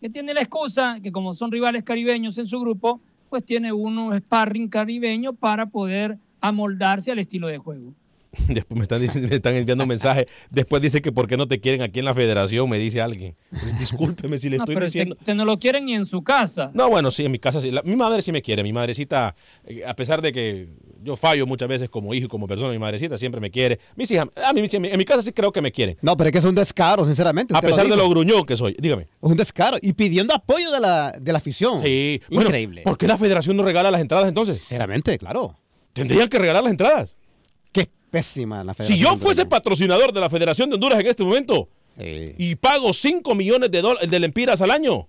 que 0.00 0.08
tiene 0.10 0.34
la 0.34 0.40
excusa 0.40 0.98
que 1.02 1.12
como 1.12 1.34
son 1.34 1.50
rivales 1.50 1.82
caribeños 1.82 2.38
en 2.38 2.46
su 2.46 2.60
grupo, 2.60 3.00
pues 3.28 3.44
tiene 3.44 3.72
uno 3.72 4.16
sparring 4.16 4.68
caribeño 4.68 5.32
para 5.32 5.66
poder 5.66 6.18
amoldarse 6.40 7.10
al 7.10 7.18
estilo 7.18 7.48
de 7.48 7.58
juego. 7.58 7.92
Después 8.48 8.76
me 8.76 8.82
están, 8.82 9.00
me 9.00 9.34
están 9.36 9.54
enviando 9.54 9.84
un 9.84 9.88
mensaje. 9.88 10.26
Después 10.50 10.82
dice 10.82 11.00
que 11.02 11.12
por 11.12 11.26
qué 11.26 11.36
no 11.36 11.46
te 11.48 11.60
quieren 11.60 11.82
aquí 11.82 11.98
en 12.00 12.04
la 12.04 12.14
federación, 12.14 12.68
me 12.68 12.78
dice 12.78 13.00
alguien. 13.00 13.34
Discúlpeme 13.78 14.38
si 14.38 14.48
le 14.48 14.56
No, 14.58 14.64
estoy 14.64 14.74
pero 14.74 14.86
diciendo. 14.86 15.16
usted 15.18 15.34
no 15.34 15.44
lo 15.44 15.58
quieren 15.58 15.84
ni 15.86 15.94
en 15.94 16.06
su 16.06 16.22
casa. 16.22 16.70
No, 16.74 16.88
bueno, 16.88 17.10
sí, 17.10 17.24
en 17.24 17.32
mi 17.32 17.38
casa 17.38 17.60
sí. 17.60 17.70
La- 17.70 17.82
mi 17.82 17.96
madre 17.96 18.22
sí 18.22 18.32
me 18.32 18.42
quiere. 18.42 18.62
Mi 18.62 18.72
madrecita, 18.72 19.34
eh, 19.66 19.84
a 19.86 19.94
pesar 19.94 20.22
de 20.22 20.32
que 20.32 20.68
yo 21.02 21.16
fallo 21.16 21.46
muchas 21.46 21.68
veces 21.68 21.88
como 21.88 22.14
hijo 22.14 22.26
y 22.26 22.28
como 22.28 22.46
persona, 22.48 22.70
mi 22.72 22.78
madrecita 22.78 23.16
siempre 23.18 23.40
me 23.40 23.50
quiere. 23.50 23.78
Mis 23.96 24.10
hijas, 24.10 24.26
a 24.44 24.52
mí, 24.52 24.66
en 24.70 24.98
mi- 24.98 25.04
casa 25.04 25.22
sí 25.22 25.32
creo 25.32 25.52
que 25.52 25.60
me 25.62 25.70
quieren. 25.72 25.96
No, 26.02 26.16
pero 26.16 26.28
es 26.28 26.32
que 26.32 26.38
es 26.38 26.44
un 26.44 26.54
descaro, 26.54 27.04
sinceramente. 27.04 27.54
A 27.56 27.60
pesar 27.60 27.86
de 27.88 27.96
lo 27.96 28.08
gruñón 28.08 28.44
que 28.44 28.56
soy. 28.56 28.76
Dígame. 28.78 29.02
Es 29.02 29.08
un 29.20 29.36
descaro. 29.36 29.78
Y 29.80 29.92
pidiendo 29.92 30.34
apoyo 30.34 30.70
de 30.72 30.80
la, 30.80 31.12
de 31.12 31.32
la 31.32 31.38
afición. 31.38 31.80
Sí. 31.82 32.20
Bueno, 32.28 32.44
Increíble. 32.48 32.82
¿Por 32.82 32.98
qué 32.98 33.06
la 33.06 33.16
federación 33.18 33.56
no 33.56 33.62
regala 33.64 33.90
las 33.90 34.00
entradas 34.00 34.28
entonces? 34.28 34.58
Sinceramente, 34.58 35.16
claro. 35.18 35.54
Tendrían 35.92 36.28
que 36.28 36.38
regalar 36.38 36.62
las 36.62 36.70
entradas. 36.72 37.15
Qué 38.16 38.22
pésima 38.22 38.64
la 38.64 38.72
Si 38.74 38.96
yo 38.98 39.10
hondureña. 39.10 39.16
fuese 39.16 39.46
patrocinador 39.46 40.12
de 40.12 40.20
la 40.20 40.30
Federación 40.30 40.70
de 40.70 40.74
Honduras 40.76 40.98
en 41.00 41.06
este 41.06 41.22
momento 41.22 41.68
y 41.98 42.54
pago 42.56 42.92
5 42.92 43.34
millones 43.34 43.70
de, 43.70 43.80
dólares 43.82 44.10
de 44.10 44.18
lempiras 44.20 44.60
al 44.62 44.70
año, 44.70 45.06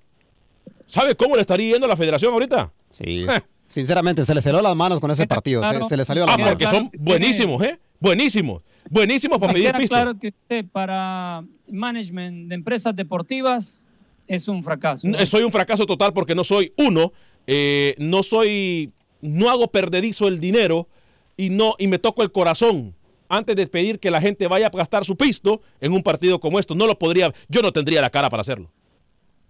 ¿sabe 0.88 1.16
cómo 1.16 1.36
le 1.36 1.42
estaría 1.42 1.72
yendo 1.72 1.86
a 1.86 1.90
la 1.90 1.96
federación 1.98 2.34
ahorita? 2.34 2.72
Sí. 2.92 3.26
Sinceramente, 3.68 4.24
se 4.26 4.34
le 4.34 4.42
celó 4.42 4.62
las 4.62 4.76
manos 4.76 5.00
con 5.02 5.12
ese 5.12 5.28
partido. 5.28 5.62
Se, 5.62 5.70
claro. 5.70 5.88
se 5.90 5.98
le 5.98 6.06
salió 6.06 6.26
la 6.26 6.34
Ah, 6.34 6.38
mano. 6.38 6.52
porque 6.52 6.68
son 6.68 6.90
buenísimos, 6.98 7.62
¿eh? 7.64 7.78
Buenísimos. 8.00 8.62
Buenísimos 8.90 9.40
para 9.40 9.52
Me 9.54 9.60
medir 9.60 9.74
pisto. 9.76 9.94
claro 9.94 10.18
que 10.18 10.30
usted 10.30 10.66
para 10.72 11.44
management 11.70 12.48
de 12.48 12.56
empresas 12.56 12.96
deportivas 12.96 13.86
es 14.28 14.48
un 14.48 14.64
fracaso. 14.64 15.08
Soy 15.26 15.44
un 15.44 15.52
fracaso 15.52 15.86
total 15.86 16.14
porque 16.14 16.36
no 16.36 16.44
soy 16.46 16.74
uno, 16.78 17.12
eh, 17.48 17.96
no 17.98 18.24
soy, 18.24 18.92
no 19.22 19.50
hago 19.50 19.68
perdedizo 19.70 20.28
el 20.30 20.40
dinero 20.40 20.88
y 21.36 21.50
no 21.50 21.76
y 21.78 21.88
me 21.88 22.00
toco 22.00 22.24
el 22.24 22.32
corazón 22.32 22.96
antes 23.30 23.56
de 23.56 23.68
pedir 23.68 24.00
que 24.00 24.12
la 24.12 24.22
gente 24.22 24.48
vaya 24.48 24.68
a 24.68 24.70
gastar 24.70 25.06
su 25.06 25.16
pisto 25.16 25.62
en 25.82 25.92
un 25.94 26.04
partido 26.04 26.40
como 26.40 26.60
esto. 26.60 26.76
No 26.76 26.88
lo 26.88 26.98
podría, 26.98 27.34
yo 27.48 27.62
no 27.62 27.72
tendría 27.72 28.02
la 28.02 28.10
cara 28.10 28.30
para 28.30 28.42
hacerlo. 28.42 28.72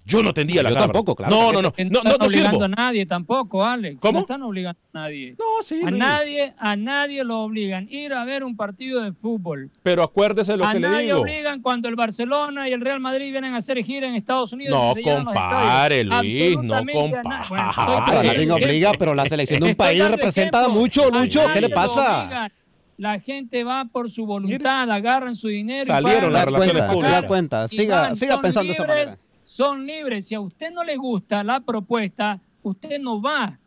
Yo 0.10 0.24
no 0.24 0.34
tendría 0.34 0.64
la 0.64 0.70
Yo 0.70 0.76
cara. 0.76 0.86
tampoco, 0.88 1.18
para- 1.18 1.28
claro. 1.28 1.44
No, 1.48 1.52
no, 1.52 1.62
no, 1.62 1.74
no, 1.78 1.84
no, 1.92 1.98
están 2.00 2.18
no 2.20 2.26
obligando 2.28 2.50
sirvo. 2.52 2.64
a 2.64 2.68
nadie 2.70 3.06
tampoco, 3.06 3.66
Alex. 3.66 4.00
¿Cómo? 4.00 4.14
No 4.14 4.20
están 4.22 4.42
obligando 4.42 4.80
a 4.94 5.00
nadie. 5.00 5.36
No, 5.38 5.62
sí, 5.62 5.82
A 5.86 5.90
Luis. 5.90 6.00
nadie, 6.00 6.54
a 6.58 6.78
nadie 6.78 7.26
lo 7.26 7.42
obligan. 7.42 7.90
Ir 7.92 8.14
a 8.14 8.24
ver 8.24 8.46
un 8.46 8.56
partido 8.56 9.02
de 9.02 9.12
fútbol. 9.12 9.70
Pero 9.84 10.04
acuérdese 10.04 10.56
lo 10.56 10.64
a 10.66 10.72
que 10.72 10.80
le 10.80 10.88
nadie 10.88 11.06
digo. 11.08 11.20
obligan 11.20 11.62
cuando 11.62 11.90
el 11.90 11.98
Barcelona 11.98 12.70
y 12.70 12.72
el 12.72 12.80
Real 12.80 13.02
Madrid 13.02 13.32
vienen 13.34 13.54
a 13.54 13.58
hacer 13.58 13.84
gira 13.84 14.08
en 14.08 14.16
Estados 14.16 14.54
Unidos. 14.54 14.80
No 14.80 14.96
compare. 15.04 16.06
Luis, 16.06 16.58
no 16.64 16.76
a 16.76 16.82
Bueno, 16.84 16.94
compare. 16.94 17.46
Ah, 17.60 18.04
pero 18.08 18.24
nadie 18.24 18.50
obliga, 18.50 18.92
pero 18.98 19.14
la 19.14 19.26
selección 19.26 19.60
de 19.60 19.70
un 19.72 19.76
país 19.76 20.08
representa 20.10 20.70
mucho, 20.70 21.04
A 21.14 21.20
Lucho. 21.20 21.42
¿Qué 21.54 21.60
le 21.60 21.68
nadie 21.68 21.68
lo 21.68 21.76
pasa? 21.76 22.50
La 22.98 23.20
gente 23.20 23.64
va 23.64 23.86
por 23.86 24.10
su 24.10 24.26
voluntad, 24.26 24.90
agarran 24.90 25.36
su 25.36 25.48
dinero. 25.50 25.84
y 25.84 25.86
Salieron 25.86 26.32
pagan 26.32 26.34
las 26.34 26.40
la 26.42 26.46
relaciones 26.46 26.74
cuenta. 26.84 26.94
públicas. 26.94 27.26
Cuenta. 27.26 27.66
Y 27.70 27.78
Siga, 27.78 28.02
van, 28.02 28.18
siga 28.18 28.34
son 28.34 28.42
pensando 28.42 28.68
de 28.68 28.74
esa 28.74 28.84
libres, 28.84 29.06
manera. 29.06 29.22
Son 29.44 29.86
libres. 29.86 30.28
Si 30.28 30.36
a 30.36 30.40
usted 30.40 30.72
no 30.72 30.84
le 30.84 30.96
gusta 30.98 31.44
la 31.44 31.60
propuesta, 31.60 32.40
usted 32.64 33.00
no 33.00 33.22
va. 33.22 33.60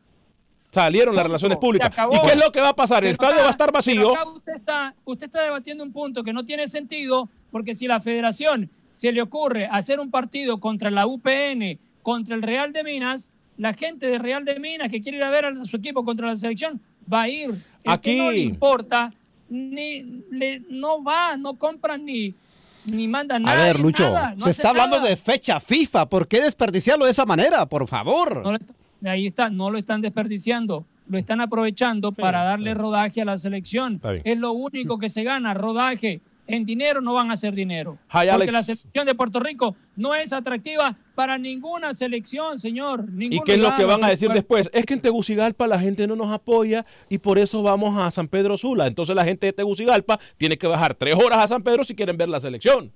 Salieron 0.72 1.16
las 1.16 1.24
relaciones 1.24 1.58
públicas. 1.58 1.92
¿Y 2.12 2.20
qué 2.26 2.32
es 2.32 2.36
lo 2.44 2.52
que 2.52 2.60
va 2.60 2.68
a 2.70 2.76
pasar? 2.76 3.04
El 3.04 3.16
Pero 3.16 3.28
estadio 3.28 3.34
acá- 3.34 3.42
va 3.42 3.48
a 3.48 3.50
estar 3.50 3.72
vacío. 3.72 4.12
acá 4.14 4.28
usted, 4.28 4.52
está, 4.54 4.94
usted 5.04 5.26
está 5.26 5.42
debatiendo 5.42 5.82
un 5.84 5.92
punto 5.92 6.22
que 6.22 6.32
no 6.32 6.44
tiene 6.44 6.68
sentido, 6.68 7.28
porque 7.50 7.74
si 7.74 7.86
la 7.88 8.00
federación 8.00 8.70
se 8.92 9.10
le 9.12 9.22
ocurre 9.22 9.66
hacer 9.70 9.98
un 10.00 10.10
partido 10.10 10.58
contra 10.60 10.90
la 10.90 11.06
UPN, 11.06 11.78
contra 12.02 12.34
el 12.36 12.42
Real 12.42 12.72
de 12.72 12.84
Minas, 12.84 13.30
la 13.56 13.74
gente 13.74 14.06
de 14.06 14.18
Real 14.18 14.44
de 14.44 14.58
Minas 14.60 14.88
que 14.90 15.00
quiere 15.00 15.18
ir 15.18 15.24
a 15.24 15.30
ver 15.30 15.44
a 15.44 15.64
su 15.64 15.76
equipo 15.76 16.04
contra 16.04 16.26
la 16.28 16.36
selección 16.36 16.80
va 17.12 17.22
a 17.22 17.28
ir. 17.28 17.50
El 17.82 18.00
que 18.00 18.16
no 18.18 18.30
le 18.30 18.38
Aquí. 18.38 18.42
importa, 18.42 19.12
ni 19.50 20.22
le, 20.30 20.62
no 20.70 21.02
va, 21.02 21.36
no 21.36 21.54
compra 21.56 21.98
ni, 21.98 22.34
ni 22.86 23.06
manda 23.08 23.36
A 23.36 23.38
nada. 23.40 23.64
ver, 23.64 23.78
Lucho, 23.80 24.04
nada, 24.04 24.34
no 24.36 24.44
se 24.44 24.50
está 24.50 24.70
hablando 24.70 24.96
nada. 24.96 25.08
de 25.10 25.16
fecha 25.16 25.60
FIFA. 25.60 26.06
¿Por 26.08 26.26
qué 26.28 26.40
desperdiciarlo 26.40 27.04
de 27.04 27.10
esa 27.10 27.26
manera? 27.26 27.66
Por 27.66 27.86
favor. 27.86 28.42
No 28.42 28.54
est- 28.54 28.70
ahí 29.04 29.26
está, 29.26 29.50
no 29.50 29.70
lo 29.70 29.76
están 29.78 30.00
desperdiciando, 30.00 30.86
lo 31.08 31.18
están 31.18 31.40
aprovechando 31.40 32.12
para 32.12 32.42
darle 32.44 32.72
rodaje 32.74 33.20
a 33.22 33.24
la 33.24 33.36
selección. 33.38 34.00
Es 34.24 34.38
lo 34.38 34.52
único 34.52 34.98
que 34.98 35.08
se 35.08 35.22
gana, 35.24 35.52
rodaje. 35.54 36.20
En 36.46 36.64
dinero 36.64 37.00
no 37.00 37.14
van 37.14 37.30
a 37.30 37.34
hacer 37.34 37.54
dinero. 37.54 37.92
Hi, 38.08 38.10
porque 38.12 38.30
Alex. 38.30 38.52
la 38.52 38.62
selección 38.64 39.06
de 39.06 39.14
Puerto 39.14 39.38
Rico 39.38 39.76
no 39.94 40.16
es 40.16 40.32
atractiva 40.32 40.96
para 41.20 41.36
ninguna 41.36 41.92
selección, 41.92 42.58
señor. 42.58 43.04
¿Y 43.18 43.40
qué 43.40 43.52
es 43.52 43.58
lo 43.60 43.76
que 43.76 43.84
van 43.84 44.02
a 44.02 44.08
decir 44.08 44.28
puede- 44.28 44.38
después? 44.40 44.70
Es 44.72 44.86
que 44.86 44.94
en 44.94 45.02
Tegucigalpa 45.02 45.66
la 45.66 45.78
gente 45.78 46.06
no 46.06 46.16
nos 46.16 46.32
apoya 46.32 46.86
y 47.10 47.18
por 47.18 47.38
eso 47.38 47.62
vamos 47.62 47.98
a 48.00 48.10
San 48.10 48.26
Pedro 48.26 48.56
Sula. 48.56 48.86
Entonces 48.86 49.14
la 49.14 49.22
gente 49.22 49.44
de 49.48 49.52
Tegucigalpa 49.52 50.18
tiene 50.38 50.56
que 50.56 50.66
bajar 50.66 50.94
tres 50.94 51.14
horas 51.16 51.40
a 51.40 51.48
San 51.48 51.62
Pedro 51.62 51.84
si 51.84 51.94
quieren 51.94 52.16
ver 52.16 52.30
la 52.30 52.40
selección. 52.40 52.90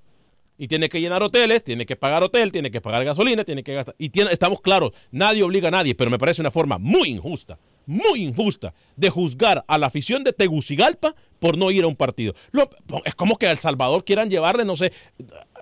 Y 0.57 0.69
tiene 0.69 0.89
que 0.89 1.03
llenar 1.03 1.23
hoteles, 1.23 1.63
tiene 1.63 1.85
que 1.85 1.97
pagar 1.97 2.23
hotel, 2.23 2.51
tiene 2.51 2.71
que 2.71 2.81
pagar 2.81 3.05
gasolina, 3.05 3.45
tiene 3.45 3.63
que 3.63 3.75
gastar. 3.75 3.95
Y 3.99 4.09
tiene- 4.09 4.33
estamos 4.33 4.63
claros, 4.63 4.93
nadie 5.11 5.43
obliga 5.43 5.69
a 5.69 5.73
nadie, 5.73 5.95
pero 5.95 6.11
me 6.11 6.19
parece 6.19 6.41
una 6.41 6.51
forma 6.51 6.79
muy 6.79 7.11
injusta, 7.11 7.59
muy 7.87 8.23
injusta 8.25 8.75
de 8.97 9.11
juzgar 9.11 9.65
a 9.67 9.79
la 9.79 9.87
afición 9.87 10.25
de 10.25 10.33
Tegucigalpa 10.33 11.15
por 11.39 11.59
no 11.59 11.71
ir 11.71 11.85
a 11.85 11.87
un 11.87 11.97
partido. 11.97 12.35
Lo- 12.53 12.71
es 13.05 13.15
como 13.15 13.37
que 13.37 13.47
a 13.47 13.51
El 13.51 13.59
Salvador 13.59 14.05
quieran 14.05 14.31
llevarle, 14.31 14.65
no 14.65 14.77
sé, 14.77 14.93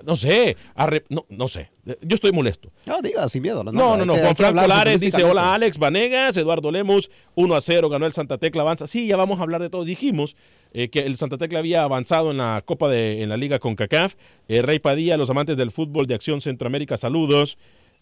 no 0.05 0.15
sé, 0.17 0.57
a 0.75 0.87
re- 0.87 1.05
no, 1.09 1.27
no 1.29 1.49
sé. 1.49 1.71
Yo 2.03 2.15
estoy 2.15 2.31
molesto. 2.33 2.71
No, 2.87 3.03
diga, 3.03 3.29
sin 3.29 3.43
miedo. 3.43 3.65
No, 3.65 3.73
no, 3.73 4.05
no. 4.05 4.15
que- 4.15 4.21
Juan 4.21 4.37
Franco 4.37 4.67
Lares 4.69 5.01
dice. 5.01 5.25
Hola, 5.25 5.55
Alex 5.55 5.79
Vanegas, 5.79 6.37
Eduardo 6.37 6.71
Lemos, 6.71 7.11
1 7.35 7.55
a 7.57 7.61
0, 7.61 7.89
ganó 7.89 8.07
el 8.07 8.13
Santa 8.13 8.39
Tecla, 8.39 8.63
avanza. 8.63 8.87
Sí, 8.87 9.07
ya 9.09 9.17
vamos 9.17 9.41
a 9.41 9.43
hablar 9.43 9.61
de 9.61 9.71
todo. 9.71 9.85
Dijimos 9.85 10.37
eh, 10.73 10.89
que 10.89 11.01
el 11.01 11.17
Santa 11.17 11.39
Tecla 11.39 11.59
había 11.59 11.83
avanzado 11.83 12.31
en 12.31 12.39
la 12.39 12.63
Copa 12.65 12.89
de 12.89 13.23
en 13.23 13.29
la 13.29 13.37
Liga 13.37 13.59
con 13.59 13.75
CACAF. 13.75 14.15
Eh, 14.49 14.63
Rey 14.63 14.79
Padilla, 14.79 15.17
los 15.17 15.31
amantes 15.31 15.57
del 15.57 15.71
fútbol 15.73 16.07
de 16.07 16.15
Acción 16.15 16.41
Centroamérica, 16.41 16.97
saludos. 16.97 17.59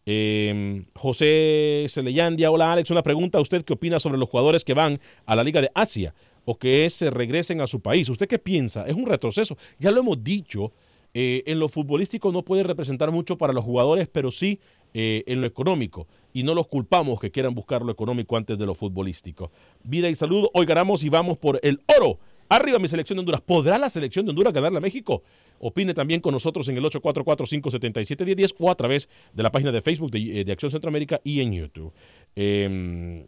Eh, 0.07 0.85
José 0.95 1.87
Celeyandia, 1.89 2.51
hola 2.51 2.73
Alex, 2.73 2.91
una 2.91 3.03
pregunta. 3.03 3.41
¿Usted 3.41 3.65
qué 3.65 3.73
opina 3.75 4.01
sobre 4.01 4.19
los 4.19 4.29
jugadores 4.29 4.65
que 4.65 4.75
van 4.75 5.01
a 5.27 5.37
la 5.37 5.45
Liga 5.45 5.61
de 5.61 5.71
Asia 5.75 6.15
o 6.45 6.59
que 6.59 6.89
se 6.91 7.11
regresen 7.11 7.61
a 7.61 7.67
su 7.67 7.81
país? 7.81 8.09
¿Usted 8.09 8.27
qué 8.29 8.39
piensa? 8.39 8.87
Es 8.87 8.95
un 8.95 9.07
retroceso. 9.07 9.57
Ya 9.79 9.91
lo 9.91 10.01
hemos 10.01 10.23
dicho. 10.23 10.73
eh, 11.13 11.43
en 11.47 11.59
lo 11.59 11.69
futbolístico 11.69 12.31
no 12.31 12.45
puede 12.45 12.63
representar 12.63 13.11
mucho 13.11 13.37
para 13.37 13.53
los 13.53 13.65
jugadores, 13.65 14.09
pero 14.11 14.31
sí 14.31 14.61
eh, 14.95 15.25
en 15.27 15.41
lo 15.41 15.47
económico. 15.47 16.07
Y 16.33 16.45
no 16.45 16.55
los 16.55 16.69
culpamos 16.69 17.19
que 17.19 17.33
quieran 17.33 17.53
buscar 17.55 17.83
lo 17.83 17.91
económico 17.91 18.37
antes 18.37 18.57
de 18.57 18.65
lo 18.67 18.75
futbolístico. 18.75 19.51
Vida 19.83 20.09
y 20.09 20.15
salud. 20.15 20.47
Hoy 20.55 20.67
ganamos 20.67 21.03
y 21.03 21.09
vamos 21.09 21.37
por 21.37 21.59
el 21.65 21.81
oro. 21.99 22.21
Arriba 22.49 22.79
mi 22.79 22.87
selección 22.89 23.17
de 23.17 23.21
Honduras. 23.21 23.41
¿Podrá 23.41 23.79
la 23.79 23.91
selección 23.91 24.25
de 24.25 24.31
Honduras 24.31 24.53
ganarle 24.53 24.79
a 24.79 24.81
México? 24.81 25.23
Opine 25.61 25.93
también 25.93 26.21
con 26.21 26.33
nosotros 26.33 26.67
en 26.69 26.79
el 26.79 26.85
844-577-1010 26.85 28.55
o 28.59 28.71
a 28.71 28.75
través 28.75 29.09
de 29.35 29.43
la 29.43 29.53
página 29.53 29.71
de 29.71 29.83
Facebook 29.83 30.11
de, 30.11 30.41
eh, 30.41 30.53
Acción 30.53 30.73
Centroamérica 30.73 31.21
y 31.23 31.41
en 31.41 31.53
YouTube. 31.53 31.93
Em, 32.35 33.27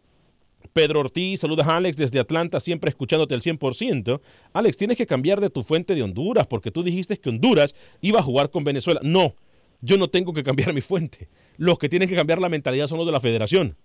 Pedro 0.72 1.00
Ortiz, 1.00 1.40
saludas 1.40 1.68
a 1.68 1.76
Alex 1.76 1.98
desde 1.98 2.18
Atlanta, 2.18 2.58
siempre 2.58 2.88
escuchándote 2.88 3.34
al 3.34 3.42
100%. 3.42 4.22
Alex, 4.54 4.76
tienes 4.78 4.96
que 4.96 5.06
cambiar 5.06 5.40
de 5.40 5.50
tu 5.50 5.62
fuente 5.62 5.94
de 5.94 6.02
Honduras 6.02 6.46
porque 6.46 6.70
tú 6.70 6.82
dijiste 6.82 7.18
que 7.18 7.28
Honduras 7.28 7.74
iba 8.00 8.20
a 8.20 8.22
jugar 8.22 8.50
con 8.50 8.64
Venezuela. 8.64 9.00
No, 9.02 9.34
yo 9.82 9.98
no 9.98 10.08
tengo 10.08 10.32
que 10.32 10.42
cambiar 10.42 10.72
mi 10.74 10.80
fuente. 10.80 11.28
Los 11.58 11.78
que 11.78 11.90
tienen 11.90 12.08
que 12.08 12.14
cambiar 12.14 12.40
la 12.40 12.48
mentalidad 12.48 12.86
son 12.86 12.96
los 12.96 13.06
de 13.06 13.12
la 13.12 13.20
federación. 13.20 13.76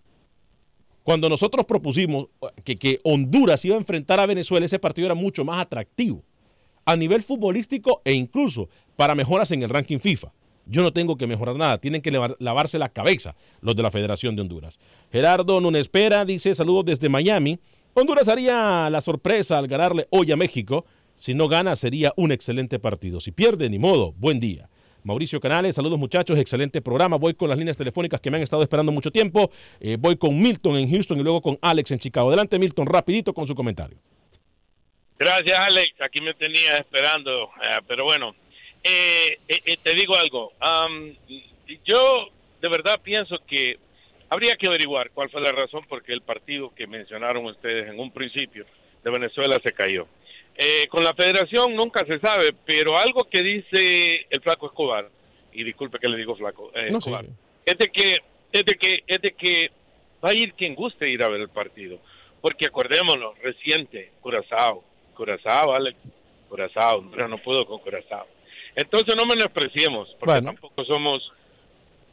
Cuando 1.04 1.28
nosotros 1.28 1.66
propusimos 1.66 2.28
que, 2.64 2.78
que 2.78 3.00
Honduras 3.04 3.64
iba 3.66 3.76
a 3.76 3.80
enfrentar 3.80 4.22
a 4.22 4.26
Venezuela, 4.26 4.66
ese 4.66 4.80
partido 4.80 5.08
era 5.08 5.16
mucho 5.16 5.44
más 5.44 5.60
atractivo 5.60 6.24
a 6.88 6.96
nivel 6.96 7.22
futbolístico 7.22 8.02
e 8.06 8.14
incluso 8.14 8.70
para 8.96 9.14
mejoras 9.14 9.52
en 9.52 9.62
el 9.62 9.70
ranking 9.70 10.00
FIFA. 10.00 10.34
Yo 10.66 10.82
no 10.82 10.92
tengo 10.92 11.16
que 11.18 11.28
mejorar 11.28 11.56
nada, 11.56 11.78
tienen 11.78 12.02
que 12.02 12.12
lavar- 12.12 12.36
lavarse 12.40 12.80
la 12.80 12.90
cabeza 12.90 13.36
los 13.62 13.76
de 13.76 13.84
la 13.84 13.92
Federación 13.92 14.36
de 14.36 14.42
Honduras. 14.42 14.80
Gerardo 15.12 15.62
Nunespera 15.62 16.26
dice 16.26 16.56
saludos 16.56 16.86
desde 16.86 17.10
Miami. 17.10 17.60
Honduras 17.94 18.28
haría 18.28 18.90
la 18.90 19.02
sorpresa 19.02 19.58
al 19.58 19.68
ganarle 19.68 20.08
hoy 20.10 20.32
a 20.32 20.36
México. 20.36 20.86
Si 21.16 21.34
no 21.34 21.48
gana 21.48 21.76
sería 21.76 22.14
un 22.16 22.32
excelente 22.32 22.80
partido. 22.80 23.20
Si 23.22 23.32
pierde, 23.32 23.70
ni 23.70 23.80
modo. 23.80 24.14
Buen 24.18 24.40
día. 24.40 24.70
Mauricio 25.04 25.40
Canales, 25.40 25.76
saludos 25.76 25.98
muchachos, 25.98 26.38
excelente 26.38 26.82
programa. 26.82 27.16
Voy 27.18 27.34
con 27.34 27.48
las 27.50 27.58
líneas 27.58 27.78
telefónicas 27.78 28.20
que 28.20 28.30
me 28.30 28.38
han 28.38 28.44
estado 28.44 28.62
esperando 28.62 28.92
mucho 28.92 29.10
tiempo. 29.10 29.50
Eh, 29.80 29.96
voy 29.98 30.18
con 30.18 30.38
Milton 30.40 30.76
en 30.76 30.92
Houston 30.92 31.18
y 31.20 31.24
luego 31.24 31.42
con 31.42 31.58
Alex 31.62 31.92
en 31.92 32.00
Chicago. 32.00 32.28
Adelante 32.28 32.60
Milton, 32.60 32.86
rapidito 32.88 33.34
con 33.34 33.48
su 33.48 33.56
comentario. 33.56 33.98
Gracias 35.20 35.60
Alex, 35.60 36.02
aquí 36.02 36.22
me 36.22 36.34
tenía 36.34 36.78
esperando, 36.78 37.46
eh, 37.62 37.80
pero 37.88 38.04
bueno, 38.04 38.36
eh, 38.84 39.40
te 39.82 39.94
digo 39.94 40.16
algo. 40.16 40.54
yo 41.86 42.30
de 42.62 42.70
verdad 42.70 43.00
pienso 43.02 43.38
que 43.48 43.78
habría 44.30 44.56
que 44.56 44.68
averiguar 44.68 45.12
cuál 45.12 45.30
fue 45.30 45.42
la 45.42 45.52
razón 45.52 45.86
por 45.88 46.04
qué 46.04 46.14
el 46.14 46.22
partido 46.22 46.74
que 46.76 46.88
mencionaron 46.88 47.46
ustedes 47.46 47.90
en 47.90 48.00
un 48.00 48.12
principio 48.12 48.66
de 49.04 49.12
Venezuela 49.12 49.60
se 49.64 49.72
cayó. 49.72 50.08
Eh, 50.56 50.88
con 50.88 51.04
la 51.04 51.14
federación 51.14 51.76
nunca 51.76 52.04
se 52.06 52.20
sabe, 52.20 52.50
pero 52.66 52.98
algo 52.98 53.26
que 53.30 53.44
dice 53.44 54.26
el 54.30 54.42
flaco 54.42 54.68
Escobar, 54.68 55.10
y 55.54 55.64
disculpe 55.64 56.00
que 56.00 56.10
le 56.10 56.18
digo 56.18 56.36
flaco, 56.36 56.72
eh, 56.74 56.88
Escobar, 56.90 57.26
es, 57.64 57.78
de 57.78 57.90
que, 57.90 58.18
es, 58.52 58.66
de 58.66 58.74
que, 58.74 59.04
es 59.06 59.22
de 59.22 59.32
que 59.32 59.72
va 60.24 60.30
a 60.30 60.34
ir 60.34 60.54
quien 60.54 60.74
guste 60.74 61.10
ir 61.10 61.24
a 61.24 61.30
ver 61.30 61.42
el 61.42 61.50
partido. 61.50 62.00
Porque 62.42 62.66
acordémonos, 62.66 63.38
reciente, 63.40 64.12
Curazao, 64.22 64.84
Curazao, 65.18 65.76
Alex, 65.76 65.98
Curazao, 66.48 67.02
no 67.02 67.38
puedo 67.40 67.66
con 67.66 67.80
Curazao. 67.80 68.28
Entonces 68.76 69.16
no 69.18 69.26
menospreciemos, 69.26 70.16
porque 70.20 70.42
tampoco 70.42 70.86
somos 70.86 71.34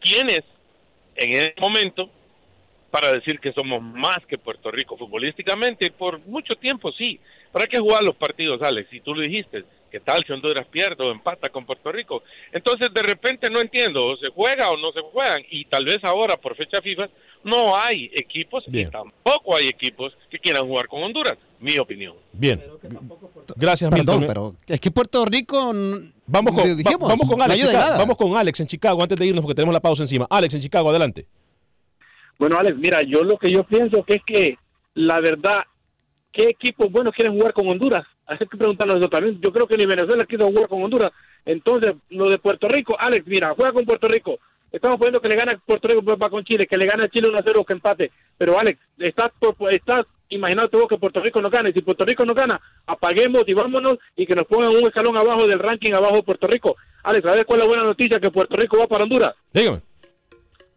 quienes 0.00 0.40
en 1.14 1.32
este 1.32 1.60
momento 1.60 2.10
para 2.90 3.12
decir 3.12 3.38
que 3.38 3.52
somos 3.52 3.82
más 3.82 4.18
que 4.26 4.38
Puerto 4.38 4.70
Rico 4.70 4.96
futbolísticamente. 4.96 5.90
Por 5.90 6.20
mucho 6.20 6.54
tiempo 6.54 6.90
sí, 6.92 7.20
pero 7.52 7.64
hay 7.64 7.68
que 7.68 7.78
jugar 7.78 8.02
los 8.02 8.16
partidos, 8.16 8.62
Alex. 8.62 8.88
Si 8.88 9.00
tú 9.00 9.14
lo 9.14 9.20
dijiste, 9.20 9.64
que 9.90 10.00
tal 10.00 10.24
si 10.24 10.32
Honduras 10.32 10.66
pierde 10.68 11.04
o 11.04 11.12
empata 11.12 11.48
con 11.50 11.66
Puerto 11.66 11.92
Rico? 11.92 12.22
Entonces 12.50 12.92
de 12.94 13.02
repente 13.02 13.50
no 13.50 13.60
entiendo, 13.60 14.04
o 14.04 14.16
se 14.16 14.28
juega 14.28 14.70
o 14.70 14.76
no 14.76 14.90
se 14.92 15.02
juegan. 15.02 15.42
Y 15.50 15.66
tal 15.66 15.84
vez 15.84 15.98
ahora 16.02 16.36
por 16.36 16.56
fecha 16.56 16.80
FIFA 16.80 17.08
no 17.42 17.76
hay 17.76 18.10
equipos 18.14 18.64
y 18.66 18.86
tampoco 18.86 19.56
hay 19.56 19.68
equipos 19.68 20.16
que 20.30 20.38
quieran 20.38 20.66
jugar 20.66 20.88
con 20.88 21.02
Honduras, 21.02 21.36
mi 21.64 21.78
opinión. 21.78 22.14
Bien. 22.32 22.62
Gracias, 23.56 23.90
Perdón, 23.90 24.24
pero 24.26 24.54
es 24.66 24.78
que 24.78 24.90
Puerto 24.90 25.24
Rico 25.24 25.72
vamos 26.26 26.54
con, 26.54 26.82
vamos 27.00 27.28
con 27.28 27.42
Alex, 27.42 27.72
vamos 27.72 28.16
con 28.16 28.36
Alex 28.36 28.60
en 28.60 28.66
Chicago 28.66 29.02
antes 29.02 29.18
de 29.18 29.26
irnos 29.26 29.42
porque 29.42 29.54
tenemos 29.54 29.72
la 29.72 29.80
pausa 29.80 30.02
encima. 30.02 30.26
Alex 30.30 30.54
en 30.54 30.60
Chicago, 30.60 30.90
adelante. 30.90 31.26
Bueno, 32.38 32.58
Alex, 32.58 32.76
mira, 32.76 33.02
yo 33.02 33.24
lo 33.24 33.38
que 33.38 33.50
yo 33.50 33.64
pienso 33.64 34.04
que 34.04 34.14
es 34.14 34.22
que 34.26 34.58
la 34.94 35.20
verdad, 35.20 35.60
¿qué 36.32 36.48
equipos 36.48 36.90
buenos 36.90 37.14
quieren 37.14 37.34
jugar 37.34 37.52
con 37.52 37.68
Honduras? 37.68 38.06
Hay 38.26 38.38
que 38.38 38.56
preguntarnos 38.56 38.98
eso 38.98 39.08
también. 39.08 39.40
Yo 39.40 39.52
creo 39.52 39.66
que 39.66 39.76
ni 39.76 39.86
Venezuela 39.86 40.24
quiere 40.24 40.44
jugar 40.44 40.68
con 40.68 40.82
Honduras. 40.82 41.12
Entonces, 41.44 41.94
lo 42.10 42.28
de 42.28 42.38
Puerto 42.38 42.68
Rico, 42.68 42.96
Alex, 42.98 43.26
mira, 43.26 43.54
juega 43.56 43.72
con 43.72 43.84
Puerto 43.84 44.08
Rico. 44.08 44.38
Estamos 44.72 44.96
poniendo 44.96 45.20
que 45.20 45.28
le 45.28 45.36
gana 45.36 45.60
Puerto 45.64 45.88
Rico 45.88 46.02
pues, 46.02 46.16
va 46.20 46.30
con 46.30 46.44
Chile, 46.44 46.66
que 46.66 46.76
le 46.76 46.86
gana 46.86 47.08
Chile 47.08 47.28
1-0 47.28 47.58
o 47.58 47.64
que 47.64 47.74
empate. 47.74 48.10
Pero 48.36 48.58
Alex, 48.58 48.80
estás, 48.98 49.30
estás 49.70 50.04
imaginándote 50.28 50.76
vos 50.76 50.88
que 50.88 50.98
Puerto 50.98 51.20
Rico 51.20 51.40
no 51.40 51.50
gane. 51.50 51.72
Si 51.72 51.82
Puerto 51.82 52.04
Rico 52.04 52.24
no 52.24 52.34
gana, 52.34 52.60
apaguemos 52.86 53.44
y 53.46 53.54
vámonos 53.54 53.98
y 54.16 54.26
que 54.26 54.34
nos 54.34 54.44
pongan 54.44 54.74
un 54.74 54.84
escalón 54.84 55.16
abajo 55.16 55.46
del 55.46 55.58
ranking 55.58 55.92
abajo 55.92 56.16
de 56.16 56.22
Puerto 56.22 56.46
Rico. 56.46 56.76
Alex, 57.02 57.24
¿sabes 57.24 57.44
cuál 57.44 57.60
es 57.60 57.66
la 57.66 57.68
buena 57.68 57.84
noticia? 57.84 58.20
Que 58.20 58.30
Puerto 58.30 58.56
Rico 58.56 58.78
va 58.78 58.86
para 58.86 59.04
Honduras. 59.04 59.34
Dígame. 59.52 59.80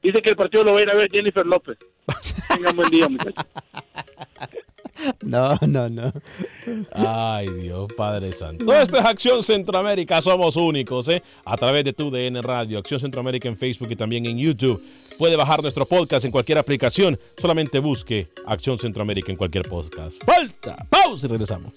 Dice 0.02 0.22
que 0.22 0.30
el 0.30 0.36
partido 0.36 0.64
lo 0.64 0.74
va 0.74 0.80
a 0.80 0.82
ir 0.84 0.90
a 0.90 0.96
ver 0.96 1.10
Jennifer 1.12 1.46
López. 1.46 1.78
Tengan 2.56 2.76
buen 2.76 2.90
día, 2.90 3.10
muchachos. 3.10 3.46
No, 5.22 5.58
no, 5.68 5.90
no. 5.90 6.12
Ay, 6.92 7.48
Dios, 7.50 7.88
Padre 7.96 8.32
Santo. 8.32 8.66
Todo 8.66 8.80
esto 8.80 8.98
es 8.98 9.06
Acción 9.06 9.44
Centroamérica. 9.44 10.22
Somos 10.22 10.56
únicos, 10.56 11.08
¿eh? 11.10 11.22
A 11.46 11.58
través 11.58 11.84
de 11.84 11.94
tu 11.94 12.10
DN 12.10 12.42
Radio, 12.42 12.80
Acción 12.80 13.00
Centroamérica 13.00 13.48
en 13.48 13.56
Facebook 13.56 13.90
y 13.92 13.96
también 13.96 14.26
en 14.26 14.38
YouTube. 14.38 14.82
Puede 15.18 15.36
bajar 15.36 15.62
nuestro 15.62 15.86
podcast 15.86 16.26
en 16.26 16.32
cualquier 16.32 16.58
aplicación. 16.58 17.20
Solamente 17.38 17.80
busque 17.80 18.28
Acción 18.46 18.78
Centroamérica 18.78 19.32
en 19.32 19.38
cualquier 19.38 19.68
podcast. 19.68 20.24
Falta. 20.24 20.76
Pausa 20.90 21.28
y 21.28 21.30
regresamos. 21.30 21.74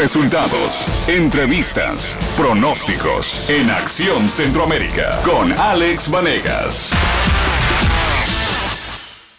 Resultados, 0.00 1.06
entrevistas, 1.10 2.16
pronósticos 2.34 3.50
en 3.50 3.68
Acción 3.68 4.30
Centroamérica 4.30 5.20
con 5.22 5.52
Alex 5.52 6.10
Vanegas. 6.10 6.94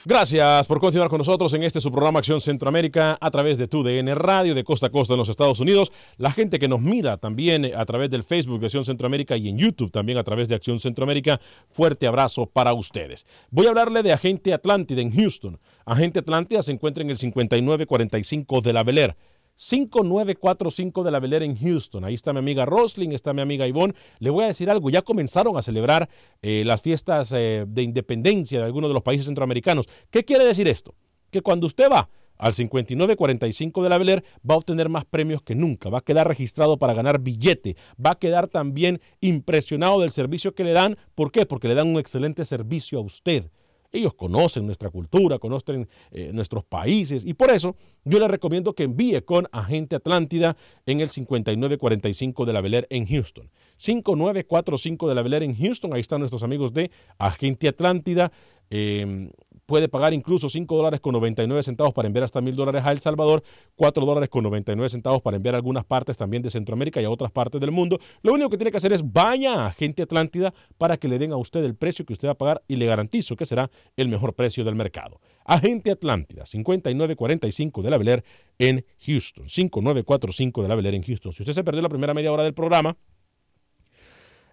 Gracias 0.06 0.68
por 0.68 0.80
continuar 0.80 1.10
con 1.10 1.18
nosotros 1.18 1.52
en 1.54 1.64
este 1.64 1.82
su 1.82 1.92
programa 1.92 2.20
Acción 2.20 2.42
Centroamérica 2.42 3.18
a 3.20 3.32
través 3.32 3.58
de 3.58 3.68
tu 3.68 3.82
DN 3.82 4.14
Radio 4.14 4.54
de 4.54 4.64
costa 4.64 4.88
a 4.88 4.90
costa 4.92 5.16
en 5.16 5.20
los 5.20 5.30
Estados 5.30 5.60
Unidos. 5.60 5.92
La 6.18 6.32
gente 6.32 6.60
que 6.60 6.68
nos 6.68 6.80
mira 6.80 7.18
también 7.18 7.72
a 7.76 7.86
través 7.86 8.12
del 8.12 8.24
Facebook 8.24 8.60
de 8.60 8.68
Acción 8.68 8.86
Centroamérica 8.86 9.38
y 9.38 9.50
en 9.50 9.58
YouTube 9.58 9.90
también 9.90 10.20
a 10.20 10.24
través 10.24 10.48
de 10.48 10.54
Acción 10.54 10.80
Centroamérica. 10.80 11.42
Fuerte 11.72 12.06
abrazo 12.06 12.46
para 12.46 12.74
ustedes. 12.74 13.26
Voy 13.50 13.66
a 13.66 13.70
hablarle 13.70 14.04
de 14.04 14.14
Agente 14.14 14.54
Atlántida 14.54 15.02
en 15.02 15.12
Houston. 15.12 15.60
Agente 15.86 16.20
Atlántida 16.20 16.62
se 16.62 16.72
encuentra 16.72 17.04
en 17.04 17.10
el 17.10 17.18
5945 17.18 18.62
de 18.62 18.74
la 18.74 18.84
Bel 18.84 19.16
5945 19.62 21.04
de 21.04 21.12
la 21.12 21.20
Velera 21.20 21.46
en 21.46 21.56
Houston. 21.56 22.04
Ahí 22.04 22.16
está 22.16 22.34
mi 22.34 22.40
amiga 22.40 22.66
Rosling, 22.66 23.12
está 23.12 23.32
mi 23.32 23.42
amiga 23.42 23.68
Ivonne. 23.68 23.94
Le 24.18 24.32
voy 24.32 24.44
a 24.44 24.48
decir 24.48 24.72
algo, 24.72 24.90
ya 24.90 25.04
comenzaron 25.04 25.56
a 25.56 25.62
celebrar 25.62 26.10
eh, 26.42 26.64
las 26.66 26.82
fiestas 26.82 27.32
eh, 27.32 27.66
de 27.68 27.84
independencia 27.84 28.58
de 28.58 28.66
algunos 28.66 28.90
de 28.90 28.96
los 28.96 29.04
países 29.04 29.28
centroamericanos. 29.28 29.88
¿Qué 30.10 30.26
quiere 30.26 30.46
decir 30.46 30.68
esto? 30.68 30.96
Que 31.30 31.42
cuando 31.42 31.68
usted 31.68 31.92
va 31.92 32.10
al 32.40 32.54
5945 32.54 33.84
de 33.84 33.90
la 33.90 34.00
Bel 34.00 34.24
va 34.50 34.56
a 34.56 34.58
obtener 34.58 34.90
más 34.90 35.06
premios 35.06 35.44
que 35.44 35.54
nunca, 35.54 35.90
va 35.92 36.00
a 36.00 36.04
quedar 36.04 36.28
registrado 36.28 36.80
para 36.80 36.96
ganar 36.96 37.22
billete, 37.22 37.76
va 38.04 38.14
a 38.14 38.20
quedar 38.20 38.48
también 38.48 39.00
impresionado 39.20 40.02
del 40.02 40.10
servicio 40.10 40.56
que 40.56 40.64
le 40.64 40.74
dan. 40.74 40.98
¿Por 41.14 41.32
qué? 41.32 41.46
Porque 41.46 41.68
le 41.68 41.76
dan 41.76 41.88
un 41.88 42.00
excelente 42.00 42.46
servicio 42.46 42.98
a 42.98 43.04
usted. 43.04 43.52
Ellos 43.92 44.14
conocen 44.14 44.66
nuestra 44.66 44.90
cultura, 44.90 45.38
conocen 45.40 45.88
eh, 46.12 46.32
nuestros 46.34 46.64
países 46.64 47.26
y 47.26 47.34
por 47.34 47.52
eso 47.52 47.76
yo 48.06 48.20
les 48.20 48.30
recomiendo 48.30 48.74
que 48.74 48.84
envíe 48.84 49.22
con 49.22 49.48
Agente 49.52 49.96
Atlántida 49.96 50.56
en 50.86 51.02
el 51.02 51.10
5945 51.10 52.46
de 52.46 52.54
la 52.54 52.62
Bel 52.62 52.88
en 52.90 53.06
Houston. 53.06 53.50
5945 53.78 55.10
de 55.10 55.16
la 55.16 55.22
Bel 55.22 55.34
en 55.34 55.56
Houston, 55.56 55.94
ahí 55.94 56.02
están 56.02 56.20
nuestros 56.20 56.44
amigos 56.44 56.74
de 56.74 56.92
Agente 57.18 57.68
Atlántida. 57.68 58.32
Em, 58.70 59.32
puede 59.72 59.88
pagar 59.88 60.14
incluso 60.14 60.50
5 60.50 60.76
dólares 60.76 61.00
con 61.00 61.14
99 61.14 61.64
centavos 61.64 61.94
para 61.94 62.06
enviar 62.06 62.26
hasta 62.26 62.42
1000 62.42 62.58
dólares 62.58 62.84
a 62.84 62.92
El 62.92 63.00
Salvador, 63.00 63.42
4 63.78 64.06
dólares 64.06 64.28
con 64.28 64.44
99 64.44 64.90
centavos 64.90 65.22
para 65.22 65.38
enviar 65.38 65.56
a 65.56 65.60
algunas 65.60 65.86
partes 65.86 66.18
también 66.18 66.44
de 66.44 66.52
Centroamérica 66.52 67.02
y 67.02 67.06
a 67.06 67.10
otras 67.10 67.32
partes 67.32 67.62
del 67.62 67.72
mundo. 67.72 67.98
Lo 68.22 68.34
único 68.34 68.50
que 68.50 68.58
tiene 68.58 68.70
que 68.72 68.76
hacer 68.76 68.92
es 68.92 69.02
vaya 69.14 69.54
a 69.54 69.68
Agente 69.68 70.02
Atlántida 70.02 70.54
para 70.78 70.98
que 70.98 71.08
le 71.08 71.18
den 71.20 71.32
a 71.32 71.38
usted 71.38 71.64
el 71.64 71.76
precio 71.76 72.06
que 72.06 72.12
usted 72.12 72.28
va 72.28 72.34
a 72.34 72.38
pagar 72.38 72.62
y 72.68 72.76
le 72.76 72.86
garantizo 72.86 73.38
que 73.38 73.46
será 73.46 73.72
el 73.96 74.10
mejor 74.10 74.34
precio 74.34 74.66
del 74.66 74.76
mercado. 74.76 75.22
Agente 75.46 75.90
Atlántida, 75.90 76.46
5945 76.46 77.82
de 77.82 77.90
la 77.90 77.98
Bel 77.98 78.24
en 78.60 78.86
Houston, 79.06 79.48
5945 79.48 80.64
de 80.64 80.68
la 80.68 80.76
Bel 80.76 80.88
en 80.88 81.04
Houston. 81.04 81.32
Si 81.32 81.44
usted 81.44 81.54
se 81.54 81.64
perdió 81.64 81.82
la 81.82 81.88
primera 81.88 82.14
media 82.14 82.34
hora 82.34 82.44
del 82.44 82.54
programa, 82.54 82.98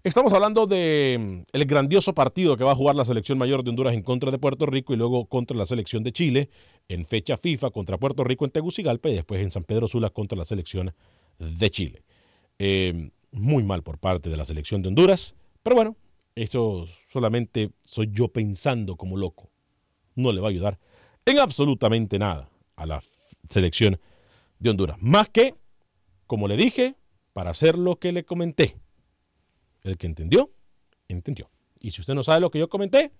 Estamos 0.04 0.32
hablando 0.32 0.68
de 0.68 1.18
mm, 1.18 1.56
el 1.56 1.64
grandioso 1.64 2.14
partido 2.14 2.56
que 2.56 2.62
va 2.62 2.70
a 2.70 2.76
jugar 2.76 2.94
la 2.94 3.04
selección 3.04 3.37
mayor 3.37 3.64
de 3.64 3.70
Honduras 3.70 3.94
en 3.94 4.02
contra 4.02 4.30
de 4.30 4.38
Puerto 4.38 4.64
Rico 4.64 4.94
y 4.94 4.96
luego 4.96 5.26
contra 5.26 5.56
la 5.56 5.66
selección 5.66 6.04
de 6.04 6.12
Chile 6.12 6.50
en 6.87 7.04
fecha 7.04 7.37
FIFA 7.37 7.70
contra 7.70 7.98
Puerto 7.98 8.22
Rico 8.22 8.44
en 8.44 8.52
Tegucigalpa 8.52 9.08
y 9.08 9.14
después 9.14 9.42
en 9.42 9.50
San 9.50 9.64
Pedro 9.64 9.88
Sula 9.88 10.11
contra 10.11 10.38
la 10.38 10.44
selección 10.44 10.94
de 11.40 11.70
Chile. 11.70 12.04
Eh, 12.61 13.11
muy 13.32 13.64
mal 13.64 13.82
por 13.82 13.98
parte 13.98 14.30
de 14.30 14.37
la 14.37 14.44
selección 14.44 14.82
de 14.82 14.88
Honduras, 14.88 15.34
pero 15.64 15.74
bueno, 15.74 15.96
eso 16.37 16.87
solamente 17.08 17.72
soy 17.82 18.08
yo 18.12 18.28
pensando 18.28 18.94
como 18.94 19.16
loco. 19.16 19.50
No 20.14 20.32
le 20.32 20.40
va 20.40 20.46
a 20.46 20.50
ayudar 20.50 20.78
en 21.26 21.40
absolutamente 21.40 22.20
nada 22.20 22.48
a 22.76 22.87
la 22.87 23.02
selección 23.50 23.98
de 24.61 24.70
Honduras. 24.70 24.96
Más 25.00 25.28
que, 25.28 25.56
como 26.28 26.46
le 26.46 26.56
dije, 26.56 26.94
para 27.32 27.50
hacer 27.50 27.76
lo 27.76 27.98
que 27.98 28.12
le 28.12 28.24
comenté 28.24 28.76
el 29.82 29.96
que 29.96 30.06
entendió, 30.06 30.50
entendió. 31.08 31.50
Y 31.80 31.92
si 31.92 32.00
usted 32.00 32.14
no 32.14 32.22
sabe 32.22 32.40
lo 32.40 32.50
que 32.50 32.58
yo 32.58 32.68
comenté, 32.68 33.12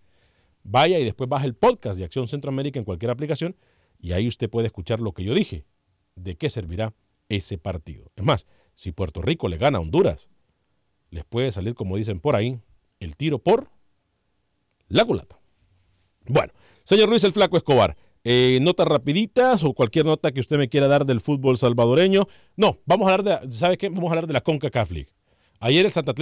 vaya 0.63 0.99
y 0.99 1.05
después 1.05 1.29
baja 1.29 1.45
el 1.45 1.55
podcast 1.55 1.99
de 1.99 2.05
Acción 2.05 2.29
Centroamérica 2.29 2.79
en 2.79 2.85
cualquier 2.85 3.11
aplicación 3.11 3.57
y 4.01 4.13
ahí 4.13 4.29
usted 4.29 4.49
puede 4.49 4.67
escuchar 4.67 5.01
lo 5.01 5.13
que 5.13 5.25
yo 5.25 5.35
dije, 5.35 5.65
de 6.15 6.37
qué 6.37 6.51
servirá 6.51 6.95
ese 7.29 7.59
partido. 7.59 8.11
Es 8.17 8.25
más, 8.25 8.47
si 8.75 8.93
Puerto 8.93 9.23
Rico 9.23 9.49
le 9.49 9.59
gana 9.59 9.79
a 9.79 9.81
Honduras, 9.81 10.29
les 11.11 11.25
puede 11.25 11.53
salir, 11.53 11.75
como 11.75 11.97
dicen 11.97 12.21
por 12.21 12.37
ahí, 12.37 12.61
el 13.01 13.17
tiro 13.17 13.39
por 13.39 13.71
la 14.89 15.05
culata. 15.05 15.41
Bueno, 16.27 16.53
señor 16.85 17.09
Luis 17.09 17.25
el 17.25 17.33
Flaco 17.33 17.57
Escobar, 17.57 17.97
eh, 18.25 18.59
notas 18.61 18.87
rapiditas 18.87 19.65
o 19.65 19.73
cualquier 19.73 20.05
nota 20.05 20.33
que 20.33 20.41
usted 20.41 20.59
me 20.59 20.69
quiera 20.69 20.89
dar 20.89 21.07
del 21.07 21.21
fútbol 21.21 21.57
salvadoreño. 21.57 22.27
No, 22.57 22.79
vamos 22.85 23.09
a 23.09 23.15
hablar 23.15 23.43
de, 23.43 23.53
¿sabe 23.53 23.79
qué? 23.79 23.89
Vamos 23.89 24.09
a 24.09 24.13
hablar 24.13 24.27
de 24.27 24.33
la 24.35 24.43
CONCACAF 24.43 24.91
League. 24.91 25.11
Ayer 25.61 25.87
el 25.87 25.93
Santa, 25.93 26.15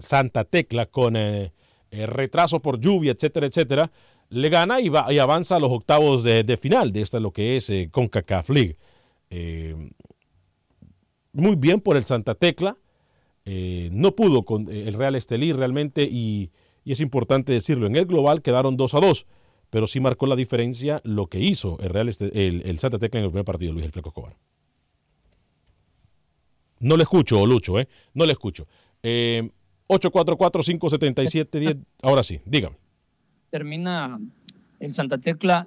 Santa, 0.00 0.44
Tecla 0.44 0.86
con 0.86 1.16
eh, 1.16 1.52
eh, 1.90 2.06
retraso 2.06 2.60
por 2.60 2.80
lluvia, 2.80 3.12
etcétera, 3.12 3.46
etcétera, 3.46 3.90
le 4.28 4.48
gana 4.50 4.80
y, 4.80 4.90
va, 4.90 5.10
y 5.12 5.18
avanza 5.18 5.56
a 5.56 5.60
los 5.60 5.72
octavos 5.72 6.22
de, 6.22 6.56
final 6.58 6.92
de 6.92 7.00
esta 7.00 7.18
lo 7.18 7.32
que 7.32 7.56
es 7.56 7.70
eh, 7.70 7.88
CONCACAF 7.90 8.50
League. 8.50 8.76
Eh, 9.30 9.74
muy 11.32 11.56
bien 11.56 11.80
por 11.80 11.96
el 11.96 12.04
Santa 12.04 12.34
Tecla. 12.34 12.76
No 13.90 14.14
pudo 14.14 14.42
con 14.44 14.68
el 14.68 14.92
Real 14.92 15.14
Estelí 15.14 15.54
realmente 15.54 16.02
y, 16.02 16.50
es 16.84 17.00
importante 17.00 17.50
decirlo. 17.50 17.86
En 17.86 17.96
el 17.96 18.04
global 18.04 18.42
quedaron 18.42 18.76
2 18.76 18.92
a 18.92 19.00
2, 19.00 19.26
pero 19.70 19.86
sí 19.86 20.00
marcó 20.00 20.26
la 20.26 20.36
diferencia 20.36 21.00
lo 21.04 21.28
que 21.28 21.40
hizo 21.40 21.78
el, 21.80 21.88
Real 21.88 22.08
Estelí- 22.10 22.62
el, 22.62 22.78
Santa 22.78 22.98
Tecla 22.98 23.20
en 23.20 23.24
el 23.24 23.30
primer 23.30 23.46
partido, 23.46 23.72
Luis 23.72 23.86
el 23.86 23.92
Fleco 23.92 24.10
Escobar. 24.10 24.36
No 26.80 26.96
le 26.96 27.02
escucho, 27.02 27.44
Lucho, 27.46 27.78
¿eh? 27.78 27.88
No 28.14 28.26
le 28.26 28.32
escucho. 28.32 28.66
Eh, 29.02 29.50
844-577-10. 29.88 31.78
Ahora 32.02 32.22
sí, 32.22 32.40
dígame. 32.44 32.76
termina 33.50 34.18
el 34.80 34.92
Santa 34.92 35.18
Tecla 35.18 35.66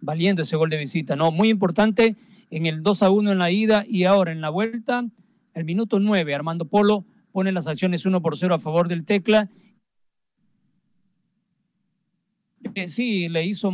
valiendo 0.00 0.42
ese 0.42 0.56
gol 0.56 0.70
de 0.70 0.76
visita. 0.78 1.14
No, 1.16 1.30
muy 1.30 1.48
importante 1.48 2.16
en 2.50 2.66
el 2.66 2.82
2 2.82 3.02
a 3.02 3.10
1 3.10 3.32
en 3.32 3.38
la 3.38 3.50
ida 3.50 3.84
y 3.88 4.04
ahora 4.04 4.32
en 4.32 4.40
la 4.40 4.50
vuelta, 4.50 5.04
el 5.54 5.64
minuto 5.64 6.00
9, 6.00 6.34
Armando 6.34 6.64
Polo 6.64 7.04
pone 7.32 7.52
las 7.52 7.66
acciones 7.68 8.04
1 8.04 8.20
por 8.20 8.36
0 8.36 8.54
a 8.54 8.58
favor 8.58 8.88
del 8.88 9.04
Tecla. 9.04 9.48
Eh, 12.74 12.88
sí, 12.88 13.28
le 13.28 13.46
hizo 13.46 13.72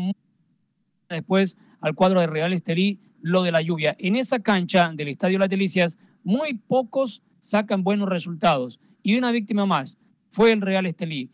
después 1.09 1.57
al 1.81 1.95
cuadro 1.95 2.21
de 2.21 2.27
Real 2.27 2.53
Estelí 2.53 3.01
lo 3.23 3.43
de 3.43 3.53
la 3.53 3.63
lluvia. 3.63 3.97
En 3.99 4.17
esa 4.17 4.41
cancha 4.41 4.93
del 4.95 5.09
Estadio 5.09 5.39
Las 5.39 5.49
Delicias, 5.49 5.99
muy 6.27 6.55
pocos 6.55 7.23
sacan 7.39 7.85
buenos 7.85 8.09
resultados. 8.09 8.81
Y 9.03 9.17
una 9.17 9.31
víctima 9.31 9.65
más 9.65 9.97
fue 10.31 10.51
el 10.51 10.61
Real 10.61 10.85
Estelí. 10.85 11.31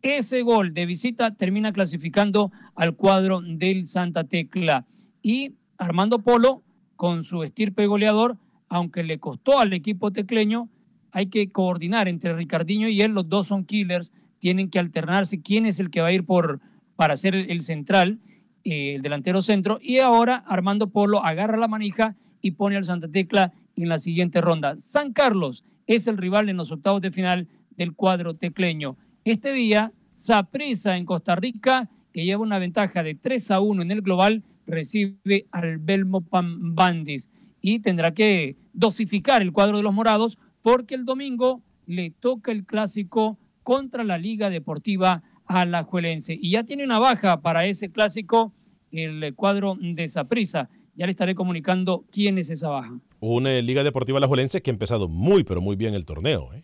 Ese 0.00 0.40
gol 0.40 0.72
de 0.72 0.86
visita 0.86 1.34
termina 1.34 1.74
clasificando 1.74 2.50
al 2.74 2.96
cuadro 2.96 3.42
del 3.42 3.84
Santa 3.84 4.24
Tecla. 4.24 4.86
Y 5.22 5.52
Armando 5.76 6.20
Polo, 6.20 6.62
con 6.96 7.22
su 7.22 7.42
estirpe 7.42 7.86
goleador, 7.86 8.38
aunque 8.68 9.02
le 9.02 9.20
costó 9.20 9.58
al 9.58 9.74
equipo 9.74 10.10
tecleño, 10.10 10.70
hay 11.12 11.26
que 11.26 11.52
coordinar 11.52 12.08
entre 12.08 12.32
Ricardinho 12.32 12.88
y 12.88 13.02
él. 13.02 13.12
Los 13.12 13.28
dos 13.28 13.48
son 13.48 13.66
killers, 13.66 14.10
tienen 14.38 14.70
que 14.70 14.78
alternarse 14.78 15.42
quién 15.42 15.66
es 15.66 15.80
el 15.80 15.90
que 15.90 16.00
va 16.00 16.08
a 16.08 16.12
ir 16.12 16.24
por, 16.24 16.60
para 16.96 17.18
ser 17.18 17.34
el 17.34 17.60
central, 17.60 18.20
eh, 18.64 18.94
el 18.94 19.02
delantero 19.02 19.42
centro. 19.42 19.78
Y 19.82 19.98
ahora 19.98 20.36
Armando 20.46 20.88
Polo 20.88 21.22
agarra 21.22 21.58
la 21.58 21.68
manija 21.68 22.16
y 22.40 22.52
pone 22.52 22.76
al 22.76 22.84
Santa 22.84 23.08
Tecla 23.08 23.52
en 23.76 23.88
la 23.88 23.98
siguiente 23.98 24.40
ronda. 24.40 24.76
San 24.76 25.12
Carlos 25.12 25.64
es 25.86 26.06
el 26.06 26.16
rival 26.16 26.48
en 26.48 26.56
los 26.56 26.72
octavos 26.72 27.00
de 27.00 27.10
final 27.10 27.48
del 27.76 27.94
cuadro 27.94 28.34
tecleño. 28.34 28.96
Este 29.24 29.52
día, 29.52 29.92
Saprissa 30.12 30.96
en 30.96 31.04
Costa 31.04 31.36
Rica, 31.36 31.90
que 32.12 32.24
lleva 32.24 32.42
una 32.42 32.58
ventaja 32.58 33.02
de 33.02 33.14
3 33.14 33.50
a 33.50 33.60
1 33.60 33.82
en 33.82 33.90
el 33.90 34.02
global, 34.02 34.44
recibe 34.66 35.46
al 35.50 35.78
Belmopan 35.78 36.74
Bandis 36.74 37.28
y 37.60 37.80
tendrá 37.80 38.12
que 38.12 38.56
dosificar 38.72 39.42
el 39.42 39.52
cuadro 39.52 39.78
de 39.78 39.82
los 39.82 39.92
morados 39.92 40.38
porque 40.62 40.94
el 40.94 41.04
domingo 41.04 41.62
le 41.86 42.10
toca 42.10 42.52
el 42.52 42.64
clásico 42.64 43.38
contra 43.62 44.04
la 44.04 44.18
Liga 44.18 44.50
Deportiva 44.50 45.22
Alajuelense. 45.46 46.38
Y 46.40 46.52
ya 46.52 46.64
tiene 46.64 46.84
una 46.84 46.98
baja 46.98 47.40
para 47.40 47.66
ese 47.66 47.90
clásico 47.90 48.52
el 48.90 49.34
cuadro 49.34 49.76
de 49.80 50.08
Saprissa. 50.08 50.68
Ya 50.96 51.06
le 51.06 51.12
estaré 51.12 51.34
comunicando 51.34 52.04
quién 52.10 52.38
es 52.38 52.50
esa 52.50 52.68
baja. 52.68 52.98
Una 53.20 53.60
Liga 53.60 53.82
Deportiva 53.82 54.18
Alajuelense 54.18 54.62
que 54.62 54.70
ha 54.70 54.74
empezado 54.74 55.08
muy, 55.08 55.44
pero 55.44 55.60
muy 55.60 55.76
bien 55.76 55.94
el 55.94 56.04
torneo. 56.04 56.52
¿eh? 56.54 56.62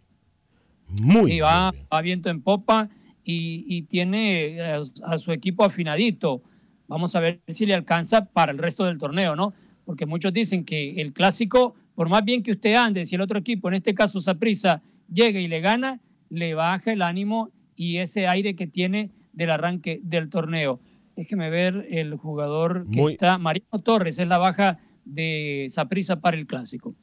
Muy 1.03 1.33
Sí, 1.33 1.41
va, 1.41 1.73
va 1.93 2.01
viento 2.01 2.31
en 2.31 2.43
popa 2.43 2.89
y, 3.25 3.65
y 3.67 3.83
tiene 3.83 4.57
eh, 4.59 4.83
a 5.05 5.19
su 5.19 5.33
equipo 5.33 5.65
afinadito. 5.65 6.43
Vamos 6.87 7.15
a 7.15 7.21
ver 7.21 7.41
si 7.49 7.67
le 7.67 7.75
alcanza 7.75 8.27
para 8.27 8.53
el 8.53 8.59
resto 8.59 8.85
del 8.85 8.99
torneo, 8.99 9.37
¿no? 9.37 9.55
Porque 9.85 10.07
muchos 10.07 10.33
dicen 10.33 10.65
que 10.65 11.01
el 11.01 11.13
clásico, 11.13 11.75
por 11.95 12.09
más 12.09 12.25
bien 12.25 12.43
que 12.43 12.53
usted 12.53 12.75
ande, 12.75 13.07
si 13.07 13.15
el 13.15 13.21
otro 13.21 13.39
equipo, 13.39 13.69
en 13.69 13.75
este 13.75 13.95
caso 13.95 14.21
Saprissa, 14.21 14.83
llega 15.13 15.41
y 15.41 15.49
le 15.49 15.61
gana, 15.61 16.01
le 16.29 16.55
baja 16.55 16.93
el 16.93 17.03
ánimo 17.03 17.51
y 17.77 17.99
ese 17.99 18.27
aire 18.27 18.55
que 18.55 18.67
tiene 18.67 19.11
del 19.33 19.51
arranque 19.51 20.01
del 20.03 20.29
torneo. 20.29 20.81
Déjeme 21.21 21.51
ver 21.51 21.87
el 21.91 22.15
jugador 22.17 22.87
que 22.91 22.97
Muy- 22.99 23.13
está, 23.13 23.37
Mariano 23.37 23.83
Torres, 23.83 24.19
es 24.19 24.27
la 24.27 24.39
baja 24.39 24.79
de 25.05 25.67
Saprissa 25.69 26.19
para 26.19 26.39
el 26.39 26.47
clásico. 26.47 26.95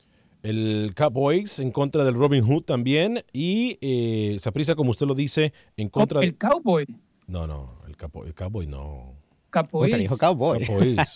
El 0.41 0.93
Cowboys 0.95 1.59
en 1.59 1.69
contra 1.69 2.03
del 2.03 2.15
Robin 2.15 2.43
Hood 2.43 2.63
también. 2.63 3.23
Y 3.31 3.77
eh, 3.79 4.37
Saprissa, 4.39 4.73
como 4.73 4.89
usted 4.89 5.05
lo 5.05 5.13
dice, 5.13 5.53
en 5.75 5.89
contra 5.89 6.21
El 6.21 6.35
Cowboy. 6.35 6.87
No, 7.27 7.45
no, 7.45 7.75
el, 7.87 7.95
capo- 7.95 8.25
el 8.25 8.33
Cowboy 8.33 8.65
no. 8.65 9.13
Capoeis. 9.51 9.89
Usted 9.93 10.01
dijo 10.01 10.17
cowboy. 10.17 10.59
Capoeis. 10.65 11.15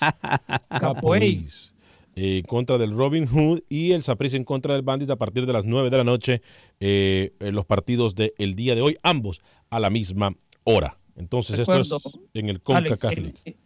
Capoeis. 0.70 1.74
Eh, 2.16 2.38
en 2.38 2.44
contra 2.44 2.78
del 2.78 2.92
Robin 2.96 3.26
Hood 3.26 3.62
y 3.68 3.94
el 3.94 4.04
Saprissa 4.04 4.38
en 4.38 4.44
contra 4.44 4.74
del 4.76 4.84
Bandit 4.84 5.10
a 5.10 5.16
partir 5.16 5.48
de 5.48 5.54
las 5.54 5.66
9 5.66 5.90
de 5.90 5.98
la 5.98 6.04
noche. 6.04 6.42
eh, 6.80 7.32
en 7.40 7.56
los 7.56 7.66
partidos 7.66 8.14
del 8.14 8.54
día 8.56 8.76
de 8.76 8.82
hoy, 8.82 8.96
ambos 9.02 9.42
a 9.72 9.80
la 9.80 9.90
misma 9.90 10.36
hora. 10.66 10.98
Entonces, 11.16 11.60
esto 11.60 11.74
es 11.80 11.90
Recuerdo, 11.90 12.20
en 12.34 12.50
el 12.50 12.62
CONCACAF 12.62 13.18
en- 13.18 13.24
League. 13.24 13.58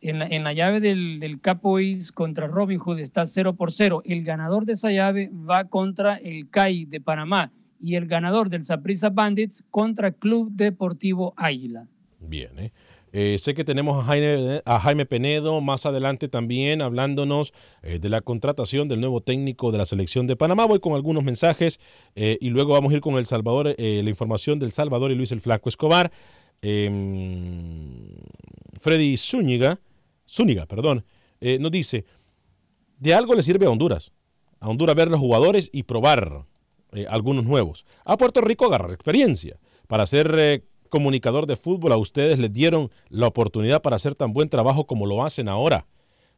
En 0.00 0.18
la, 0.18 0.26
en 0.26 0.44
la 0.44 0.52
llave 0.52 0.80
del, 0.80 1.18
del 1.18 1.40
Capoeis 1.40 2.12
contra 2.12 2.46
Robin 2.46 2.78
Hood 2.78 2.98
está 2.98 3.24
0 3.24 3.54
por 3.54 3.72
0. 3.72 4.02
El 4.04 4.22
ganador 4.22 4.66
de 4.66 4.74
esa 4.74 4.90
llave 4.90 5.30
va 5.32 5.64
contra 5.64 6.16
el 6.16 6.50
CAI 6.50 6.84
de 6.84 7.00
Panamá 7.00 7.52
y 7.80 7.94
el 7.94 8.06
ganador 8.06 8.50
del 8.50 8.64
Saprissa 8.64 9.08
Bandits 9.08 9.64
contra 9.70 10.10
Club 10.12 10.50
Deportivo 10.52 11.32
Águila. 11.38 11.88
Bien, 12.20 12.58
¿eh? 12.58 12.72
Eh, 13.16 13.38
sé 13.38 13.54
que 13.54 13.62
tenemos 13.62 14.04
a 14.04 14.80
Jaime, 14.80 15.06
Penedo 15.06 15.60
más 15.60 15.86
adelante 15.86 16.26
también 16.26 16.82
hablándonos 16.82 17.54
eh, 17.84 18.00
de 18.00 18.08
la 18.08 18.22
contratación 18.22 18.88
del 18.88 18.98
nuevo 18.98 19.20
técnico 19.20 19.70
de 19.70 19.78
la 19.78 19.86
selección 19.86 20.26
de 20.26 20.34
Panamá. 20.34 20.64
Voy 20.66 20.80
con 20.80 20.94
algunos 20.94 21.22
mensajes 21.22 21.78
eh, 22.16 22.38
y 22.40 22.50
luego 22.50 22.72
vamos 22.72 22.92
a 22.92 22.96
ir 22.96 23.00
con 23.00 23.14
El 23.14 23.26
Salvador, 23.26 23.76
la 23.78 24.10
información 24.10 24.58
del 24.58 24.72
Salvador 24.72 25.12
y 25.12 25.14
Luis 25.14 25.30
el 25.30 25.40
Flaco 25.40 25.68
Escobar. 25.68 26.10
Em, 26.60 28.16
Freddy 28.80 29.16
Zúñiga, 29.16 29.78
Zúñiga, 30.28 30.66
perdón, 30.66 31.04
nos 31.60 31.70
dice, 31.70 32.06
de 32.98 33.14
algo 33.14 33.36
le 33.36 33.44
sirve 33.44 33.66
a 33.66 33.70
Honduras. 33.70 34.10
A 34.58 34.68
Honduras 34.68 34.96
ver 34.96 35.08
los 35.08 35.20
jugadores 35.20 35.70
y 35.72 35.84
probar 35.84 36.46
algunos 37.08 37.44
nuevos. 37.44 37.86
A 38.04 38.16
Puerto 38.16 38.40
Rico 38.40 38.66
agarrar 38.66 38.90
experiencia. 38.90 39.60
Para 39.86 40.06
eh, 40.38 40.64
comunicador 40.88 41.46
de 41.46 41.56
fútbol, 41.56 41.92
a 41.92 41.96
ustedes 41.96 42.38
les 42.38 42.52
dieron 42.52 42.90
la 43.08 43.26
oportunidad 43.26 43.82
para 43.82 43.96
hacer 43.96 44.14
tan 44.14 44.32
buen 44.32 44.48
trabajo 44.48 44.86
como 44.86 45.06
lo 45.06 45.24
hacen 45.24 45.48
ahora. 45.48 45.86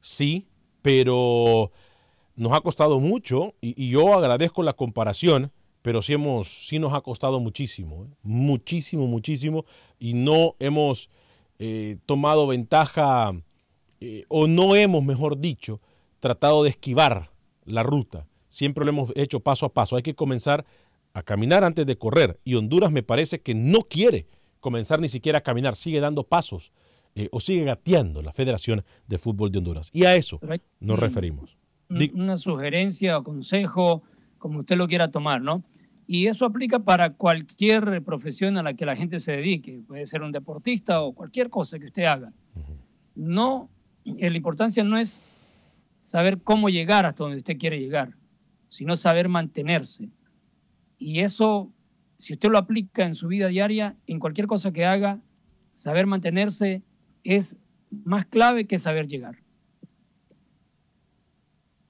Sí, 0.01 0.49
pero 0.83 1.71
nos 2.37 2.53
ha 2.53 2.61
costado 2.61 3.01
mucho 3.01 3.55
y, 3.61 3.91
yo 3.91 4.15
agradezco 4.15 4.63
la 4.63 4.75
comparación, 4.75 5.53
pero 5.83 6.03
sí, 6.03 6.13
hemos, 6.13 6.67
sí 6.67 6.79
nos 6.79 6.95
ha 6.95 7.01
costado 7.01 7.41
muchísimo, 7.41 8.05
¿eh? 8.05 8.09
muchísimo, 8.23 9.07
muchísimo, 9.07 9.65
y 9.99 10.15
no 10.15 10.55
hemos 10.59 11.11
eh, 11.59 11.97
tomado 12.07 12.47
ventaja, 12.47 13.33
eh, 14.01 14.25
o 14.29 14.47
no 14.47 14.77
hemos, 14.77 15.03
mejor 15.03 15.39
dicho, 15.39 15.81
tratado 16.21 16.63
de 16.63 16.71
esquivar 16.71 17.31
la 17.65 17.83
ruta. 17.83 18.27
Siempre 18.49 18.85
lo 18.85 18.91
hemos 18.91 19.13
hecho 19.17 19.41
paso 19.41 19.67
a 19.67 19.73
paso. 19.73 19.97
Hay 19.97 20.03
que 20.03 20.15
comenzar 20.15 20.65
a 21.13 21.23
caminar 21.23 21.65
antes 21.65 21.87
de 21.87 21.97
correr. 21.97 22.39
Y 22.45 22.55
Honduras 22.55 22.93
me 22.93 23.03
parece 23.03 23.41
que 23.41 23.55
no 23.55 23.81
quiere 23.81 24.27
comenzar 24.66 24.98
ni 25.00 25.09
siquiera 25.09 25.38
a 25.38 25.40
caminar, 25.42 25.76
sigue 25.76 26.00
dando 26.00 26.24
pasos 26.24 26.72
eh, 27.14 27.29
o 27.31 27.38
sigue 27.38 27.62
gateando 27.64 28.20
la 28.20 28.33
Federación 28.33 28.83
de 29.07 29.16
Fútbol 29.18 29.50
de 29.52 29.59
Honduras. 29.59 29.90
Y 29.92 30.05
a 30.05 30.16
eso 30.16 30.40
nos 30.81 30.98
Mm. 30.98 31.00
referimos. 31.00 31.57
Un- 31.88 32.11
Una 32.20 32.37
sugerencia 32.37 33.16
o 33.18 33.22
consejo, 33.22 34.02
como 34.38 34.59
usted 34.61 34.76
lo 34.76 34.88
quiera 34.88 35.09
tomar, 35.09 35.40
¿no? 35.40 35.62
Y 36.09 36.26
eso 36.26 36.44
aplica 36.44 36.79
para 36.81 37.14
cualquier 37.14 38.02
profesión 38.02 38.59
a 38.59 38.62
la 38.64 38.74
que 38.74 38.85
la 38.85 38.96
gente 38.96 39.20
se 39.20 39.33
dedique. 39.33 39.83
Puede 39.87 40.05
ser 40.07 40.22
un 40.22 40.33
deportista 40.33 41.00
o 41.02 41.12
cualquier 41.14 41.48
cosa 41.48 41.79
que 41.79 41.87
usted 41.87 42.05
haga. 42.05 42.33
No, 43.14 43.70
eh, 44.05 44.29
la 44.31 44.37
importancia 44.37 44.83
no 44.85 44.98
es 44.98 45.20
saber 46.02 46.42
cómo 46.42 46.68
llegar 46.68 47.07
hasta 47.07 47.22
donde 47.24 47.38
usted 47.38 47.57
quiere 47.57 47.79
llegar, 47.81 48.14
sino 48.68 48.96
saber 48.96 49.29
mantenerse. 49.29 50.09
Y 50.98 51.20
eso, 51.20 51.70
si 52.18 52.35
usted 52.35 52.48
lo 52.50 52.59
aplica 52.59 53.05
en 53.07 53.14
su 53.14 53.29
vida 53.29 53.48
diaria, 53.48 53.96
en 54.07 54.18
cualquier 54.18 54.46
cosa 54.46 54.72
que 54.72 54.85
haga, 54.85 55.20
saber 55.74 56.07
mantenerse 56.07 56.83
es 57.24 57.57
más 58.05 58.26
clave 58.26 58.66
que 58.66 58.79
saber 58.79 59.07
llegar. 59.09 59.37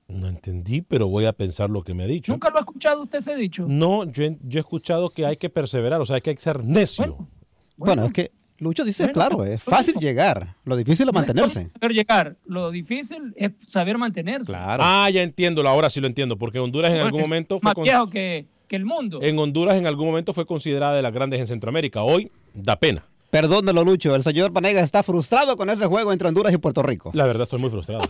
No 0.08 0.28
entendí, 0.28 0.82
pero 0.82 1.08
voy 1.08 1.24
a 1.24 1.32
pensar 1.32 1.68
lo 1.68 1.82
que 1.82 1.92
me 1.92 2.04
ha 2.04 2.06
dicho. 2.06 2.30
¿Nunca 2.32 2.48
lo 2.50 2.56
ha 2.58 2.60
escuchado 2.60 3.02
usted 3.02 3.18
ese 3.18 3.34
dicho? 3.34 3.66
No, 3.68 4.04
yo, 4.04 4.22
he- 4.24 4.38
yo 4.42 4.58
he 4.58 4.60
escuchado 4.60 5.10
que 5.10 5.26
hay 5.26 5.36
que 5.36 5.50
perseverar, 5.50 6.00
o 6.00 6.06
sea, 6.06 6.20
que 6.20 6.30
hay 6.30 6.36
que 6.36 6.42
ser 6.42 6.62
necio. 6.64 7.26
Bueno, 7.76 8.04
es 8.06 8.12
que 8.12 8.30
Lucho 8.58 8.84
dice, 8.84 9.02
Bueno, 9.02 9.12
claro, 9.14 9.44
es 9.44 9.62
fácil 9.62 9.96
llegar. 9.96 10.54
Lo 10.64 10.76
difícil 10.76 11.08
es 11.08 11.12
mantenerse. 11.12 11.70
Saber 11.72 11.92
llegar. 11.92 12.36
Lo 12.46 12.70
difícil 12.70 13.34
es 13.36 13.50
saber 13.60 13.98
mantenerse. 13.98 14.52
Ah, 14.56 15.10
ya 15.12 15.22
entiendo, 15.22 15.66
ahora 15.68 15.90
sí 15.90 16.00
lo 16.00 16.06
entiendo, 16.06 16.38
porque 16.38 16.58
Honduras 16.60 16.90
en 16.92 16.96
Bueno, 16.98 17.06
algún 17.06 17.20
es 17.22 17.26
momento 17.28 17.58
fue 17.58 17.64
más 17.68 17.74
con- 17.74 17.84
viejo 17.84 18.08
que, 18.08 18.46
que 18.68 18.76
el 18.76 18.84
mundo. 18.84 19.20
en 19.22 19.38
Honduras 19.38 19.76
en 19.76 19.86
algún 19.86 20.06
momento 20.06 20.32
fue 20.32 20.46
considerada 20.46 20.94
de 20.94 21.02
las 21.02 21.12
grandes 21.12 21.40
en 21.40 21.46
Centroamérica. 21.46 22.02
Hoy 22.02 22.30
da 22.54 22.76
pena. 22.76 23.06
Perdónelo, 23.30 23.84
Lucho. 23.84 24.14
El 24.14 24.22
señor 24.22 24.50
Vanegas 24.50 24.84
está 24.84 25.02
frustrado 25.02 25.56
con 25.56 25.68
ese 25.68 25.86
juego 25.86 26.12
entre 26.12 26.28
Honduras 26.28 26.52
y 26.54 26.58
Puerto 26.58 26.82
Rico. 26.82 27.10
La 27.12 27.26
verdad, 27.26 27.42
estoy 27.42 27.58
muy 27.58 27.70
frustrado. 27.70 28.08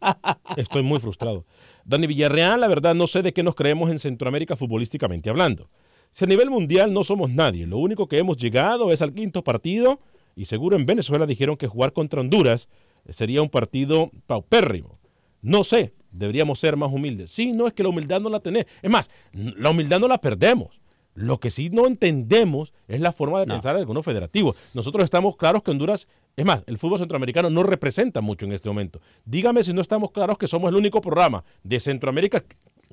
estoy 0.56 0.82
muy 0.82 1.00
frustrado. 1.00 1.44
Dani 1.84 2.06
Villarreal, 2.06 2.60
la 2.60 2.68
verdad, 2.68 2.94
no 2.94 3.06
sé 3.06 3.22
de 3.22 3.32
qué 3.32 3.42
nos 3.42 3.54
creemos 3.54 3.90
en 3.90 3.98
Centroamérica 3.98 4.56
futbolísticamente 4.56 5.30
hablando. 5.30 5.68
Si 6.10 6.24
a 6.24 6.28
nivel 6.28 6.50
mundial 6.50 6.92
no 6.92 7.04
somos 7.04 7.30
nadie, 7.30 7.66
lo 7.66 7.78
único 7.78 8.08
que 8.08 8.18
hemos 8.18 8.36
llegado 8.36 8.92
es 8.92 9.02
al 9.02 9.12
quinto 9.12 9.42
partido 9.42 10.00
y 10.34 10.46
seguro 10.46 10.76
en 10.76 10.86
Venezuela 10.86 11.26
dijeron 11.26 11.56
que 11.56 11.66
jugar 11.66 11.92
contra 11.92 12.20
Honduras 12.20 12.68
sería 13.08 13.42
un 13.42 13.48
partido 13.48 14.10
paupérrimo. 14.26 14.98
No 15.42 15.64
sé, 15.64 15.92
deberíamos 16.18 16.58
ser 16.58 16.76
más 16.76 16.92
humildes. 16.92 17.30
Sí, 17.30 17.52
no 17.52 17.66
es 17.66 17.72
que 17.72 17.82
la 17.82 17.90
humildad 17.90 18.20
no 18.20 18.28
la 18.28 18.40
tenemos. 18.40 18.66
Es 18.82 18.90
más, 18.90 19.10
la 19.32 19.70
humildad 19.70 20.00
no 20.00 20.08
la 20.08 20.18
perdemos. 20.18 20.80
Lo 21.14 21.40
que 21.40 21.50
sí 21.50 21.70
no 21.70 21.86
entendemos 21.86 22.74
es 22.88 23.00
la 23.00 23.10
forma 23.10 23.40
de 23.40 23.46
pensar 23.46 23.74
de 23.74 23.80
algunos 23.80 24.04
federativos. 24.04 24.54
Nosotros 24.74 25.02
estamos 25.02 25.36
claros 25.36 25.62
que 25.62 25.70
Honduras, 25.70 26.08
es 26.36 26.44
más, 26.44 26.62
el 26.66 26.76
fútbol 26.76 26.98
centroamericano 26.98 27.48
no 27.48 27.62
representa 27.62 28.20
mucho 28.20 28.44
en 28.44 28.52
este 28.52 28.68
momento. 28.68 29.00
Dígame 29.24 29.64
si 29.64 29.72
no 29.72 29.80
estamos 29.80 30.10
claros 30.10 30.36
que 30.36 30.46
somos 30.46 30.70
el 30.70 30.76
único 30.76 31.00
programa 31.00 31.42
de 31.62 31.80
Centroamérica 31.80 32.44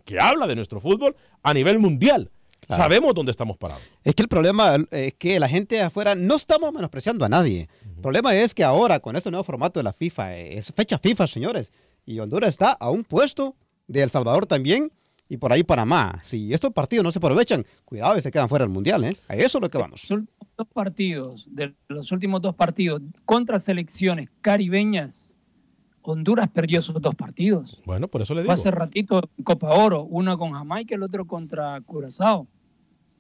que 0.05 0.19
habla 0.19 0.47
de 0.47 0.55
nuestro 0.55 0.80
fútbol 0.80 1.15
a 1.43 1.53
nivel 1.53 1.80
mundial. 1.80 2.32
Sabemos 2.69 3.13
dónde 3.13 3.32
estamos 3.32 3.57
parados. 3.57 3.84
Es 4.05 4.15
que 4.15 4.24
el 4.24 4.30
problema 4.30 4.78
es 4.91 5.13
que 5.15 5.38
la 5.38 5.49
gente 5.49 5.82
afuera 5.82 6.15
no 6.15 6.36
estamos 6.36 6.74
menospreciando 6.74 7.26
a 7.26 7.30
nadie. 7.30 7.67
El 7.84 8.01
problema 8.01 8.34
es 8.36 8.53
que 8.53 8.63
ahora, 8.63 9.01
con 9.01 9.17
este 9.17 9.30
nuevo 9.32 9.43
formato 9.43 9.82
de 9.82 9.84
la 9.84 9.91
FIFA, 9.91 10.38
es 10.38 10.71
fecha 10.71 10.97
FIFA, 10.97 11.28
señores, 11.28 11.74
y 12.06 12.20
Honduras 12.20 12.49
está 12.49 12.72
a 12.72 12.89
un 12.89 13.04
puesto 13.04 13.56
de 13.88 14.04
El 14.04 14.10
Salvador 14.10 14.45
también 14.45 14.91
y 15.30 15.38
por 15.38 15.51
ahí 15.51 15.64
Panamá. 15.64 16.22
Si 16.24 16.54
estos 16.54 16.72
partidos 16.72 17.04
no 17.04 17.12
se 17.12 17.20
aprovechan, 17.20 17.66
cuidado 17.86 18.18
y 18.18 18.22
se 18.22 18.32
quedan 18.32 18.49
fuera 18.49 18.66
del 18.66 18.74
Mundial. 18.74 19.04
¿eh? 19.04 19.18
A 19.28 19.36
eso 19.36 19.58
es 19.58 19.62
lo 19.62 19.70
que 19.70 19.78
vamos. 19.78 20.10
Los 20.10 20.24
dos 20.58 20.68
partidos, 20.74 21.47
de 21.49 21.74
los 21.88 22.12
últimos 22.12 22.41
dos 22.41 22.56
partidos 22.56 23.01
contra 23.26 23.60
selecciones 23.60 24.30
caribeñas, 24.41 25.36
Honduras 26.04 26.49
perdió 26.49 26.80
esos 26.80 27.01
dos 27.01 27.16
partidos. 27.16 27.82
Bueno, 27.86 28.08
por 28.10 28.22
eso 28.22 28.34
le 28.34 28.41
digo. 28.41 28.49
Fue 28.49 28.60
hace 28.60 28.72
ratito 28.72 29.22
Copa 29.43 29.70
Oro, 29.70 30.04
uno 30.04 30.38
con 30.38 30.51
Jamaica 30.51 30.93
y 30.93 30.97
el 30.97 31.04
otro 31.04 31.26
contra 31.26 31.80
Curazao. 31.82 32.47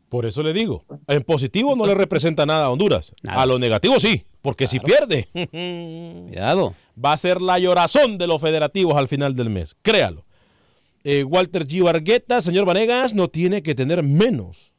Por 0.09 0.27
eso 0.27 0.43
le 0.43 0.53
digo, 0.53 0.85
en 1.07 1.23
positivo 1.23 1.75
no 1.75 1.87
le 1.87 1.95
representa 1.95 2.45
nada 2.45 2.65
a 2.65 2.69
Honduras. 2.69 3.15
A 3.25 3.47
lo 3.47 3.57
negativo 3.57 3.99
sí, 3.99 4.25
porque 4.43 4.67
si 4.67 4.79
pierde, 4.79 5.27
cuidado, 6.29 6.75
va 7.03 7.13
a 7.13 7.17
ser 7.17 7.41
la 7.41 7.59
llorazón 7.59 8.17
de 8.17 8.27
los 8.27 8.41
federativos 8.41 8.95
al 8.95 9.07
final 9.07 9.35
del 9.35 9.49
mes. 9.49 9.75
Créalo. 9.81 10.25
Eh, 11.03 11.23
Walter 11.23 11.67
G. 11.67 11.87
Argueta, 11.87 12.39
señor 12.41 12.65
Vanegas, 12.65 13.13
no 13.13 13.27
tiene 13.27 13.61
que 13.61 13.75
tener 13.75 14.03
menos. 14.03 14.71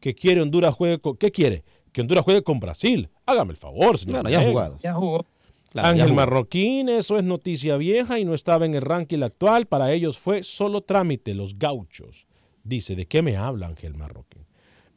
que 0.00 0.14
quiere 0.14 0.40
Honduras 0.40 0.74
juegue 0.74 1.00
con, 1.00 1.16
¿Qué 1.16 1.30
quiere? 1.30 1.64
Que 1.92 2.00
Honduras 2.00 2.24
juegue 2.24 2.42
con 2.42 2.60
Brasil. 2.60 3.08
Hágame 3.26 3.52
el 3.52 3.56
favor, 3.56 3.98
señor. 3.98 4.22
Bueno, 4.22 4.30
ya 4.30 4.48
jugado. 4.48 4.78
Ya 4.80 4.94
jugó. 4.94 5.26
Claro, 5.70 5.88
Ángel 5.88 5.98
ya 5.98 6.08
jugó. 6.08 6.16
Marroquín, 6.16 6.88
eso 6.88 7.16
es 7.16 7.24
noticia 7.24 7.76
vieja 7.76 8.18
y 8.18 8.24
no 8.24 8.34
estaba 8.34 8.64
en 8.64 8.74
el 8.74 8.82
ranking 8.82 9.22
actual. 9.22 9.66
Para 9.66 9.92
ellos 9.92 10.18
fue 10.18 10.42
solo 10.42 10.82
trámite, 10.82 11.34
los 11.34 11.58
gauchos. 11.58 12.26
Dice, 12.62 12.94
¿de 12.96 13.06
qué 13.06 13.22
me 13.22 13.36
habla 13.36 13.66
Ángel 13.66 13.94
Marroquín? 13.94 14.46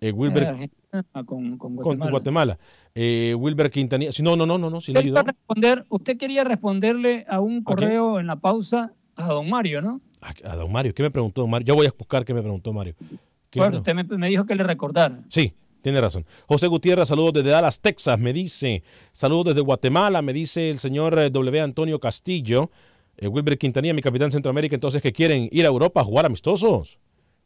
Eh, 0.01 0.11
Wilber, 0.11 0.69
Argentina 0.91 1.25
con, 1.25 1.57
con 1.57 1.75
con 1.75 1.75
Guatemala. 1.75 2.11
Guatemala. 2.11 2.59
Eh, 2.93 3.35
Wilber 3.35 3.69
Quintanilla. 3.69 4.11
Sí, 4.11 4.21
no, 4.23 4.35
no, 4.35 4.45
no, 4.45 4.57
no, 4.57 4.69
no, 4.69 4.77
Usted, 4.77 4.93
responder, 5.25 5.85
usted 5.89 6.17
quería 6.17 6.43
responderle 6.43 7.25
a 7.29 7.39
un 7.39 7.63
correo 7.63 8.19
en 8.19 8.27
la 8.27 8.35
pausa 8.35 8.93
a 9.15 9.27
don 9.27 9.49
Mario, 9.49 9.81
¿no? 9.81 10.01
A 10.43 10.55
don 10.55 10.71
Mario, 10.71 10.93
¿qué 10.93 11.03
me 11.03 11.11
preguntó 11.11 11.41
don 11.41 11.49
Mario? 11.49 11.65
Yo 11.65 11.75
voy 11.75 11.87
a 11.87 11.93
buscar 11.97 12.25
qué 12.25 12.33
me 12.33 12.41
preguntó 12.41 12.73
Mario. 12.73 12.95
¿Qué 13.49 13.59
Bueno, 13.59 13.77
usted 13.77 13.93
me, 13.93 14.03
me 14.03 14.29
dijo 14.29 14.45
que 14.45 14.55
le 14.55 14.63
recordara. 14.63 15.23
Sí, 15.29 15.53
tiene 15.81 15.99
razón. 15.99 16.25
José 16.47 16.67
Gutiérrez, 16.67 17.07
saludos 17.07 17.33
desde 17.33 17.49
Dallas, 17.49 17.79
Texas, 17.79 18.19
me 18.19 18.33
dice. 18.33 18.83
Saludos 19.11 19.47
desde 19.47 19.61
Guatemala, 19.61 20.21
me 20.21 20.33
dice 20.33 20.69
el 20.69 20.79
señor 20.79 21.17
eh, 21.19 21.29
W. 21.29 21.61
Antonio 21.61 21.99
Castillo. 21.99 22.69
Eh, 23.17 23.27
Wilber 23.27 23.57
Quintanilla, 23.57 23.93
mi 23.93 24.01
capitán 24.01 24.31
Centroamérica, 24.31 24.75
entonces 24.75 25.01
que 25.01 25.11
quieren 25.11 25.49
ir 25.51 25.65
a 25.65 25.69
Europa 25.69 26.01
a 26.01 26.03
jugar 26.03 26.25
amistosos. 26.25 26.99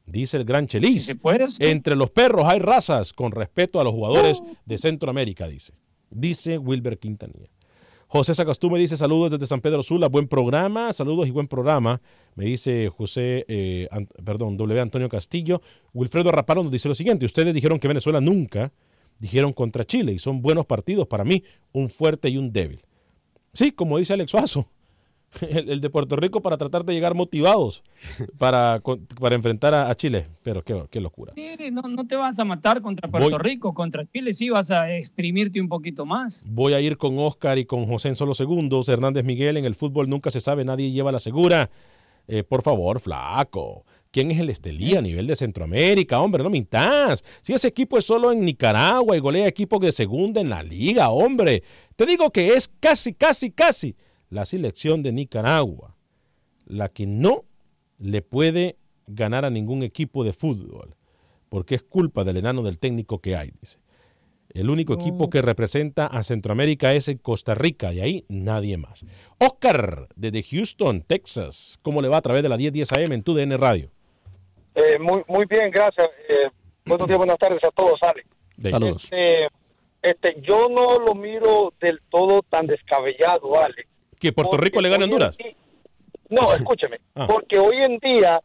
Dice 0.06 0.38
el 0.38 0.46
gran 0.46 0.68
Chelis. 0.68 1.16
Entre 1.60 1.96
los 1.96 2.12
perros 2.12 2.46
hay 2.48 2.60
razas 2.60 3.12
con 3.14 3.32
respeto 3.32 3.80
a 3.80 3.84
los 3.84 3.94
jugadores 3.94 4.42
de 4.66 4.78
Centroamérica, 4.78 5.48
dice. 5.48 5.74
Dice 6.10 6.58
Wilber 6.58 7.00
Quintanilla. 7.00 7.50
José 8.08 8.36
Sacastú 8.36 8.70
me 8.70 8.80
dice 8.80 8.98
saludos 8.98 9.32
desde 9.32 9.48
San 9.48 9.62
Pedro 9.62 9.82
Sula, 9.82 10.08
buen 10.08 10.28
programa, 10.28 10.94
saludos 10.94 11.28
y 11.28 11.32
buen 11.32 11.48
programa. 11.48 12.02
Me 12.36 12.46
dice 12.46 12.90
José, 12.96 13.46
eh, 13.48 13.88
perdón, 14.24 14.58
W. 14.58 14.80
Antonio 14.80 15.10
Castillo. 15.10 15.62
Wilfredo 15.94 16.32
Raparo 16.32 16.62
nos 16.62 16.72
dice 16.72 16.88
lo 16.88 16.96
siguiente, 16.96 17.26
ustedes 17.26 17.54
dijeron 17.54 17.80
que 17.80 17.88
Venezuela 17.88 18.22
nunca, 18.22 18.72
dijeron 19.20 19.54
contra 19.54 19.84
Chile 19.84 20.14
y 20.14 20.20
son 20.20 20.42
buenos 20.42 20.66
partidos 20.68 21.08
para 21.08 21.24
mí, 21.24 21.44
un 21.72 21.90
fuerte 21.90 22.30
y 22.30 22.38
un 22.38 22.54
débil. 22.54 22.82
Sí, 23.54 23.72
como 23.72 23.98
dice 23.98 24.14
Alex 24.14 24.32
Suazo, 24.32 24.70
el, 25.50 25.70
el 25.70 25.82
de 25.82 25.90
Puerto 25.90 26.16
Rico 26.16 26.42
para 26.42 26.58
tratar 26.58 26.86
de 26.86 26.94
llegar 26.94 27.14
motivados 27.14 27.84
para, 28.38 28.82
para 29.20 29.36
enfrentar 29.36 29.74
a, 29.74 29.90
a 29.90 29.96
Chile, 29.96 30.28
pero 30.44 30.64
qué, 30.64 30.86
qué 30.90 31.00
locura. 31.02 31.34
Sí, 31.36 31.56
no, 31.72 31.82
no 31.84 32.08
te 32.08 32.16
vas 32.16 32.40
a 32.40 32.46
matar 32.46 32.82
contra 32.82 33.10
Puerto 33.10 33.32
Voy- 33.32 33.40
Rico, 33.40 33.74
contra 33.74 34.06
Chile 34.06 34.34
sí 34.34 34.50
vas 34.50 34.72
a 34.72 34.92
exprimirte 34.96 35.60
un 35.60 35.68
poquito 35.68 36.06
más. 36.06 36.44
Voy 36.46 36.74
a 36.74 36.80
ir 36.82 36.98
con 36.98 37.18
Oscar 37.20 37.58
y 37.58 37.66
con 37.66 37.86
José 37.86 38.10
en 38.10 38.16
solo 38.16 38.34
segundos. 38.34 38.88
Hernández 38.90 39.26
Miguel, 39.26 39.58
en 39.58 39.66
el 39.66 39.76
fútbol 39.76 40.10
nunca 40.10 40.32
se 40.32 40.42
sabe, 40.42 40.64
nadie 40.64 40.92
lleva 40.92 41.12
la 41.12 41.20
segura. 41.20 41.70
Eh, 42.28 42.44
por 42.44 42.64
favor, 42.64 43.00
flaco. 43.00 43.86
¿Quién 44.10 44.32
es 44.32 44.40
el 44.40 44.50
Estelí 44.50 44.96
a 44.96 45.02
nivel 45.02 45.28
de 45.28 45.36
Centroamérica? 45.36 46.22
Hombre, 46.22 46.42
no 46.42 46.50
mintas. 46.50 47.24
Si 47.42 47.54
ese 47.54 47.68
equipo 47.68 47.98
es 47.98 48.06
solo 48.06 48.32
en 48.32 48.44
Nicaragua 48.46 49.16
y 49.16 49.20
golea 49.20 49.46
equipos 49.48 49.80
de 49.82 49.92
segunda 49.92 50.40
en 50.42 50.50
la 50.50 50.64
liga, 50.64 51.10
hombre. 51.10 51.62
Te 51.96 52.06
digo 52.06 52.32
que 52.32 52.54
es 52.54 52.68
casi, 52.80 53.14
casi, 53.14 53.52
casi 53.52 53.96
la 54.30 54.46
selección 54.46 55.04
de 55.04 55.12
Nicaragua 55.12 55.96
la 56.66 56.90
que 56.90 57.06
no 57.06 57.46
le 58.00 58.22
puede 58.22 58.78
ganar 59.08 59.46
a 59.46 59.50
ningún 59.50 59.84
equipo 59.84 60.24
de 60.24 60.34
fútbol, 60.34 60.96
porque 61.50 61.76
es 61.76 61.84
culpa 61.84 62.24
del 62.24 62.38
enano 62.38 62.64
del 62.64 62.80
técnico 62.80 63.20
que 63.20 63.36
hay, 63.36 63.52
dice. 63.60 63.80
El 64.50 64.70
único 64.70 64.94
equipo 64.94 65.30
que 65.30 65.42
representa 65.42 66.08
a 66.08 66.24
Centroamérica 66.24 66.94
es 66.94 67.10
en 67.10 67.18
Costa 67.18 67.56
Rica 67.56 67.92
y 67.92 68.00
ahí 68.00 68.26
nadie 68.30 68.78
más. 68.78 69.04
Oscar, 69.38 70.08
desde 70.16 70.44
Houston, 70.44 71.02
Texas. 71.02 71.78
¿Cómo 71.82 72.02
le 72.02 72.08
va 72.08 72.18
a 72.18 72.22
través 72.22 72.42
de 72.42 72.48
la 72.48 72.56
1010 72.56 72.94
AM 72.94 73.12
en 73.12 73.24
tu 73.24 73.34
DN 73.34 73.58
Radio? 73.58 73.92
Eh, 74.76 74.98
muy, 74.98 75.24
muy 75.28 75.46
bien, 75.50 75.70
gracias. 75.72 76.08
Eh, 76.30 76.50
buenos 76.86 77.06
días, 77.06 77.18
buenas 77.18 77.38
tardes 77.38 77.62
a 77.66 77.72
todos, 77.72 78.00
Alex. 78.02 78.30
Saludos. 78.62 79.04
Este, 79.04 79.48
este, 80.02 80.42
yo 80.42 80.70
no 80.70 81.00
lo 81.00 81.14
miro 81.16 81.74
del 81.82 82.00
todo 82.10 82.42
tan 82.44 82.66
descabellado, 82.66 83.62
Alex. 83.62 83.90
¿Que 84.26 84.34
Puerto 84.34 84.58
Rico 84.58 84.82
le 84.82 84.90
gana 84.90 85.04
a 85.04 85.06
Honduras? 85.06 85.38
día- 85.38 85.54
No, 86.30 86.52
escúcheme, 86.54 86.98
Ah. 87.16 87.28
porque 87.30 87.60
hoy 87.60 87.76
en 87.84 88.00
día 88.00 88.42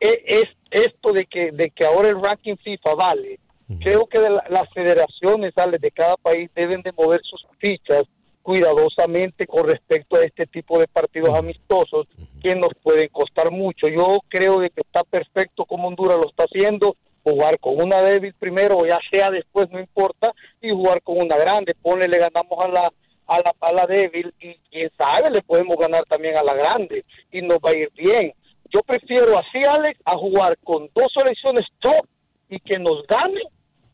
e- 0.00 0.22
es 0.26 0.44
esto 0.70 1.12
de 1.12 1.26
que 1.26 1.52
de 1.52 1.70
que 1.70 1.84
ahora 1.84 2.08
el 2.08 2.20
ranking 2.20 2.56
FIFA 2.56 2.94
vale. 2.94 3.38
Creo 3.80 4.06
que 4.06 4.18
de 4.18 4.28
la- 4.30 4.44
las 4.50 4.68
federaciones 4.74 5.54
¿sale? 5.54 5.78
de 5.78 5.90
cada 5.92 6.16
país 6.16 6.50
deben 6.54 6.82
de 6.82 6.90
mover 6.92 7.20
sus 7.22 7.46
fichas 7.58 8.02
cuidadosamente 8.42 9.46
con 9.46 9.68
respecto 9.68 10.16
a 10.16 10.24
este 10.24 10.46
tipo 10.46 10.78
de 10.78 10.88
partidos 10.88 11.30
amistosos 11.38 12.06
que 12.42 12.54
nos 12.56 12.70
pueden 12.82 13.08
costar 13.08 13.50
mucho. 13.50 13.86
Yo 13.88 14.18
creo 14.28 14.58
de 14.58 14.70
que 14.70 14.80
está 14.80 15.04
perfecto 15.04 15.64
como 15.64 15.88
Honduras 15.88 16.18
lo 16.18 16.28
está 16.28 16.44
haciendo, 16.44 16.96
jugar 17.24 17.58
con 17.60 17.80
una 17.80 18.02
débil 18.02 18.34
primero 18.34 18.78
o 18.78 18.86
ya 18.86 18.98
sea 19.10 19.30
después, 19.30 19.70
no 19.70 19.78
importa, 19.80 20.32
y 20.60 20.70
jugar 20.70 21.00
con 21.02 21.18
una 21.18 21.36
grande. 21.36 21.74
Ponle, 21.80 22.08
le 22.08 22.18
ganamos 22.18 22.58
a 22.64 22.68
la, 22.68 22.92
a 23.34 23.38
la, 23.38 23.54
a 23.60 23.72
la 23.72 23.86
débil 23.86 24.32
y 24.40 24.54
quién 24.70 24.90
sabe, 24.96 25.30
le 25.30 25.42
podemos 25.42 25.76
ganar 25.76 26.04
también 26.08 26.36
a 26.36 26.42
la 26.42 26.54
grande 26.54 27.04
y 27.30 27.42
nos 27.42 27.58
va 27.58 27.70
a 27.70 27.76
ir 27.76 27.90
bien. 27.96 28.32
Yo 28.74 28.80
prefiero 28.82 29.38
así, 29.38 29.58
Alex, 29.68 30.00
a 30.04 30.16
jugar 30.16 30.56
con 30.64 30.88
dos 30.94 31.06
selecciones 31.16 31.66
top 31.80 32.06
y 32.48 32.58
que 32.60 32.78
nos 32.78 33.06
ganen 33.06 33.42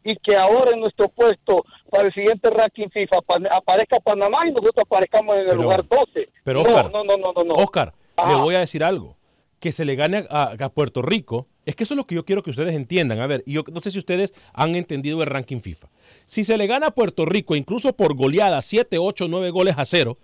y 0.05 0.14
que 0.16 0.36
ahora 0.36 0.70
en 0.72 0.80
nuestro 0.80 1.09
puesto 1.09 1.64
para 1.91 2.07
el 2.07 2.14
siguiente 2.14 2.49
ranking 2.51 2.89
FIFA 2.89 3.18
apa- 3.18 3.49
aparezca 3.57 3.99
Panamá 4.01 4.47
y 4.47 4.51
nosotros 4.53 4.84
aparezcamos 4.86 5.34
en 5.34 5.43
el 5.43 5.49
Pero- 5.49 5.62
lugar 5.62 5.84
12. 5.89 6.28
Pero 6.45 6.62
no, 6.62 6.68
Oscar, 6.68 6.91
no, 6.93 7.05
no, 7.05 7.16
no, 7.16 7.32
no, 7.32 7.45
no. 7.45 7.55
Oscar, 7.55 7.93
le 8.26 8.34
voy 8.36 8.55
a 8.55 8.61
decir 8.61 8.82
algo. 8.84 9.16
Que 9.61 9.72
se 9.72 9.84
le 9.84 9.97
gane 9.97 10.24
a, 10.30 10.55
a 10.59 10.68
Puerto 10.68 11.03
Rico, 11.03 11.49
es 11.69 11.77
que 11.77 11.85
eso 11.85 11.93
es 11.93 11.99
lo 11.99 12.07
que 12.07 12.14
yo 12.14 12.25
quiero 12.25 12.43
que 12.43 12.49
ustedes 12.49 12.75
entiendan. 12.75 13.21
A 13.21 13.27
ver, 13.27 13.45
yo 13.45 13.62
no 13.71 13.81
sé 13.81 13.91
si 13.91 13.99
ustedes 13.99 14.33
han 14.55 14.75
entendido 14.75 15.23
el 15.23 15.29
ranking 15.29 15.61
FIFA. 15.61 15.91
Si 16.25 16.43
se 16.43 16.57
le 16.57 16.66
gana 16.66 16.87
a 16.87 16.95
Puerto 16.95 17.27
Rico, 17.27 17.57
incluso 17.57 17.95
por 17.95 18.14
goleada, 18.14 18.62
7, 18.62 18.97
8, 18.97 19.29
9 19.29 19.51
goles 19.51 19.75
a 19.77 19.85
cero, 19.85 20.16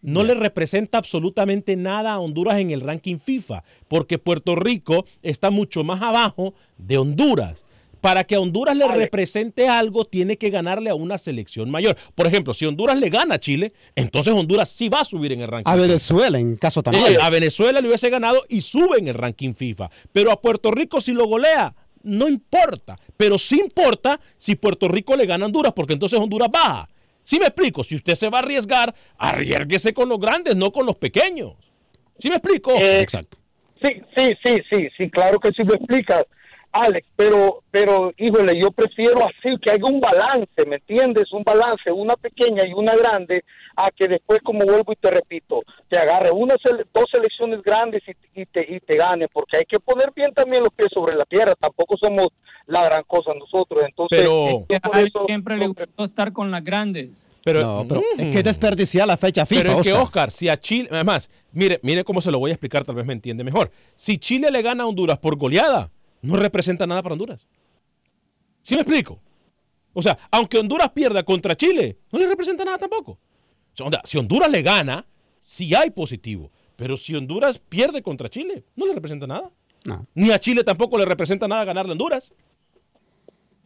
no 0.00 0.22
le 0.22 0.34
representa 0.34 0.98
absolutamente 0.98 1.74
nada 1.74 2.12
a 2.12 2.20
Honduras 2.20 2.58
en 2.58 2.70
el 2.70 2.82
ranking 2.82 3.18
FIFA, 3.18 3.64
porque 3.88 4.18
Puerto 4.18 4.54
Rico 4.54 5.04
está 5.22 5.50
mucho 5.50 5.82
más 5.82 6.00
abajo 6.02 6.54
de 6.78 6.98
Honduras. 6.98 7.64
Para 8.02 8.24
que 8.24 8.34
a 8.34 8.40
Honduras 8.40 8.76
le 8.76 8.86
represente 8.88 9.68
algo, 9.68 10.04
tiene 10.04 10.36
que 10.36 10.50
ganarle 10.50 10.90
a 10.90 10.94
una 10.94 11.16
selección 11.16 11.70
mayor. 11.70 11.96
Por 12.14 12.26
ejemplo, 12.26 12.52
si 12.52 12.66
Honduras 12.66 12.98
le 12.98 13.08
gana 13.08 13.36
a 13.36 13.38
Chile, 13.38 13.72
entonces 13.96 14.34
Honduras 14.34 14.68
sí 14.68 14.90
va 14.90 15.00
a 15.00 15.04
subir 15.04 15.32
en 15.32 15.40
el 15.40 15.46
ranking. 15.46 15.70
A 15.72 15.76
Venezuela, 15.76 16.38
en 16.38 16.56
caso 16.56 16.80
Eh, 16.80 16.82
también. 16.82 17.16
a 17.22 17.30
Venezuela 17.30 17.80
le 17.80 17.86
hubiese 17.88 18.10
ganado 18.10 18.42
y 18.48 18.60
sube 18.60 18.98
en 18.98 19.06
el 19.08 19.14
ranking 19.14 19.54
FIFA. 19.54 19.88
Pero 20.12 20.32
a 20.32 20.40
Puerto 20.40 20.70
Rico 20.72 21.00
si 21.00 21.12
lo 21.12 21.26
golea, 21.26 21.74
No 22.04 22.28
importa, 22.28 22.98
pero 23.16 23.38
sí 23.38 23.60
importa 23.60 24.18
si 24.36 24.56
Puerto 24.56 24.88
Rico 24.88 25.14
le 25.16 25.24
gana 25.24 25.44
a 25.44 25.46
Honduras, 25.46 25.72
porque 25.72 25.92
entonces 25.92 26.18
Honduras 26.18 26.48
baja. 26.50 26.88
¿Sí 27.22 27.38
me 27.38 27.46
explico? 27.46 27.84
Si 27.84 27.94
usted 27.94 28.16
se 28.16 28.28
va 28.28 28.38
a 28.38 28.42
arriesgar, 28.42 28.92
arriesguese 29.16 29.94
con 29.94 30.08
los 30.08 30.18
grandes, 30.18 30.56
no 30.56 30.72
con 30.72 30.84
los 30.84 30.96
pequeños. 30.96 31.52
¿Sí 32.18 32.28
me 32.28 32.34
explico? 32.34 32.72
Exacto. 32.76 33.38
Sí, 33.80 33.90
sí, 34.16 34.32
sí, 34.44 34.56
sí, 34.68 34.88
sí, 34.98 35.10
claro 35.10 35.38
que 35.38 35.50
sí 35.50 35.62
lo 35.64 35.74
explicas, 35.74 36.24
Alex, 36.72 37.06
pero, 37.16 37.62
pero, 37.70 38.12
híjole, 38.16 38.58
yo 38.58 38.70
prefiero 38.70 39.18
así, 39.24 39.56
que 39.60 39.70
haya 39.72 39.84
un 39.84 40.00
balance, 40.00 40.64
¿me 40.66 40.76
entiendes? 40.76 41.30
Un 41.32 41.42
balance, 41.44 41.90
una 41.92 42.16
pequeña 42.16 42.66
y 42.66 42.72
una 42.72 42.96
grande, 42.96 43.44
a 43.76 43.90
que 43.90 44.08
después, 44.08 44.40
como 44.42 44.64
vuelvo 44.64 44.90
y 44.92 44.96
te 44.96 45.10
repito, 45.10 45.62
te 45.90 45.98
agarre 45.98 46.30
una, 46.30 46.54
sele- 46.56 46.86
dos 46.94 47.04
selecciones 47.12 47.62
grandes 47.62 48.02
y, 48.08 48.40
y 48.40 48.46
te, 48.46 48.60
y 48.74 48.80
te 48.80 48.96
gane, 48.96 49.28
porque 49.28 49.58
hay 49.58 49.64
que 49.68 49.78
poner 49.80 50.12
bien 50.16 50.32
también 50.32 50.62
los 50.62 50.72
pies 50.74 50.88
sobre 50.94 51.14
la 51.14 51.24
tierra, 51.26 51.54
tampoco 51.60 51.96
somos 52.02 52.28
la 52.66 52.84
gran 52.84 53.02
cosa 53.06 53.32
nosotros, 53.38 53.82
entonces... 53.86 54.20
Pero- 54.20 54.66
A 54.92 55.00
él 55.00 55.08
eso- 55.08 55.26
siempre 55.26 55.56
le 55.58 55.66
gustó 55.66 56.04
estar 56.04 56.32
con 56.32 56.50
las 56.50 56.64
grandes. 56.64 57.26
Pero, 57.44 57.60
No, 57.60 57.84
pero 57.88 58.00
Mm. 58.16 58.20
es 58.20 58.34
que 58.36 58.42
desperdiciar 58.42 59.06
la 59.06 59.16
fecha 59.16 59.44
FIFA. 59.44 59.62
Pero 59.62 59.72
es 59.80 59.82
que, 59.82 59.92
Oscar. 59.92 60.04
Oscar, 60.04 60.30
si 60.30 60.48
a 60.48 60.56
Chile, 60.56 60.88
además, 60.92 61.28
mire, 61.52 61.80
mire 61.82 62.04
cómo 62.04 62.20
se 62.20 62.30
lo 62.30 62.38
voy 62.38 62.50
a 62.52 62.54
explicar, 62.54 62.84
tal 62.84 62.94
vez 62.94 63.04
me 63.04 63.12
entiende 63.12 63.42
mejor. 63.44 63.70
Si 63.96 64.16
Chile 64.16 64.50
le 64.50 64.62
gana 64.62 64.84
a 64.84 64.86
Honduras 64.86 65.18
por 65.18 65.36
goleada, 65.36 65.90
no 66.22 66.36
representa 66.36 66.86
nada 66.86 67.02
para 67.02 67.12
Honduras. 67.14 67.46
¿Sí 68.62 68.74
me 68.74 68.80
explico? 68.80 69.20
O 69.92 70.00
sea, 70.00 70.18
aunque 70.30 70.58
Honduras 70.58 70.90
pierda 70.90 71.22
contra 71.22 71.56
Chile, 71.56 71.98
no 72.10 72.18
le 72.18 72.26
representa 72.26 72.64
nada 72.64 72.78
tampoco. 72.78 73.18
O 73.78 73.90
sea, 73.90 74.00
si 74.04 74.18
Honduras 74.18 74.50
le 74.50 74.62
gana, 74.62 75.06
sí 75.40 75.74
hay 75.74 75.90
positivo. 75.90 76.50
Pero 76.76 76.96
si 76.96 77.14
Honduras 77.14 77.58
pierde 77.58 78.02
contra 78.02 78.28
Chile, 78.28 78.64
no 78.76 78.86
le 78.86 78.94
representa 78.94 79.26
nada. 79.26 79.50
No. 79.84 80.06
Ni 80.14 80.30
a 80.30 80.38
Chile 80.38 80.64
tampoco 80.64 80.96
le 80.96 81.04
representa 81.04 81.46
nada 81.48 81.64
ganarle 81.64 81.90
a 81.90 81.92
Honduras. 81.92 82.32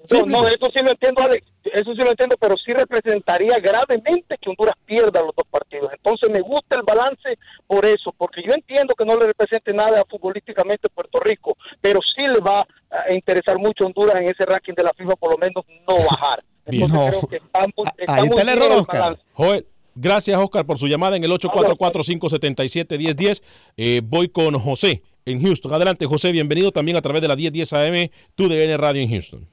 ¿Sí 0.08 0.14
me 0.14 0.20
No, 0.20 0.26
no, 0.42 0.48
explico? 0.48 0.66
eso 0.66 0.72
sí 0.78 0.84
lo 0.84 0.90
entiendo, 0.92 1.22
Alex, 1.22 1.46
eso 1.64 1.90
sí 1.92 1.98
lo 2.02 2.10
entiendo, 2.10 2.36
pero 2.40 2.54
sí 2.64 2.72
representaría 2.72 3.56
gravemente 3.58 4.36
que 4.40 4.50
Honduras 4.50 4.76
pierda 4.84 5.20
los 5.22 5.34
dos 5.36 5.46
partidos. 5.50 5.90
Entonces 5.92 6.30
me 6.30 6.40
gusta 6.40 6.76
el 6.76 6.82
balance 6.82 7.38
por 7.66 7.84
eso, 7.86 8.12
porque 8.16 8.42
yo 8.46 8.52
entiendo 8.54 8.94
que 8.94 9.04
no 9.04 9.16
le 9.16 9.26
represente 9.26 9.72
nada 9.72 10.04
futbolísticamente 10.08 10.86
a 10.86 10.90
Puerto 10.94 11.18
Rico, 11.20 11.56
pero 11.80 11.98
sí 12.02 12.22
le 12.22 12.38
va 12.40 12.66
a 12.90 13.12
interesar 13.12 13.58
mucho 13.58 13.84
a 13.84 13.86
Honduras 13.88 14.20
en 14.20 14.28
ese 14.28 14.44
ranking 14.46 14.74
de 14.74 14.84
la 14.84 14.92
FIFA, 14.96 15.16
por 15.16 15.32
lo 15.32 15.38
menos 15.38 15.64
no 15.88 15.96
bajar. 16.08 16.42
Bien. 16.68 16.84
Entonces 16.84 17.12
No. 17.12 17.18
creo 17.20 17.28
que 17.28 17.36
estamos, 17.36 17.72
Ahí 17.76 17.84
estamos 17.98 18.28
está 18.28 18.40
el 18.40 18.46
bien 18.46 18.58
error, 18.62 18.72
Oscar. 18.80 19.18
Joel, 19.32 19.66
gracias 19.94 20.38
Oscar 20.38 20.66
por 20.66 20.78
su 20.78 20.86
llamada 20.88 21.16
en 21.16 21.24
el 21.24 21.30
844-577-1010. 21.32 23.42
Eh, 23.76 24.00
voy 24.04 24.28
con 24.28 24.58
José 24.58 25.02
en 25.24 25.42
Houston. 25.42 25.72
Adelante 25.72 26.06
José, 26.06 26.32
bienvenido 26.32 26.72
también 26.72 26.96
a 26.96 27.02
través 27.02 27.22
de 27.22 27.28
la 27.28 27.36
1010 27.36 27.72
AM, 27.72 28.10
tu 28.34 28.48
DN 28.48 28.76
Radio 28.76 29.02
en 29.02 29.10
Houston. 29.10 29.46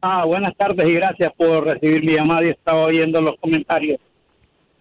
Ah, 0.00 0.24
buenas 0.24 0.56
tardes 0.56 0.88
y 0.88 0.94
gracias 0.94 1.32
por 1.36 1.66
recibir 1.66 2.04
mi 2.04 2.12
llamada 2.12 2.46
y 2.46 2.50
estaba 2.50 2.84
oyendo 2.84 3.20
los 3.20 3.34
comentarios. 3.40 3.98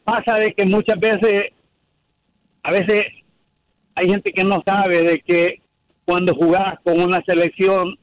Pasa 0.03 0.35
de 0.35 0.53
que 0.53 0.63
muchas 0.63 0.99
veces, 0.99 1.53
a 2.61 2.71
veces 2.71 3.01
hay 3.95 4.09
gente 4.09 4.31
que 4.31 4.43
no 4.43 4.61
sabe 4.63 5.01
de 5.01 5.19
que 5.21 5.61
cuando 6.05 6.35
jugás 6.35 6.79
con 6.83 7.01
una 7.01 7.23
selección 7.25 7.97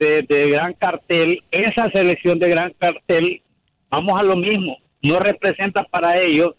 de, 0.00 0.22
de 0.22 0.48
gran 0.48 0.72
cartel, 0.72 1.42
esa 1.50 1.90
selección 1.92 2.38
de 2.38 2.48
gran 2.48 2.72
cartel, 2.78 3.42
vamos 3.90 4.18
a 4.18 4.22
lo 4.22 4.36
mismo, 4.36 4.78
no 5.02 5.20
representa 5.20 5.84
para 5.84 6.18
ellos 6.18 6.52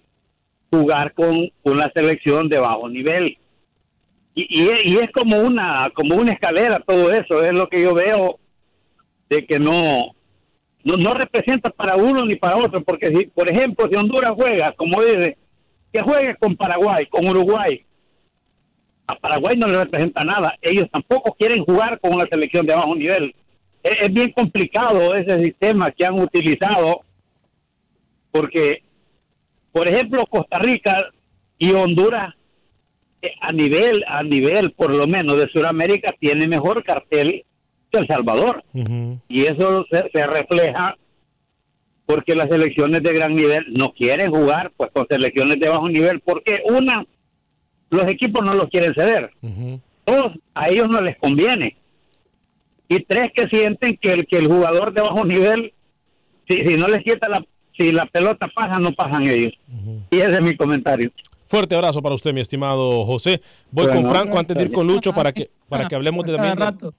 jugar 0.70 1.16
con 1.16 1.50
una 1.64 1.92
selección 1.96 2.48
de 2.48 2.60
bajo 2.60 2.88
nivel. 2.88 3.40
Y, 4.36 4.62
y, 4.62 4.70
y 4.86 4.98
es 4.98 5.08
como 5.12 5.40
una, 5.40 5.90
como 5.96 6.16
una 6.16 6.34
escalera 6.34 6.80
todo 6.80 7.10
eso, 7.10 7.44
es 7.44 7.58
lo 7.58 7.68
que 7.68 7.82
yo 7.82 7.96
veo 7.96 8.40
de 9.30 9.46
que 9.46 9.60
no, 9.60 10.16
no, 10.84 10.98
no 10.98 11.14
representa 11.14 11.70
para 11.70 11.96
uno 11.96 12.26
ni 12.26 12.36
para 12.36 12.58
otro, 12.58 12.84
porque 12.84 13.08
si, 13.08 13.28
por 13.28 13.50
ejemplo, 13.50 13.88
si 13.90 13.96
Honduras 13.96 14.32
juega, 14.36 14.74
como 14.74 15.02
dice, 15.02 15.38
que 15.92 16.02
juegue 16.02 16.36
con 16.38 16.56
Paraguay, 16.56 17.06
con 17.08 17.28
Uruguay, 17.28 17.86
a 19.08 19.16
Paraguay 19.16 19.58
no 19.58 19.68
le 19.68 19.80
representa 19.84 20.22
nada, 20.22 20.56
ellos 20.62 20.88
tampoco 20.92 21.36
quieren 21.38 21.64
jugar 21.66 22.00
con 22.00 22.14
una 22.14 22.26
selección 22.32 22.66
de 22.66 22.76
bajo 22.76 22.96
nivel. 22.96 23.34
Es, 23.82 24.14
bien 24.14 24.32
complicado 24.32 25.16
ese 25.16 25.44
sistema 25.44 25.92
que 25.92 26.06
han 26.06 26.20
utilizado, 26.20 27.02
porque, 28.32 28.84
por 29.72 29.88
ejemplo, 29.88 30.26
Costa 30.28 30.60
Rica 30.60 30.96
y 31.58 31.72
Honduras, 31.72 32.36
eh, 33.22 33.32
a 33.42 33.52
nivel, 33.52 34.04
a 34.08 34.22
nivel 34.22 34.72
por 34.74 34.94
lo 34.94 35.08
menos 35.08 35.38
de 35.38 35.50
Sudamérica, 35.50 36.14
tiene 36.20 36.48
mejor 36.48 36.84
cartel 36.84 37.46
que 37.92 38.00
El 38.00 38.08
Salvador. 38.08 38.64
Y 39.28 39.46
eso 39.46 39.86
se, 39.92 40.10
se 40.14 40.28
refleja 40.28 40.96
porque 42.06 42.36
las 42.36 42.50
selecciones 42.50 43.04
de 43.04 43.14
gran 43.14 43.36
nivel 43.36 43.66
no 43.72 43.94
quieren 43.94 44.32
jugar 44.32 44.72
pues 44.76 44.90
con 44.92 45.06
selecciones 45.08 45.60
de 45.60 45.70
bajo 45.70 45.88
nivel 45.88 46.20
porque 46.22 46.62
una 46.68 47.06
los 47.92 48.08
equipos 48.08 48.44
no 48.44 48.54
los 48.54 48.70
quieren 48.70 48.94
ceder. 48.94 49.32
Dos 50.06 50.32
a 50.56 50.70
ellos 50.70 50.90
no 50.90 51.02
les 51.02 51.18
conviene. 51.18 51.78
Y 52.88 53.04
tres 53.04 53.30
que 53.36 53.48
sienten 53.48 53.98
que 54.02 54.12
el 54.12 54.26
que 54.26 54.38
el 54.38 54.48
jugador 54.48 54.94
de 54.94 55.02
bajo 55.02 55.24
nivel 55.24 55.74
si, 56.48 56.66
si 56.66 56.78
no 56.78 56.88
les 56.88 57.04
quita 57.04 57.30
la 57.30 57.46
si 57.78 57.92
la 57.92 58.06
pelota 58.08 58.48
pasa 58.54 58.80
no 58.80 58.92
pasan 58.92 59.24
ellos. 59.24 59.54
Y 60.12 60.18
ese 60.18 60.34
es 60.34 60.42
mi 60.42 60.56
comentario. 60.58 61.12
Fuerte 61.48 61.76
abrazo 61.76 62.02
para 62.02 62.14
usted, 62.16 62.34
mi 62.34 62.42
estimado 62.42 63.06
José. 63.06 63.42
Voy 63.72 63.86
Bueno, 63.86 64.02
con 64.02 64.10
Franco 64.12 64.38
antes 64.38 64.56
de 64.58 64.64
ir 64.64 64.72
con 64.72 64.86
Lucho 64.86 65.14
para 65.14 65.32
que, 65.32 65.50
para 65.70 65.88
que 65.88 65.96
hablemos 65.96 66.26
de 66.26 66.36
cada 66.36 66.56
también. 66.56 66.94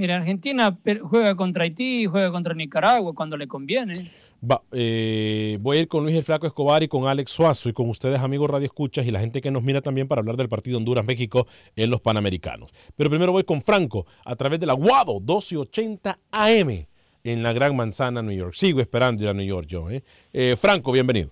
Mira, 0.00 0.16
Argentina 0.16 0.74
juega 1.02 1.34
contra 1.34 1.64
Haití, 1.64 2.06
juega 2.06 2.32
contra 2.32 2.54
Nicaragua 2.54 3.12
cuando 3.14 3.36
le 3.36 3.46
conviene. 3.46 4.10
Va, 4.42 4.62
eh, 4.72 5.58
voy 5.60 5.76
a 5.76 5.80
ir 5.82 5.88
con 5.88 6.04
Luis 6.04 6.16
el 6.16 6.22
Flaco 6.22 6.46
Escobar 6.46 6.82
y 6.82 6.88
con 6.88 7.06
Alex 7.06 7.30
Suazo 7.30 7.68
y 7.68 7.74
con 7.74 7.86
ustedes, 7.90 8.18
amigos 8.20 8.48
Radio 8.48 8.64
Escuchas, 8.64 9.04
y 9.04 9.10
la 9.10 9.20
gente 9.20 9.42
que 9.42 9.50
nos 9.50 9.62
mira 9.62 9.82
también 9.82 10.08
para 10.08 10.20
hablar 10.20 10.38
del 10.38 10.48
partido 10.48 10.78
Honduras-México 10.78 11.46
en 11.76 11.90
los 11.90 12.00
Panamericanos. 12.00 12.70
Pero 12.96 13.10
primero 13.10 13.30
voy 13.32 13.44
con 13.44 13.60
Franco 13.60 14.06
a 14.24 14.36
través 14.36 14.58
de 14.58 14.64
la 14.64 14.72
Guado 14.72 15.20
1280 15.20 16.18
AM 16.30 16.86
en 17.22 17.42
la 17.42 17.52
Gran 17.52 17.76
Manzana, 17.76 18.22
New 18.22 18.34
York. 18.34 18.54
Sigo 18.54 18.80
esperando 18.80 19.22
ir 19.22 19.28
a 19.28 19.34
New 19.34 19.46
York 19.46 19.66
yo. 19.66 19.90
¿eh? 19.90 20.02
Eh, 20.32 20.56
Franco, 20.56 20.92
bienvenido. 20.92 21.28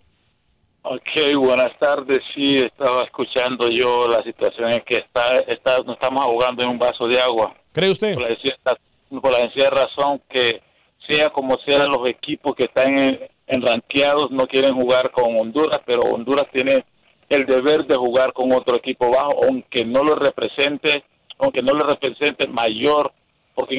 Ok, 0.83 1.39
buenas 1.39 1.73
tardes. 1.79 2.21
Sí, 2.35 2.59
estaba 2.59 3.05
escuchando 3.05 3.71
yo 3.71 4.09
la 4.09 4.23
situación 4.25 4.73
en 4.73 4.81
que 4.81 4.97
está, 4.97 5.39
está, 5.49 5.79
nos 5.79 5.95
estamos 5.95 6.23
ahogando 6.23 6.63
en 6.63 6.71
un 6.73 6.79
vaso 6.79 7.07
de 7.07 7.19
agua. 7.19 7.55
¿Cree 7.79 7.91
usted? 7.93 8.15
Por 8.15 9.33
la, 9.33 9.39
sencilla, 9.39 9.71
razón 9.71 10.21
que 10.29 10.61
sea 11.09 11.31
como 11.31 11.57
sean 11.67 11.89
los 11.89 12.09
equipos 12.09 12.55
que 12.55 12.65
están 12.65 12.99
en, 12.99 13.21
en 13.47 13.63
ranqueados 13.63 14.31
no 14.31 14.47
quieren 14.47 14.75
jugar 14.75 15.11
con 15.13 15.39
Honduras, 15.39 15.81
pero 15.87 16.03
Honduras 16.03 16.45
tiene 16.53 16.85
el 17.29 17.45
deber 17.47 17.87
de 17.87 17.97
jugar 17.97 18.33
con 18.33 18.53
otro 18.53 18.77
equipo 18.77 19.11
bajo, 19.11 19.45
aunque 19.45 19.85
no 19.85 20.03
lo 20.03 20.15
represente, 20.15 21.05
aunque 21.39 21.63
no 21.63 21.73
le 21.73 21.85
represente 21.85 22.49
mayor, 22.49 23.13
porque 23.55 23.79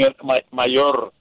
mayor, 0.52 1.12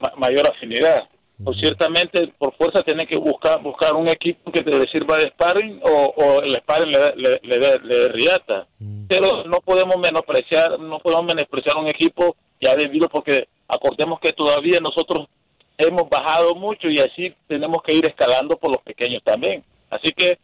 ma- 0.00 0.12
mayor 0.16 0.50
afinidad. 0.50 1.08
Pues 1.42 1.56
ciertamente 1.60 2.32
por 2.36 2.52
fuerza 2.56 2.82
tienen 2.82 3.06
que 3.06 3.16
buscar 3.16 3.62
buscar 3.62 3.94
un 3.94 4.08
equipo 4.08 4.50
que 4.50 4.62
te 4.62 4.72
sirva 4.90 5.16
de 5.16 5.30
sparring 5.30 5.80
o, 5.84 6.12
o 6.16 6.42
el 6.42 6.56
sparring 6.56 6.90
le, 6.90 7.14
le, 7.14 7.40
le, 7.42 7.78
le 7.78 8.08
riata. 8.08 8.66
Pero 9.08 9.44
no 9.44 9.60
podemos 9.60 9.96
menospreciar, 9.98 10.80
no 10.80 10.98
podemos 10.98 11.26
menospreciar 11.26 11.76
un 11.76 11.86
equipo 11.86 12.34
ya 12.60 12.74
debido 12.74 13.08
porque 13.08 13.48
acordemos 13.68 14.18
que 14.18 14.32
todavía 14.32 14.80
nosotros 14.80 15.28
hemos 15.76 16.08
bajado 16.10 16.56
mucho 16.56 16.88
y 16.88 16.98
así 16.98 17.32
tenemos 17.46 17.82
que 17.84 17.94
ir 17.94 18.04
escalando 18.06 18.56
por 18.56 18.72
los 18.72 18.82
pequeños 18.82 19.22
también. 19.22 19.62
Así 19.90 20.10
que 20.12 20.38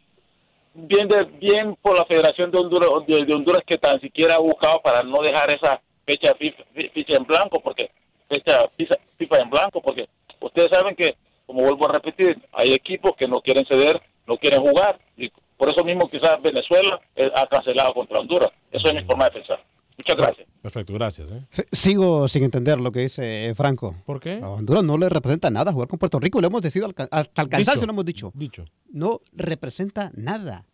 bien 0.73 1.09
de, 1.09 1.23
bien 1.25 1.75
por 1.81 1.97
la 1.97 2.05
Federación 2.05 2.51
de 2.51 2.59
Honduras 2.59 2.89
de, 3.05 3.25
de 3.25 3.33
Honduras 3.33 3.63
que 3.65 3.77
tan 3.77 3.99
siquiera 3.99 4.35
ha 4.35 4.39
buscado 4.39 4.81
para 4.81 5.03
no 5.03 5.21
dejar 5.21 5.49
esa 5.49 5.81
fecha 6.05 6.33
FIFA, 6.35 6.63
ficha 6.93 7.17
en 7.17 7.25
blanco 7.25 7.59
porque 7.59 7.91
fecha 8.29 8.69
FIFA 9.17 9.37
en 9.41 9.49
blanco 9.49 9.81
porque 9.81 10.07
ustedes 10.41 10.69
saben 10.71 10.95
que 10.95 11.15
como 11.45 11.61
vuelvo 11.61 11.89
a 11.89 11.93
repetir 11.93 12.37
hay 12.53 12.73
equipos 12.73 13.11
que 13.17 13.27
no 13.27 13.41
quieren 13.41 13.65
ceder 13.65 14.01
no 14.27 14.37
quieren 14.37 14.61
jugar 14.61 14.99
y 15.17 15.29
por 15.57 15.69
eso 15.69 15.83
mismo 15.83 16.09
quizás 16.09 16.41
Venezuela 16.41 16.99
ha 17.35 17.47
cancelado 17.47 17.93
contra 17.93 18.19
Honduras 18.19 18.49
eso 18.71 18.87
es 18.87 18.93
mi 18.93 19.03
forma 19.05 19.25
de 19.25 19.31
pensar 19.31 19.63
muchas 19.97 20.15
gracias 20.17 20.47
Perfecto, 20.65 20.93
gracias. 20.95 21.31
¿eh? 21.31 21.45
Sigo 21.71 22.27
sin 22.27 22.43
entender 22.43 22.81
lo 22.81 22.91
que 22.91 23.01
dice 23.01 23.49
eh, 23.49 23.53
Franco. 23.53 23.97
¿Por 24.03 24.19
qué? 24.19 24.39
A 24.41 24.49
Honduras 24.49 24.83
no 24.83 24.97
le 24.97 25.09
representa 25.09 25.51
nada 25.51 25.71
jugar 25.71 25.87
con 25.87 25.99
Puerto 25.99 26.19
Rico. 26.19 26.41
Lo 26.41 26.47
hemos 26.47 26.63
decidido 26.63 26.91
hasta 27.11 27.45
Dicho. 27.45 27.85
lo 27.85 27.91
hemos 27.91 28.03
dicho. 28.03 28.31
Dicho. 28.33 28.65
No 28.91 29.21
representa 29.31 30.09
nada. 30.15 30.65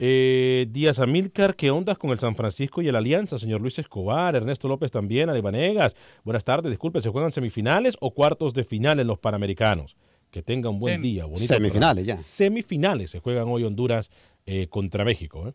Eh, 0.00 0.66
Díaz 0.70 1.00
Amílcar, 1.00 1.56
¿qué 1.56 1.72
ondas 1.72 1.98
con 1.98 2.10
el 2.10 2.20
San 2.20 2.36
Francisco 2.36 2.80
y 2.82 2.88
el 2.88 2.94
Alianza? 2.94 3.38
Señor 3.38 3.60
Luis 3.60 3.78
Escobar, 3.80 4.36
Ernesto 4.36 4.68
López 4.68 4.92
también, 4.92 5.28
Alevanegas. 5.28 5.96
Buenas 6.24 6.44
tardes, 6.44 6.70
disculpe, 6.70 7.02
¿se 7.02 7.08
juegan 7.08 7.32
semifinales 7.32 7.96
o 8.00 8.12
cuartos 8.12 8.54
de 8.54 8.62
final 8.62 9.00
en 9.00 9.08
los 9.08 9.18
Panamericanos? 9.18 9.96
Que 10.30 10.42
tenga 10.42 10.70
un 10.70 10.78
buen 10.78 11.02
día. 11.02 11.24
bonito 11.24 11.52
Semifinales 11.52 12.04
programa. 12.04 12.20
ya. 12.20 12.22
Semifinales 12.22 13.10
se 13.10 13.18
juegan 13.18 13.48
hoy 13.48 13.64
Honduras 13.64 14.10
eh, 14.46 14.68
contra 14.68 15.04
México. 15.04 15.48
¿eh? 15.48 15.54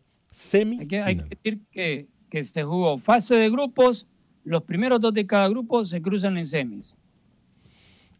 Hay 0.78 0.86
que, 0.88 1.00
hay 1.00 1.16
que 1.16 1.24
decir 1.24 1.60
que, 1.70 2.08
que 2.28 2.42
se 2.42 2.64
jugó 2.64 2.98
fase 2.98 3.36
de 3.36 3.48
grupos 3.48 4.06
Los 4.42 4.62
primeros 4.62 5.00
dos 5.00 5.14
de 5.14 5.26
cada 5.26 5.48
grupo 5.48 5.84
se 5.86 6.02
cruzan 6.02 6.36
en 6.36 6.44
semis. 6.44 6.96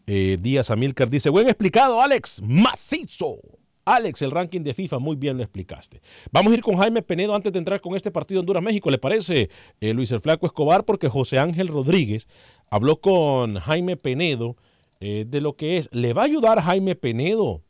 Eh, 0.07 0.39
Díaz 0.41 0.70
Amilcar 0.70 1.11
dice, 1.11 1.29
buen 1.29 1.49
explicado, 1.49 2.01
Alex, 2.01 2.41
macizo. 2.43 3.39
Alex, 3.85 4.22
el 4.22 4.30
ranking 4.30 4.62
de 4.62 4.74
FIFA, 4.74 4.99
muy 4.99 5.16
bien 5.16 5.37
lo 5.37 5.43
explicaste. 5.43 6.01
Vamos 6.32 6.53
a 6.53 6.57
ir 6.57 6.62
con 6.62 6.76
Jaime 6.76 7.03
Penedo 7.03 7.35
antes 7.35 7.53
de 7.53 7.59
entrar 7.59 7.80
con 7.80 7.95
este 7.95 8.11
partido 8.11 8.41
Honduras-México. 8.41 8.91
¿Le 8.91 8.99
parece, 8.99 9.51
eh, 9.80 9.95
Luis 9.95 10.11
el 10.12 10.20
Flaco 10.20 10.47
Escobar? 10.47 10.85
Porque 10.85 11.09
José 11.09 11.39
Ángel 11.39 11.68
Rodríguez 11.68 12.26
habló 12.70 13.01
con 13.01 13.57
Jaime 13.57 13.97
Penedo 13.97 14.57
eh, 15.01 15.24
de 15.28 15.41
lo 15.41 15.57
que 15.57 15.78
es. 15.78 15.89
¿Le 15.93 16.12
va 16.12 16.22
a 16.22 16.26
ayudar 16.26 16.61
Jaime 16.61 16.95
Penedo 16.95 17.62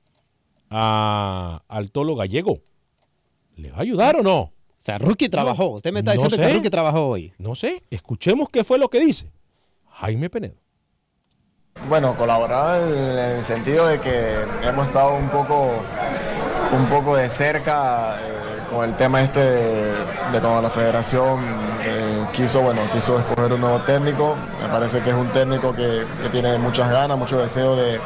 a, 0.71 1.63
al 1.69 1.91
Tolo 1.91 2.15
Gallego? 2.15 2.61
¿Le 3.57 3.71
va 3.71 3.79
a 3.79 3.83
ayudar 3.83 4.17
o 4.17 4.23
no? 4.23 4.39
O 4.39 4.53
sea, 4.79 4.99
Rookie 4.99 5.29
trabajó. 5.29 5.69
Usted 5.71 5.93
me 5.93 6.01
está 6.01 6.13
diciendo 6.13 6.37
que 6.37 6.53
Rookie 6.53 6.71
trabajó 6.71 7.09
hoy. 7.09 7.33
No 7.39 7.55
sé. 7.55 7.83
Escuchemos 7.91 8.49
qué 8.51 8.65
fue 8.65 8.79
lo 8.79 8.89
que 8.89 9.01
dice 9.01 9.33
Jaime 9.89 10.29
Penedo. 10.29 10.57
Bueno, 11.89 12.17
colaborar 12.17 12.81
en 12.81 13.39
el 13.39 13.45
sentido 13.45 13.87
de 13.87 14.01
que 14.01 14.43
hemos 14.63 14.87
estado 14.87 15.17
un 15.17 15.29
poco, 15.29 15.73
un 16.75 16.87
poco 16.87 17.17
de 17.17 17.29
cerca 17.31 18.17
eh, 18.21 18.61
con 18.71 18.85
el 18.85 18.95
tema 18.97 19.21
este 19.23 19.41
de, 19.41 19.93
de 20.33 20.41
cuando 20.41 20.63
la 20.63 20.71
federación 20.71 21.41
eh, 21.83 22.25
quiso, 22.33 22.61
bueno, 22.63 22.83
quiso 22.93 23.19
escoger 23.19 23.53
un 23.53 23.61
nuevo 23.61 23.79
técnico. 23.81 24.37
Me 24.63 24.69
parece 24.69 25.01
que 25.01 25.11
es 25.11 25.17
un 25.17 25.29
técnico 25.29 25.75
que, 25.75 26.05
que 26.23 26.29
tiene 26.31 26.59
muchas 26.59 26.91
ganas, 26.91 27.17
mucho 27.17 27.39
deseo 27.39 27.77
de, 27.77 28.01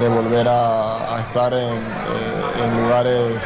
de 0.00 0.08
volver 0.08 0.48
a, 0.48 1.16
a 1.16 1.20
estar 1.20 1.52
en, 1.52 1.58
eh, 1.74 2.64
en 2.64 2.82
lugares, 2.82 3.36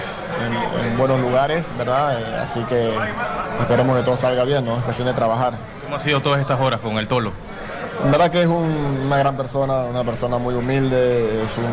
en, 0.45 0.87
en 0.91 0.97
buenos 0.99 1.21
lugares, 1.21 1.65
¿verdad? 1.79 2.41
Así 2.43 2.61
que 2.65 2.95
esperemos 3.61 3.97
que 3.99 4.03
todo 4.05 4.17
salga 4.17 4.45
bien, 4.45 4.65
¿no? 4.65 4.77
Es 4.77 4.83
cuestión 4.85 5.09
de 5.09 5.15
trabajar. 5.15 5.55
¿Cómo 5.85 5.97
ha 5.97 6.01
sido 6.01 6.21
todas 6.21 6.41
estas 6.41 6.61
horas 6.61 6.81
con 6.81 6.99
el 6.99 7.07
Tolo? 7.09 7.33
En 8.05 8.11
verdad 8.11 8.31
que 8.31 8.41
es 8.43 8.47
un- 8.49 9.03
una 9.07 9.17
gran 9.19 9.37
persona, 9.37 9.85
una 9.85 10.03
persona 10.03 10.37
muy 10.37 10.55
humilde, 10.55 11.45
es 11.45 11.57
un, 11.57 11.65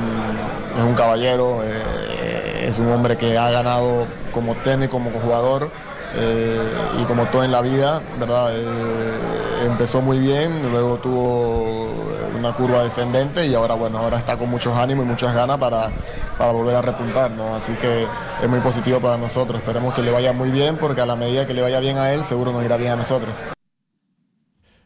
es 0.78 0.84
un 0.84 0.94
caballero, 0.94 1.62
eh, 1.64 2.41
es 2.62 2.78
un 2.78 2.92
hombre 2.92 3.18
que 3.18 3.38
ha 3.38 3.50
ganado 3.50 4.08
como 4.34 4.56
técnico, 4.56 4.94
como 4.94 5.12
jugador 5.20 5.72
eh, 6.16 6.72
y 7.02 7.04
como 7.06 7.26
todo 7.28 7.44
en 7.44 7.52
la 7.52 7.62
vida, 7.62 8.02
¿verdad? 8.20 8.52
Eh, 8.54 9.66
empezó 9.66 10.02
muy 10.02 10.20
bien, 10.20 10.72
luego 10.72 10.98
tuvo 10.98 11.90
una 12.38 12.54
curva 12.54 12.84
descendente 12.84 13.48
y 13.48 13.54
ahora 13.54 13.76
bueno, 13.76 13.98
ahora 13.98 14.18
está 14.18 14.38
con 14.38 14.50
muchos 14.50 14.76
ánimos 14.76 15.06
y 15.06 15.10
muchas 15.10 15.34
ganas 15.34 15.58
para, 15.58 15.90
para 16.38 16.52
volver 16.52 16.76
a 16.76 16.82
repuntar, 16.82 17.32
¿no? 17.32 17.56
Así 17.56 17.74
que 17.74 18.06
es 18.42 18.50
muy 18.50 18.60
positivo 18.60 19.00
para 19.00 19.18
nosotros, 19.18 19.60
esperemos 19.60 19.94
que 19.94 20.02
le 20.02 20.12
vaya 20.12 20.34
muy 20.34 20.50
bien 20.52 20.78
porque 20.78 21.02
a 21.02 21.06
la 21.06 21.16
medida 21.16 21.48
que 21.48 21.54
le 21.54 21.62
vaya 21.62 21.80
bien 21.80 21.98
a 21.98 22.12
él, 22.12 22.24
seguro 22.24 22.52
nos 22.52 22.64
irá 22.64 22.78
bien 22.78 22.92
a 22.92 22.96
nosotros. 22.98 23.34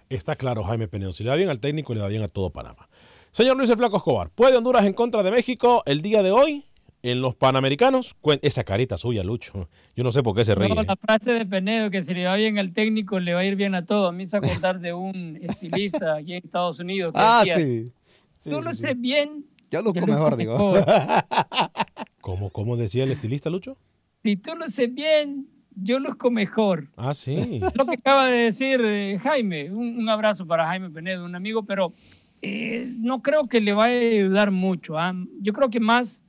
Está 0.07 0.35
claro, 0.35 0.63
Jaime 0.63 0.87
Penedo. 0.87 1.13
Si 1.13 1.23
le 1.23 1.31
va 1.31 1.35
bien 1.35 1.49
al 1.49 1.59
técnico, 1.59 1.95
le 1.95 2.01
va 2.01 2.07
bien 2.07 2.21
a 2.21 2.27
todo 2.27 2.51
Panamá. 2.51 2.87
Señor 3.31 3.57
Luis 3.57 3.69
el 3.69 3.77
Flaco 3.77 3.97
Escobar, 3.97 4.29
¿puede 4.29 4.55
Honduras 4.55 4.85
en 4.85 4.93
contra 4.93 5.23
de 5.23 5.31
México 5.31 5.81
el 5.87 6.01
día 6.01 6.21
de 6.21 6.31
hoy 6.31 6.65
en 7.11 7.21
los 7.21 7.35
Panamericanos? 7.35 8.15
Esa 8.41 8.63
carita 8.63 8.97
suya, 8.97 9.23
Lucho. 9.23 9.69
Yo 9.95 10.03
no 10.03 10.11
sé 10.11 10.23
por 10.23 10.35
qué 10.35 10.43
se 10.43 10.55
ríe. 10.55 10.69
No, 10.69 10.83
la 10.83 10.95
frase 10.95 11.31
de 11.33 11.45
Penedo, 11.45 11.89
que 11.91 12.01
si 12.01 12.13
le 12.13 12.25
va 12.25 12.35
bien 12.35 12.57
al 12.59 12.73
técnico, 12.73 13.19
le 13.19 13.33
va 13.33 13.41
a 13.41 13.45
ir 13.45 13.55
bien 13.55 13.75
a 13.75 13.85
todo. 13.85 14.11
Me 14.11 14.23
hizo 14.23 14.37
acordar 14.37 14.79
de 14.79 14.93
un 14.93 15.37
estilista 15.41 16.15
aquí 16.15 16.33
en 16.33 16.43
Estados 16.43 16.79
Unidos. 16.79 17.13
Que 17.13 17.19
Ah, 17.21 17.39
decía, 17.45 17.55
sí. 17.57 17.91
Sí, 18.39 18.49
Tú 18.49 18.57
sí, 18.57 18.61
lo 18.63 18.73
sí. 18.73 18.81
sé 18.81 18.93
bien. 18.95 19.45
Yo 19.71 19.81
luzco 19.81 20.05
mejor, 20.05 20.35
digo. 20.37 20.73
mejor. 20.73 20.85
¿Cómo, 22.21 22.49
¿Cómo 22.49 22.75
decía 22.77 23.03
el 23.03 23.11
estilista, 23.11 23.49
Lucho? 23.49 23.77
Si 24.23 24.35
tú 24.37 24.55
lo 24.55 24.67
sé 24.69 24.87
bien, 24.87 25.47
yo 25.75 25.99
luzco 25.99 26.31
mejor. 26.31 26.89
Ah, 26.95 27.13
sí. 27.13 27.59
Lo 27.75 27.85
que 27.85 27.93
acaba 27.95 28.27
de 28.27 28.37
decir 28.45 28.81
eh, 28.83 29.19
Jaime, 29.21 29.71
un, 29.71 29.97
un 29.99 30.09
abrazo 30.09 30.45
para 30.47 30.65
Jaime 30.67 30.89
Penedo, 30.89 31.23
un 31.25 31.35
amigo, 31.35 31.63
pero 31.63 31.93
eh, 32.41 32.91
no 32.97 33.21
creo 33.21 33.43
que 33.47 33.61
le 33.61 33.73
vaya 33.73 33.95
a 33.95 33.99
ayudar 34.23 34.51
mucho. 34.51 34.97
¿ah? 34.97 35.13
Yo 35.41 35.53
creo 35.53 35.69
que 35.69 35.79
más 35.79 36.23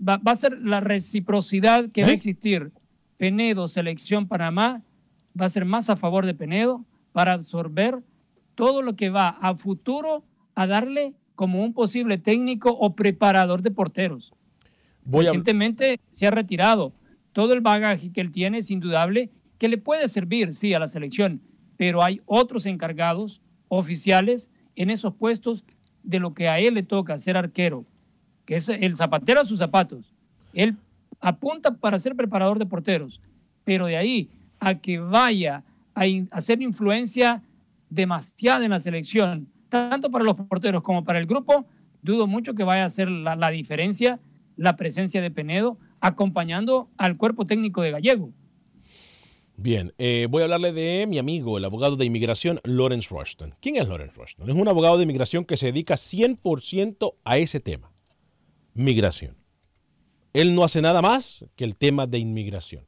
va, 0.00 0.16
va 0.18 0.32
a 0.32 0.36
ser 0.36 0.58
la 0.60 0.80
reciprocidad 0.80 1.90
que 1.90 2.02
va 2.02 2.08
a 2.08 2.12
existir. 2.12 2.72
Penedo, 3.16 3.68
selección 3.68 4.26
Panamá, 4.28 4.82
va 5.40 5.46
a 5.46 5.48
ser 5.50 5.64
más 5.64 5.88
a 5.90 5.96
favor 5.96 6.26
de 6.26 6.34
Penedo 6.34 6.84
para 7.12 7.32
absorber 7.32 8.00
todo 8.54 8.82
lo 8.82 8.96
que 8.96 9.10
va 9.10 9.28
a 9.28 9.54
futuro 9.56 10.24
a 10.54 10.66
darle 10.66 11.14
como 11.34 11.62
un 11.64 11.72
posible 11.74 12.18
técnico 12.18 12.70
o 12.70 12.94
preparador 12.94 13.62
de 13.62 13.70
porteros. 13.70 14.32
Voy 15.04 15.26
a- 15.26 15.28
Recientemente 15.30 16.00
se 16.10 16.26
ha 16.26 16.30
retirado. 16.30 16.92
Todo 17.32 17.52
el 17.52 17.60
bagaje 17.60 18.12
que 18.12 18.20
él 18.20 18.30
tiene 18.30 18.58
es 18.58 18.70
indudable 18.70 19.30
que 19.58 19.68
le 19.68 19.78
puede 19.78 20.06
servir, 20.08 20.54
sí, 20.54 20.74
a 20.74 20.78
la 20.78 20.86
selección, 20.86 21.40
pero 21.76 22.02
hay 22.02 22.20
otros 22.26 22.66
encargados 22.66 23.40
oficiales 23.68 24.50
en 24.76 24.90
esos 24.90 25.14
puestos 25.14 25.64
de 26.04 26.20
lo 26.20 26.34
que 26.34 26.48
a 26.48 26.58
él 26.60 26.74
le 26.74 26.82
toca 26.84 27.18
ser 27.18 27.36
arquero, 27.36 27.84
que 28.44 28.56
es 28.56 28.68
el 28.68 28.94
zapatero 28.94 29.40
a 29.40 29.44
sus 29.44 29.58
zapatos. 29.58 30.12
Él 30.52 30.76
apunta 31.20 31.72
para 31.72 31.98
ser 31.98 32.14
preparador 32.14 32.58
de 32.58 32.66
porteros, 32.66 33.20
pero 33.64 33.86
de 33.86 33.96
ahí 33.96 34.28
a 34.60 34.74
que 34.76 34.98
vaya 34.98 35.64
a 35.94 36.04
hacer 36.30 36.62
influencia 36.62 37.42
demasiada 37.90 38.64
en 38.64 38.70
la 38.70 38.80
selección, 38.80 39.48
tanto 39.68 40.10
para 40.10 40.24
los 40.24 40.34
porteros 40.36 40.82
como 40.82 41.04
para 41.04 41.18
el 41.18 41.26
grupo, 41.26 41.64
dudo 42.02 42.26
mucho 42.26 42.54
que 42.54 42.64
vaya 42.64 42.82
a 42.82 42.86
hacer 42.86 43.10
la, 43.10 43.36
la 43.36 43.50
diferencia 43.50 44.20
la 44.56 44.76
presencia 44.76 45.20
de 45.20 45.30
Penedo 45.30 45.78
acompañando 46.00 46.88
al 46.96 47.16
cuerpo 47.16 47.46
técnico 47.46 47.82
de 47.82 47.90
Gallego. 47.90 48.32
Bien, 49.56 49.92
eh, 49.98 50.26
voy 50.28 50.42
a 50.42 50.44
hablarle 50.44 50.72
de 50.72 51.06
mi 51.06 51.18
amigo, 51.18 51.58
el 51.58 51.64
abogado 51.64 51.96
de 51.96 52.04
inmigración, 52.04 52.60
Lawrence 52.64 53.08
Rushton. 53.14 53.54
¿Quién 53.60 53.76
es 53.76 53.88
Lawrence 53.88 54.14
Rushton? 54.16 54.50
Es 54.50 54.56
un 54.56 54.66
abogado 54.66 54.96
de 54.96 55.04
inmigración 55.04 55.44
que 55.44 55.56
se 55.56 55.66
dedica 55.66 55.94
100% 55.94 57.14
a 57.24 57.38
ese 57.38 57.60
tema, 57.60 57.92
migración. 58.74 59.36
Él 60.32 60.54
no 60.54 60.64
hace 60.64 60.82
nada 60.82 61.00
más 61.00 61.44
que 61.56 61.64
el 61.64 61.76
tema 61.76 62.06
de 62.06 62.18
inmigración. 62.18 62.86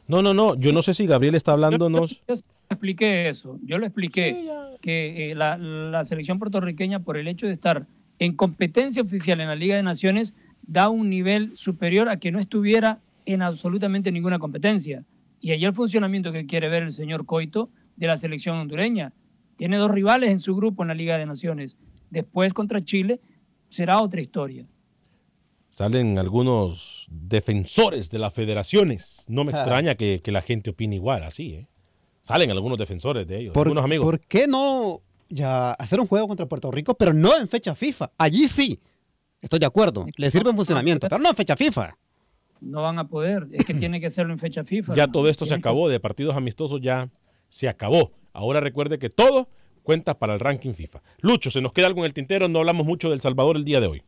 No, 0.07 0.23
no, 0.23 0.33
no, 0.33 0.55
yo 0.55 0.73
no 0.73 0.81
sé 0.83 0.95
si 0.95 1.09
Gabriel 1.09 1.35
está 1.35 1.51
hablándonos. 1.51 2.23
Yo 2.29 2.35
expliqué 2.69 3.29
eso, 3.29 3.59
yo 3.65 3.79
lo 3.79 3.87
expliqué, 3.87 4.49
que 4.81 5.33
eh, 5.33 5.35
la, 5.35 5.59
la 5.59 6.05
selección 6.05 6.39
puertorriqueña 6.39 7.01
por 7.01 7.17
el 7.17 7.27
hecho 7.27 7.47
de 7.47 7.53
estar 7.53 7.89
en 8.21 8.37
competencia 8.37 9.03
oficial 9.03 9.41
en 9.41 9.49
la 9.49 9.57
Liga 9.57 9.75
de 9.75 9.83
Naciones 9.83 10.35
da 10.63 10.89
un 10.89 11.11
nivel 11.11 11.57
superior 11.57 12.09
a 12.09 12.21
que 12.21 12.31
no 12.31 12.39
estuviera 12.39 13.01
en 13.27 13.43
absolutamente 13.43 14.11
ninguna 14.13 14.39
competencia. 14.39 15.05
Y 15.41 15.53
ahí 15.53 15.65
el 15.65 15.75
funcionamiento 15.75 16.33
que 16.33 16.47
quiere 16.47 16.69
ver 16.69 16.83
el 16.83 16.93
señor 16.93 17.25
Coito 17.27 17.71
de 17.97 18.07
la 18.07 18.17
selección 18.17 18.57
hondureña. 18.59 19.13
Tiene 19.57 19.77
dos 19.77 19.91
rivales 19.91 20.31
en 20.31 20.39
su 20.39 20.55
grupo 20.57 20.83
en 20.83 20.89
la 20.89 20.95
Liga 20.95 21.19
de 21.19 21.27
Naciones. 21.27 21.79
Después 22.11 22.53
contra 22.55 22.81
Chile 22.83 23.21
será 23.69 24.01
otra 24.03 24.21
historia. 24.21 24.67
Salen 25.69 26.19
algunos 26.19 27.07
defensores 27.11 28.11
de 28.11 28.19
las 28.19 28.35
federaciones. 28.35 29.25
No 29.29 29.45
me 29.45 29.53
Ah. 29.53 29.57
extraña 29.57 29.95
que, 29.95 30.21
que 30.23 30.33
la 30.33 30.43
gente 30.43 30.71
opine 30.71 30.97
igual, 30.97 31.23
así, 31.23 31.55
¿eh? 31.55 31.67
Salen 32.23 32.51
algunos 32.51 32.77
defensores 32.79 33.27
de 33.27 33.39
ellos, 33.39 33.55
¿Por, 33.55 33.67
algunos 33.69 33.85
amigos. 33.85 34.05
¿Por 34.05 34.21
qué 34.21 34.47
no 34.47 35.01
ya 35.29 35.73
hacer 35.73 36.01
un 36.01 36.07
juego 36.07 36.27
contra 36.29 36.47
Puerto 36.47 36.71
Rico, 36.71 36.95
pero 36.95 37.13
no 37.13 37.39
en 37.39 37.49
fecha 37.49 37.75
FIFA? 37.75 38.11
Allí 38.19 38.47
sí. 38.49 38.79
Estoy 39.41 39.59
de 39.59 39.67
acuerdo. 39.67 40.05
Le 40.17 40.31
sirve 40.31 40.51
en 40.51 40.57
funcionamiento, 40.57 41.09
pero 41.09 41.21
no 41.23 41.31
en 41.31 41.37
fecha 41.37 41.57
FIFA. 41.57 41.97
No 42.61 42.83
van 42.83 42.99
a 42.99 43.09
poder. 43.09 43.49
Es 43.53 43.65
que 43.65 43.75
tiene 43.75 44.01
que 44.01 44.07
hacerlo 44.07 44.33
en 44.33 44.39
fecha 44.39 44.65
FIFA. 44.65 44.95
Ya 44.95 45.03
hermano. 45.05 45.13
todo 45.13 45.29
esto 45.29 45.47
se 45.47 45.55
que 45.55 45.61
acabó, 45.61 45.89
de 45.89 46.01
partidos 46.01 46.37
amistosos 46.37 46.81
ya 46.81 47.09
se 47.49 47.69
acabó. 47.69 48.13
Ahora 48.33 48.61
recuerde 48.61 48.99
que 48.99 49.11
todo 49.11 49.49
cuenta 49.83 50.19
para 50.19 50.35
el 50.35 50.41
ranking 50.41 50.73
FIFA. 50.73 51.03
Lucho, 51.21 51.51
se 51.51 51.61
nos 51.61 51.73
queda 51.73 51.87
algo 51.87 52.01
en 52.01 52.07
el 52.07 52.15
tintero, 52.15 52.49
no 52.49 52.61
hablamos 52.61 52.87
mucho 52.87 53.11
del 53.11 53.21
Salvador 53.21 53.57
el 53.57 53.65
día 53.65 53.81
de 53.81 53.87
hoy. 53.87 54.03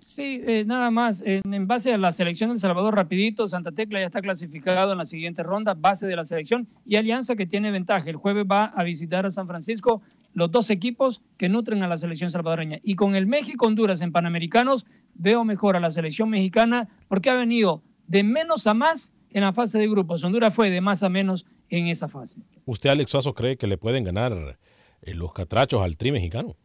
Sí, 0.00 0.40
eh, 0.46 0.64
nada 0.64 0.90
más. 0.90 1.22
En, 1.26 1.52
en 1.52 1.66
base 1.66 1.92
a 1.92 1.98
la 1.98 2.12
selección 2.12 2.50
de 2.50 2.54
El 2.54 2.60
Salvador, 2.60 2.94
rapidito, 2.94 3.46
Santa 3.46 3.72
Tecla 3.72 3.98
ya 4.00 4.06
está 4.06 4.20
clasificado 4.20 4.92
en 4.92 4.98
la 4.98 5.04
siguiente 5.04 5.42
ronda, 5.42 5.74
base 5.74 6.06
de 6.06 6.14
la 6.14 6.24
selección, 6.24 6.68
y 6.84 6.96
Alianza 6.96 7.36
que 7.36 7.46
tiene 7.46 7.70
ventaja. 7.70 8.08
El 8.08 8.16
jueves 8.16 8.46
va 8.48 8.66
a 8.66 8.84
visitar 8.84 9.26
a 9.26 9.30
San 9.30 9.46
Francisco 9.46 10.02
los 10.34 10.50
dos 10.50 10.70
equipos 10.70 11.22
que 11.36 11.48
nutren 11.48 11.82
a 11.82 11.88
la 11.88 11.96
selección 11.96 12.30
salvadoreña. 12.30 12.78
Y 12.82 12.94
con 12.94 13.16
el 13.16 13.26
México-Honduras 13.26 14.00
en 14.00 14.12
Panamericanos, 14.12 14.86
veo 15.18 15.44
mejor 15.44 15.76
a 15.76 15.80
la 15.80 15.90
selección 15.90 16.30
mexicana 16.30 16.88
porque 17.08 17.28
ha 17.30 17.34
venido 17.34 17.82
de 18.06 18.22
menos 18.22 18.66
a 18.66 18.74
más 18.74 19.12
en 19.30 19.42
la 19.42 19.52
fase 19.52 19.78
de 19.78 19.88
grupos. 19.88 20.24
Honduras 20.24 20.54
fue 20.54 20.70
de 20.70 20.80
más 20.80 21.02
a 21.02 21.08
menos 21.08 21.44
en 21.68 21.88
esa 21.88 22.08
fase. 22.08 22.40
¿Usted, 22.64 22.90
Alex 22.90 23.10
Suazo, 23.10 23.34
cree 23.34 23.56
que 23.56 23.66
le 23.66 23.76
pueden 23.76 24.04
ganar 24.04 24.58
eh, 25.02 25.14
los 25.14 25.32
catrachos 25.32 25.82
al 25.82 25.96
tri 25.96 26.12
mexicano? 26.12 26.56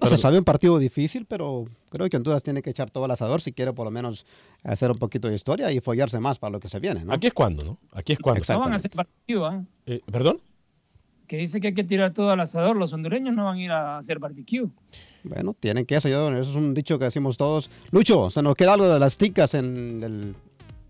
No 0.00 0.08
se 0.08 0.18
sabe 0.18 0.38
un 0.38 0.44
partido 0.44 0.78
difícil, 0.78 1.24
pero 1.26 1.64
creo 1.90 2.08
que 2.08 2.16
Honduras 2.16 2.42
tiene 2.42 2.62
que 2.62 2.70
echar 2.70 2.90
todo 2.90 3.04
al 3.04 3.10
asador 3.10 3.40
si 3.40 3.52
quiere 3.52 3.72
por 3.72 3.86
lo 3.86 3.90
menos 3.90 4.26
hacer 4.62 4.90
un 4.90 4.98
poquito 4.98 5.28
de 5.28 5.34
historia 5.34 5.72
y 5.72 5.80
follarse 5.80 6.20
más 6.20 6.38
para 6.38 6.52
lo 6.52 6.60
que 6.60 6.68
se 6.68 6.78
viene. 6.80 7.04
¿no? 7.04 7.12
Aquí 7.12 7.28
es 7.28 7.32
cuando, 7.32 7.64
¿no? 7.64 7.78
Aquí 7.92 8.12
es 8.12 8.18
cuando. 8.18 8.44
No 8.46 8.60
van 8.60 8.72
a 8.72 8.76
hacer 8.76 8.90
partido, 8.90 9.46
¿ah? 9.46 9.64
Eh, 9.86 10.00
¿Perdón? 10.10 10.40
Que 11.26 11.36
dice 11.36 11.60
que 11.60 11.68
hay 11.68 11.74
que 11.74 11.84
tirar 11.84 12.12
todo 12.12 12.30
al 12.30 12.40
asador. 12.40 12.76
Los 12.76 12.92
hondureños 12.92 13.34
no 13.34 13.44
van 13.44 13.58
a 13.58 13.62
ir 13.62 13.70
a 13.70 13.98
hacer 13.98 14.18
barbecue. 14.18 14.66
Bueno, 15.24 15.54
tienen 15.58 15.84
que 15.84 15.96
eso. 15.96 16.08
yo- 16.08 16.28
Eso 16.36 16.50
es 16.50 16.56
un 16.56 16.72
dicho 16.74 16.98
que 16.98 17.06
decimos 17.06 17.36
todos. 17.36 17.68
Lucho, 17.90 18.30
se 18.30 18.42
nos 18.42 18.54
queda 18.54 18.74
algo 18.74 18.88
de 18.88 18.98
las 19.00 19.16
ticas 19.18 19.54
en 19.54 20.02
el. 20.02 20.34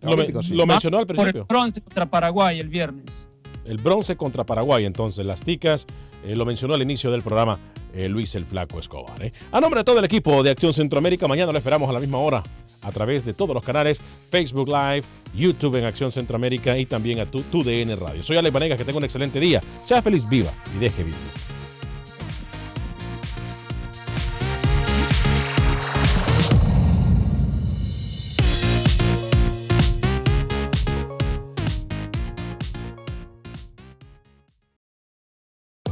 Lo, 0.03 0.09
me- 0.11 0.14
Olímpico, 0.14 0.43
sí. 0.43 0.55
lo 0.55 0.66
mencionó 0.66 0.99
al 0.99 1.07
Por 1.07 1.16
el 1.16 1.22
principio. 1.22 1.47
bronce 1.49 1.80
contra 1.80 2.07
Paraguay 2.07 2.61
el 2.61 2.68
viernes. 2.68 3.26
El 3.64 3.78
bronce 3.78 4.16
contra 4.16 4.45
Paraguay, 4.45 4.84
entonces, 4.84 5.24
las 5.26 5.41
ticas, 5.43 5.87
eh, 6.24 6.37
lo 6.37 6.45
mencionó 6.45 6.74
al 6.74 6.82
inicio 6.82 7.11
del 7.11 7.22
programa 7.22 7.59
eh, 7.95 8.09
Luis 8.09 8.34
el 8.34 8.45
Flaco 8.45 8.78
Escobar. 8.78 9.24
¿eh? 9.24 9.32
A 9.51 9.61
nombre 9.61 9.80
de 9.80 9.84
todo 9.84 9.99
el 9.99 10.05
equipo 10.05 10.43
de 10.43 10.51
Acción 10.51 10.72
Centroamérica, 10.74 11.26
mañana 11.26 11.51
lo 11.51 11.59
esperamos 11.59 11.89
a 11.91 11.93
la 11.95 11.99
misma 11.99 12.18
hora 12.18 12.43
a 12.87 12.93
través 12.93 13.24
de 13.24 13.34
todos 13.34 13.55
los 13.55 13.64
canales, 13.64 14.01
Facebook 14.30 14.68
Live, 14.68 15.03
YouTube 15.34 15.76
en 15.76 15.84
Acción 15.84 16.12
Centroamérica 16.12 16.78
y 16.78 16.87
también 16.87 17.20
a 17.20 17.30
tu, 17.30 17.43
tu 17.43 17.64
DN 17.64 17.97
Radio. 17.97 18.22
Soy 18.22 18.37
Alex 18.37 18.53
Vanegas, 18.53 18.78
que 18.78 18.84
tenga 18.84 18.99
un 18.99 19.05
excelente 19.05 19.41
día. 19.41 19.61
Sea 19.82 20.01
feliz, 20.03 20.28
viva 20.28 20.51
y 20.76 20.78
deje 20.78 21.03
vivir. 21.03 21.66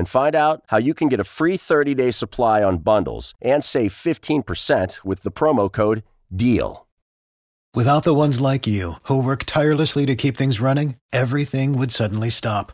and 0.00 0.08
find 0.08 0.34
out 0.34 0.64
how 0.68 0.78
you 0.78 0.94
can 0.94 1.08
get 1.08 1.20
a 1.20 1.30
free 1.36 1.56
30 1.58 1.94
day 1.94 2.10
supply 2.10 2.62
on 2.64 2.78
bundles 2.78 3.34
and 3.40 3.62
save 3.62 3.92
15% 3.92 5.04
with 5.04 5.22
the 5.22 5.30
promo 5.30 5.70
code 5.70 6.02
DEAL. 6.34 6.86
Without 7.74 8.02
the 8.02 8.14
ones 8.14 8.40
like 8.40 8.66
you, 8.66 8.94
who 9.04 9.22
work 9.22 9.44
tirelessly 9.44 10.06
to 10.06 10.16
keep 10.16 10.36
things 10.36 10.58
running, 10.58 10.96
everything 11.12 11.78
would 11.78 11.92
suddenly 11.92 12.30
stop. 12.30 12.72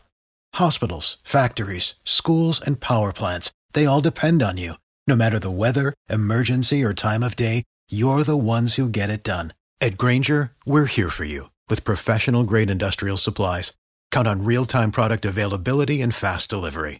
Hospitals, 0.55 1.17
factories, 1.23 1.93
schools, 2.03 2.59
and 2.65 2.79
power 2.79 3.13
plants, 3.13 3.51
they 3.73 3.85
all 3.85 4.01
depend 4.01 4.41
on 4.41 4.57
you. 4.57 4.73
No 5.05 5.15
matter 5.15 5.37
the 5.37 5.51
weather, 5.51 5.93
emergency, 6.09 6.83
or 6.83 6.93
time 6.93 7.23
of 7.23 7.35
day, 7.35 7.63
you're 7.89 8.23
the 8.23 8.37
ones 8.55 8.75
who 8.75 8.89
get 8.89 9.11
it 9.11 9.23
done. 9.23 9.53
At 9.81 9.97
Granger, 9.97 10.53
we're 10.65 10.85
here 10.97 11.09
for 11.09 11.25
you 11.25 11.51
with 11.69 11.85
professional 11.85 12.43
grade 12.43 12.71
industrial 12.71 13.17
supplies. 13.17 13.73
Count 14.11 14.27
on 14.27 14.45
real 14.45 14.65
time 14.65 14.91
product 14.91 15.25
availability 15.25 16.01
and 16.01 16.13
fast 16.15 16.49
delivery. 16.49 16.99